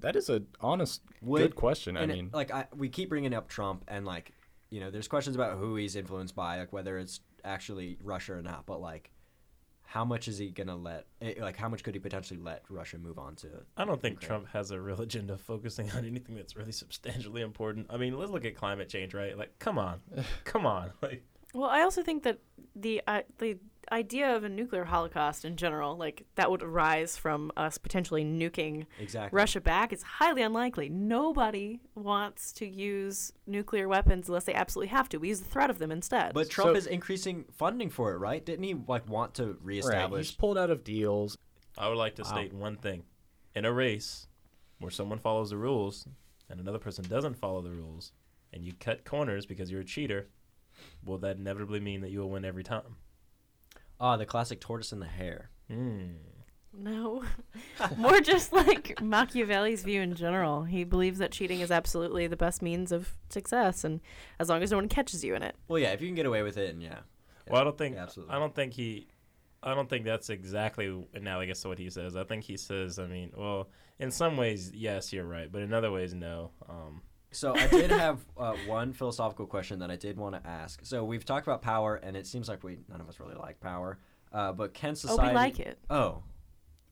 That 0.00 0.16
is 0.16 0.28
a 0.28 0.42
honest, 0.60 1.02
Would- 1.22 1.40
good 1.42 1.54
question. 1.54 1.96
I 1.96 2.02
and 2.02 2.10
it- 2.10 2.14
mean, 2.14 2.30
like 2.32 2.50
I, 2.50 2.66
we 2.74 2.88
keep 2.88 3.08
bringing 3.08 3.32
up 3.34 3.48
Trump, 3.48 3.84
and 3.88 4.04
like 4.04 4.32
you 4.74 4.80
know, 4.80 4.90
there's 4.90 5.06
questions 5.08 5.36
about 5.36 5.56
who 5.58 5.76
he's 5.76 5.94
influenced 5.94 6.34
by, 6.34 6.58
like 6.58 6.72
whether 6.72 6.98
it's 6.98 7.20
actually 7.44 7.96
Russia 8.02 8.32
or 8.34 8.42
not. 8.42 8.66
But 8.66 8.80
like, 8.80 9.12
how 9.82 10.04
much 10.04 10.26
is 10.26 10.36
he 10.38 10.50
gonna 10.50 10.74
let? 10.76 11.06
eh, 11.22 11.34
Like, 11.40 11.56
how 11.56 11.68
much 11.68 11.84
could 11.84 11.94
he 11.94 12.00
potentially 12.00 12.40
let 12.40 12.64
Russia 12.68 12.98
move 12.98 13.18
on 13.18 13.36
to? 13.36 13.48
I 13.76 13.84
don't 13.84 14.00
think 14.02 14.14
Ukraine? 14.20 14.28
Trump 14.28 14.48
has 14.48 14.72
a 14.72 14.80
real 14.80 15.00
agenda 15.00 15.38
focusing 15.38 15.90
on 15.92 16.04
anything 16.04 16.34
that's 16.34 16.56
really 16.56 16.72
substantially 16.72 17.42
important. 17.42 17.86
I 17.88 17.96
mean, 17.98 18.18
let's 18.18 18.32
look 18.32 18.44
at 18.44 18.56
climate 18.56 18.88
change, 18.88 19.14
right? 19.14 19.38
Like, 19.38 19.56
come 19.60 19.78
on, 19.78 20.00
come 20.44 20.66
on. 20.66 20.90
Like, 21.02 21.22
Well, 21.54 21.70
I 21.70 21.82
also 21.82 22.02
think 22.02 22.24
that 22.24 22.38
the 22.74 23.00
uh, 23.06 23.22
the 23.38 23.58
idea 23.92 24.34
of 24.34 24.44
a 24.44 24.48
nuclear 24.48 24.84
holocaust 24.84 25.44
in 25.44 25.56
general, 25.56 25.96
like 25.96 26.24
that 26.34 26.50
would 26.50 26.62
arise 26.62 27.16
from 27.16 27.50
us 27.56 27.78
potentially 27.78 28.24
nuking 28.24 28.86
Exactly. 28.98 29.36
Russia 29.36 29.60
back, 29.60 29.92
is 29.92 30.02
highly 30.02 30.42
unlikely. 30.42 30.88
Nobody 30.88 31.80
wants 31.94 32.52
to 32.54 32.66
use 32.66 33.32
nuclear 33.46 33.88
weapons 33.88 34.28
unless 34.28 34.44
they 34.44 34.54
absolutely 34.54 34.88
have 34.88 35.08
to. 35.10 35.18
We 35.18 35.28
use 35.28 35.40
the 35.40 35.48
threat 35.48 35.70
of 35.70 35.78
them 35.78 35.90
instead. 35.92 36.34
But 36.34 36.50
Trump 36.50 36.72
So- 36.72 36.76
is 36.76 36.86
increasing 36.86 37.44
funding 37.52 37.90
for 37.90 38.12
it, 38.12 38.18
right? 38.18 38.44
Didn't 38.44 38.64
he 38.64 38.74
like 38.74 39.08
want 39.08 39.34
to 39.34 39.46
right, 39.46 39.56
reestablish? 39.62 40.28
he's 40.28 40.36
pulled 40.36 40.58
out 40.58 40.70
of 40.70 40.84
deals. 40.84 41.36
I 41.78 41.88
would 41.88 41.98
like 41.98 42.14
to 42.16 42.22
Wow. 42.22 42.28
state 42.28 42.52
one 42.52 42.76
thing: 42.76 43.04
in 43.54 43.64
a 43.64 43.72
race 43.72 44.26
where 44.78 44.90
someone 44.90 45.18
follows 45.18 45.50
the 45.50 45.56
rules 45.56 46.06
and 46.50 46.60
another 46.60 46.78
person 46.78 47.04
doesn't 47.08 47.34
follow 47.34 47.62
the 47.62 47.70
rules, 47.70 48.12
and 48.52 48.64
you 48.64 48.72
cut 48.74 49.04
corners 49.04 49.46
because 49.46 49.70
you're 49.70 49.80
a 49.80 49.84
cheater, 49.84 50.28
will 51.04 51.18
that 51.18 51.36
inevitably 51.38 51.80
mean 51.80 52.00
that 52.02 52.10
you 52.10 52.20
will 52.20 52.30
win 52.30 52.44
every 52.44 52.62
time? 52.62 52.96
Ah, 54.04 54.18
the 54.18 54.26
classic 54.26 54.60
tortoise 54.60 54.92
and 54.92 55.00
the 55.00 55.06
hare. 55.06 55.48
Hmm. 55.66 56.16
no, 56.76 57.24
more 57.96 58.20
just 58.20 58.52
like 58.52 59.00
Machiavelli's 59.00 59.82
view 59.82 60.02
in 60.02 60.14
general. 60.14 60.64
He 60.64 60.84
believes 60.84 61.18
that 61.20 61.32
cheating 61.32 61.60
is 61.60 61.70
absolutely 61.70 62.26
the 62.26 62.36
best 62.36 62.60
means 62.60 62.92
of 62.92 63.14
success, 63.30 63.82
and 63.82 64.00
as 64.38 64.50
long 64.50 64.62
as 64.62 64.72
no 64.72 64.76
one 64.76 64.90
catches 64.90 65.24
you 65.24 65.34
in 65.34 65.42
it. 65.42 65.56
Well, 65.68 65.78
yeah, 65.78 65.92
if 65.92 66.02
you 66.02 66.08
can 66.08 66.16
get 66.16 66.26
away 66.26 66.42
with 66.42 66.58
it, 66.58 66.74
and 66.74 66.82
yeah. 66.82 66.98
Well, 67.48 67.62
I 67.62 67.64
don't 67.64 67.78
think 67.78 67.94
Yeah, 67.94 68.02
absolutely. 68.02 68.34
I 68.34 68.38
don't 68.38 68.54
think 68.54 68.74
he. 68.74 69.08
I 69.62 69.74
don't 69.74 69.88
think 69.88 70.04
that's 70.04 70.28
exactly 70.28 71.08
analogous 71.14 71.62
to 71.62 71.68
what 71.68 71.78
he 71.78 71.88
says. 71.88 72.14
I 72.14 72.24
think 72.24 72.44
he 72.44 72.58
says, 72.58 72.98
I 72.98 73.06
mean, 73.06 73.32
well, 73.34 73.70
in 73.98 74.10
some 74.10 74.36
ways, 74.36 74.70
yes, 74.74 75.14
you're 75.14 75.24
right, 75.24 75.50
but 75.50 75.62
in 75.62 75.72
other 75.72 75.90
ways, 75.90 76.12
no. 76.12 76.50
Um, 76.68 77.00
So 77.34 77.54
I 77.56 77.66
did 77.66 77.90
have 77.90 78.24
uh, 78.38 78.54
one 78.66 78.92
philosophical 78.92 79.46
question 79.46 79.78
that 79.80 79.90
I 79.90 79.96
did 79.96 80.16
want 80.16 80.34
to 80.42 80.48
ask. 80.48 80.80
So 80.84 81.04
we've 81.04 81.24
talked 81.24 81.46
about 81.46 81.62
power, 81.62 81.96
and 81.96 82.16
it 82.16 82.26
seems 82.26 82.48
like 82.48 82.62
we 82.64 82.78
none 82.88 83.00
of 83.00 83.08
us 83.08 83.20
really 83.20 83.34
like 83.34 83.60
power. 83.60 83.98
Uh, 84.32 84.52
but 84.52 84.74
can 84.74 84.90
Oh, 84.90 84.94
society? 84.94 85.28
we 85.28 85.34
like 85.34 85.60
it. 85.60 85.78
Oh, 85.90 86.22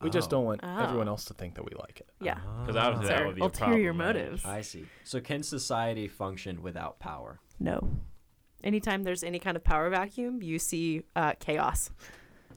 We 0.00 0.10
just 0.10 0.28
Oh. 0.28 0.30
don't 0.32 0.44
want 0.46 0.60
Oh. 0.64 0.78
everyone 0.82 1.06
else 1.06 1.24
to 1.26 1.34
think 1.34 1.54
that 1.54 1.64
we 1.64 1.70
like 1.78 2.00
it. 2.00 2.10
Yeah. 2.20 2.40
Because 2.60 2.74
obviously 2.74 3.06
That's 3.06 3.08
that 3.08 3.20
our 3.20 3.26
would 3.28 3.36
be 3.36 3.40
a 3.40 3.44
ulterior 3.44 3.92
problem, 3.94 3.98
right? 4.16 4.16
motives. 4.24 4.44
I 4.44 4.60
see. 4.62 4.86
So 5.04 5.20
can 5.20 5.44
society 5.44 6.08
function 6.08 6.60
without 6.60 6.98
power? 6.98 7.38
No. 7.60 7.88
Anytime 8.64 9.04
there's 9.04 9.22
any 9.22 9.38
kind 9.38 9.56
of 9.56 9.62
power 9.62 9.88
vacuum, 9.90 10.42
you 10.42 10.58
see 10.58 11.02
uh, 11.14 11.34
chaos. 11.38 11.90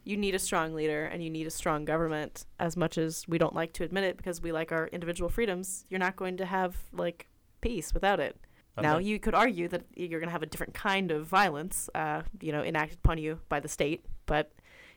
You 0.04 0.17
need 0.17 0.34
a 0.36 0.39
strong 0.39 0.74
leader 0.74 1.06
and 1.06 1.24
you 1.24 1.30
need 1.30 1.45
a 1.48 1.52
strong 1.52 1.86
government. 1.86 2.45
As 2.60 2.76
much 2.76 2.98
as 2.98 3.28
we 3.28 3.38
don't 3.38 3.54
like 3.56 3.74
to 3.74 3.84
admit 3.84 4.04
it 4.06 4.17
because 4.17 4.41
we 4.41 4.52
like 4.52 4.71
our 4.71 4.88
individual 4.88 5.30
freedoms, 5.30 5.86
you're 5.90 6.00
not 6.00 6.15
going 6.15 6.38
to 6.38 6.46
have 6.46 6.75
like 6.94 7.27
peace 7.66 7.94
without 7.94 8.20
it. 8.20 8.38
I 8.78 8.82
now, 8.82 8.98
you 8.98 9.20
could 9.20 9.34
argue 9.34 9.68
that 9.70 9.84
you're 9.96 10.20
going 10.20 10.28
to 10.28 10.34
have 10.34 10.44
a 10.44 10.46
different 10.46 10.74
kind 10.74 11.12
of 11.12 11.28
violence, 11.28 11.90
uh, 11.96 12.24
you 12.42 12.52
know, 12.52 12.62
enacted 12.62 13.00
upon 13.00 13.18
you 13.18 13.40
by 13.48 13.60
the 13.60 13.70
state. 13.70 14.06
But 14.26 14.52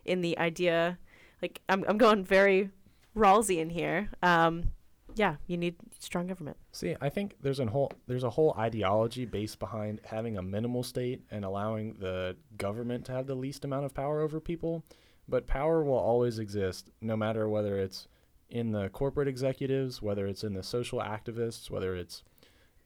in 0.04 0.20
the 0.20 0.36
idea, 0.38 0.98
like 1.40 1.60
I'm, 1.68 1.84
I'm 1.88 1.98
going 1.98 2.24
very 2.24 2.70
Rawlsian 3.16 3.70
here. 3.70 4.10
Um, 4.22 4.72
yeah, 5.14 5.36
you 5.46 5.56
need 5.56 5.76
strong 5.98 6.26
government. 6.26 6.56
See, 6.72 6.96
I 7.00 7.08
think 7.08 7.36
there's 7.40 7.60
a 7.60 7.66
whole 7.66 7.92
there's 8.06 8.24
a 8.24 8.30
whole 8.30 8.54
ideology 8.58 9.24
based 9.24 9.58
behind 9.58 10.00
having 10.04 10.36
a 10.36 10.42
minimal 10.42 10.82
state 10.82 11.22
and 11.30 11.44
allowing 11.44 11.94
the 11.98 12.36
government 12.56 13.04
to 13.06 13.12
have 13.12 13.26
the 13.26 13.34
least 13.34 13.64
amount 13.64 13.86
of 13.86 13.94
power 13.94 14.20
over 14.20 14.40
people. 14.40 14.84
But 15.28 15.46
power 15.46 15.82
will 15.82 15.94
always 15.98 16.38
exist, 16.38 16.90
no 17.00 17.16
matter 17.16 17.48
whether 17.48 17.78
it's 17.78 18.08
in 18.48 18.72
the 18.72 18.88
corporate 18.88 19.28
executives, 19.28 20.00
whether 20.00 20.26
it's 20.26 20.42
in 20.42 20.54
the 20.54 20.62
social 20.62 21.00
activists, 21.00 21.70
whether 21.70 21.94
it's 21.94 22.22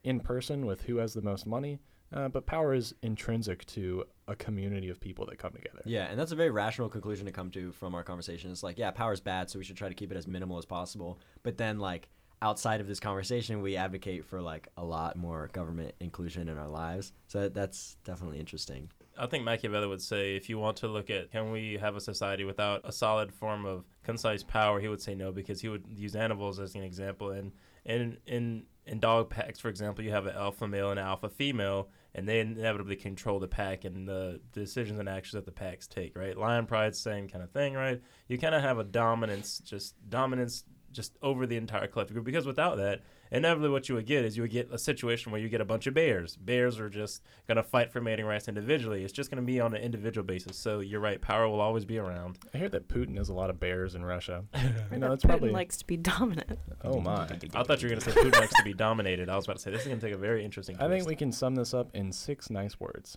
in 0.05 0.20
person 0.20 0.66
with 0.66 0.82
who 0.82 0.96
has 0.96 1.14
the 1.14 1.22
most 1.22 1.46
money. 1.46 1.78
uh, 2.12 2.28
but 2.28 2.44
power 2.44 2.74
is 2.74 2.94
intrinsic 3.03 3.64
to 3.64 4.05
a 4.28 4.36
community 4.36 4.90
of 4.90 5.00
people 5.00 5.24
that 5.26 5.38
come 5.38 5.53
together. 5.53 5.80
Yeah, 5.86 6.05
and 6.11 6.18
that's 6.18 6.32
a 6.32 6.36
very 6.36 6.50
rational 6.50 6.88
conclusion 6.88 7.24
to 7.26 7.32
come 7.32 7.50
to 7.53 7.72
from 7.72 7.94
our 7.94 8.03
conversation. 8.05 8.50
It's 8.50 8.62
like, 8.62 8.78
yeah, 8.78 8.90
power 8.90 9.12
is 9.14 9.20
bad, 9.20 9.48
so 9.48 9.59
we 9.59 9.64
should 9.64 9.76
try 9.76 9.88
to 9.88 9.94
keep 9.94 10.11
it 10.12 10.16
as 10.16 10.26
minimal 10.26 10.59
as 10.59 10.66
possible. 10.66 11.18
But 11.42 11.57
then, 11.57 11.78
like, 11.78 12.09
outside 12.42 12.80
of 12.80 12.86
this 12.86 13.00
conversation, 13.00 13.62
we 13.62 13.76
advocate 13.76 14.24
for 14.24 14.42
like 14.42 14.68
a 14.76 14.84
lot 14.84 15.16
more 15.16 15.48
government 15.53 15.94
inclusion 16.00 16.48
in 16.48 16.59
our 16.59 16.68
lives. 16.68 17.12
So 17.28 17.48
that's 17.48 17.96
definitely 18.05 18.40
interesting. 18.40 18.90
I 19.22 19.26
think 19.26 19.44
Machiavelli 19.44 19.86
would 19.86 20.02
say 20.02 20.34
if 20.34 20.48
you 20.48 20.58
want 20.58 20.78
to 20.78 20.88
look 20.88 21.08
at 21.08 21.30
can 21.30 21.52
we 21.52 21.78
have 21.80 21.94
a 21.94 22.00
society 22.00 22.42
without 22.42 22.80
a 22.82 22.90
solid 22.90 23.32
form 23.32 23.64
of 23.64 23.84
concise 24.02 24.42
power, 24.42 24.80
he 24.80 24.88
would 24.88 25.00
say 25.00 25.14
no 25.14 25.30
because 25.30 25.60
he 25.60 25.68
would 25.68 25.84
use 25.88 26.16
animals 26.16 26.58
as 26.58 26.74
an 26.74 26.82
example. 26.82 27.30
And 27.30 27.52
in 27.84 28.18
in 28.26 28.64
in 28.84 28.98
dog 28.98 29.30
packs, 29.30 29.60
for 29.60 29.68
example, 29.68 30.04
you 30.04 30.10
have 30.10 30.26
an 30.26 30.34
alpha 30.34 30.66
male 30.66 30.90
and 30.90 30.98
an 30.98 31.06
alpha 31.06 31.28
female, 31.28 31.88
and 32.16 32.28
they 32.28 32.40
inevitably 32.40 32.96
control 32.96 33.38
the 33.38 33.46
pack 33.46 33.84
and 33.84 34.08
the 34.08 34.40
decisions 34.52 34.98
and 34.98 35.08
actions 35.08 35.34
that 35.34 35.44
the 35.44 35.52
packs 35.52 35.86
take. 35.86 36.16
Right? 36.16 36.36
Lion 36.36 36.66
pride, 36.66 36.96
same 36.96 37.28
kind 37.28 37.44
of 37.44 37.52
thing. 37.52 37.74
Right? 37.74 38.02
You 38.26 38.38
kind 38.38 38.56
of 38.56 38.62
have 38.62 38.78
a 38.78 38.84
dominance, 38.84 39.60
just 39.60 39.94
dominance 40.10 40.64
just 40.90 41.16
over 41.22 41.46
the 41.46 41.56
entire 41.56 41.86
collective 41.86 42.14
group 42.14 42.26
because 42.26 42.44
without 42.44 42.76
that 42.76 43.02
inevitably 43.33 43.70
what 43.70 43.89
you 43.89 43.95
would 43.95 44.07
get 44.07 44.24
is 44.24 44.37
you 44.37 44.43
would 44.43 44.51
get 44.53 44.68
a 44.70 44.78
situation 44.78 45.33
where 45.33 45.41
you 45.41 45.49
get 45.49 45.61
a 45.61 45.64
bunch 45.64 45.87
of 45.87 45.95
bears 45.95 46.37
bears 46.37 46.78
are 46.78 46.89
just 46.91 47.22
going 47.49 47.57
to 47.57 47.62
fight 47.62 47.91
for 47.91 48.01
mating 48.01 48.26
rights 48.26 48.47
individually 48.47 49.03
it's 49.03 49.12
just 49.12 49.30
going 49.30 49.43
to 49.43 49.47
be 49.47 49.59
on 49.59 49.74
an 49.74 49.80
individual 49.83 50.24
basis 50.24 50.57
so 50.57 50.80
you're 50.80 51.01
right 51.01 51.20
power 51.20 51.49
will 51.49 51.61
always 51.61 51.85
be 51.85 51.99
around 51.99 52.39
I 52.55 52.59
hear 52.59 52.68
that 52.68 52.89
Putin 52.89 53.16
has 53.16 53.30
a 53.30 53.35
lot 53.35 53.49
of 53.51 53.59
bears 53.59 53.95
in 53.95 54.05
Russia. 54.05 54.45
you 54.55 54.99
know, 54.99 55.09
That 55.09 55.09
that's 55.11 55.24
Putin 55.24 55.28
probably. 55.28 55.51
likes 55.51 55.76
to 55.78 55.87
be 55.87 55.97
dominant. 55.97 56.59
oh 56.85 57.01
my! 57.01 57.24
i 57.55 57.62
thought 57.62 57.83
you 57.83 57.89
were 57.89 57.95
going 57.95 58.01
to 58.03 58.11
say 58.12 58.20
putin 58.20 58.39
likes 58.39 58.55
to 58.55 58.62
be 58.64 58.74
dominated 58.74 59.28
i 59.28 59.37
was 59.37 59.47
about 59.47 59.57
to 59.57 59.62
say 59.62 59.70
this 59.70 59.80
is 59.83 59.89
going 59.89 59.99
to 59.99 60.07
take 60.07 60.14
a 60.14 60.18
very 60.18 60.45
interesting 60.45 60.76
I 60.78 60.89
think 60.89 61.07
we 61.09 61.16
can 61.16 61.33
sum 61.33 61.55
this 61.55 61.72
up 61.74 61.89
in 61.95 62.12
six 62.12 62.51
nice 62.51 62.78
words. 62.78 63.16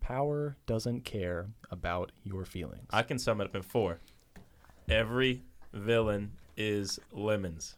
Power 0.00 0.56
doesn't 0.66 1.04
care 1.04 1.48
about 1.70 2.12
your 2.24 2.44
feelings. 2.44 2.86
i 2.90 3.02
can 3.02 3.18
sum 3.18 3.40
it 3.40 3.44
up 3.44 3.54
in 3.56 3.62
four 3.62 4.00
every 4.88 5.42
villain 5.72 6.32
is 6.56 6.98
lemons 7.12 7.76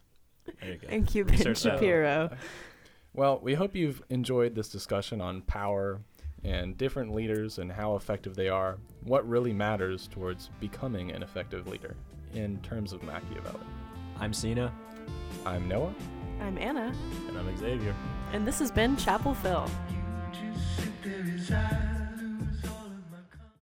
there 0.61 0.71
you 0.71 0.77
go 0.77 0.87
Thank 0.87 1.15
you, 1.15 1.25
Ben 1.25 1.37
that. 1.39 1.57
Shapiro. 1.57 2.29
Well, 3.13 3.39
we 3.41 3.55
hope 3.55 3.75
you've 3.75 4.01
enjoyed 4.09 4.53
this 4.53 4.69
discussion 4.69 5.21
on 5.21 5.41
power 5.41 6.01
and 6.43 6.77
different 6.77 7.13
leaders 7.13 7.57
and 7.57 7.71
how 7.71 7.95
effective 7.95 8.35
they 8.35 8.47
are, 8.47 8.77
what 9.03 9.27
really 9.27 9.53
matters 9.53 10.07
towards 10.07 10.49
becoming 10.59 11.11
an 11.11 11.23
effective 11.23 11.67
leader 11.67 11.95
in 12.33 12.59
terms 12.61 12.93
of 12.93 13.01
Machiavelli. 13.03 13.65
I'm 14.19 14.33
Cena. 14.33 14.71
I'm 15.45 15.67
Noah. 15.67 15.95
I'm 16.39 16.57
Anna, 16.59 16.93
and 17.27 17.37
i'm 17.37 17.57
xavier 17.57 17.95
and 18.31 18.45
this 18.45 18.59
has 18.59 18.71
been 18.71 18.95
Chapel 18.97 19.33
Phil. 19.33 19.67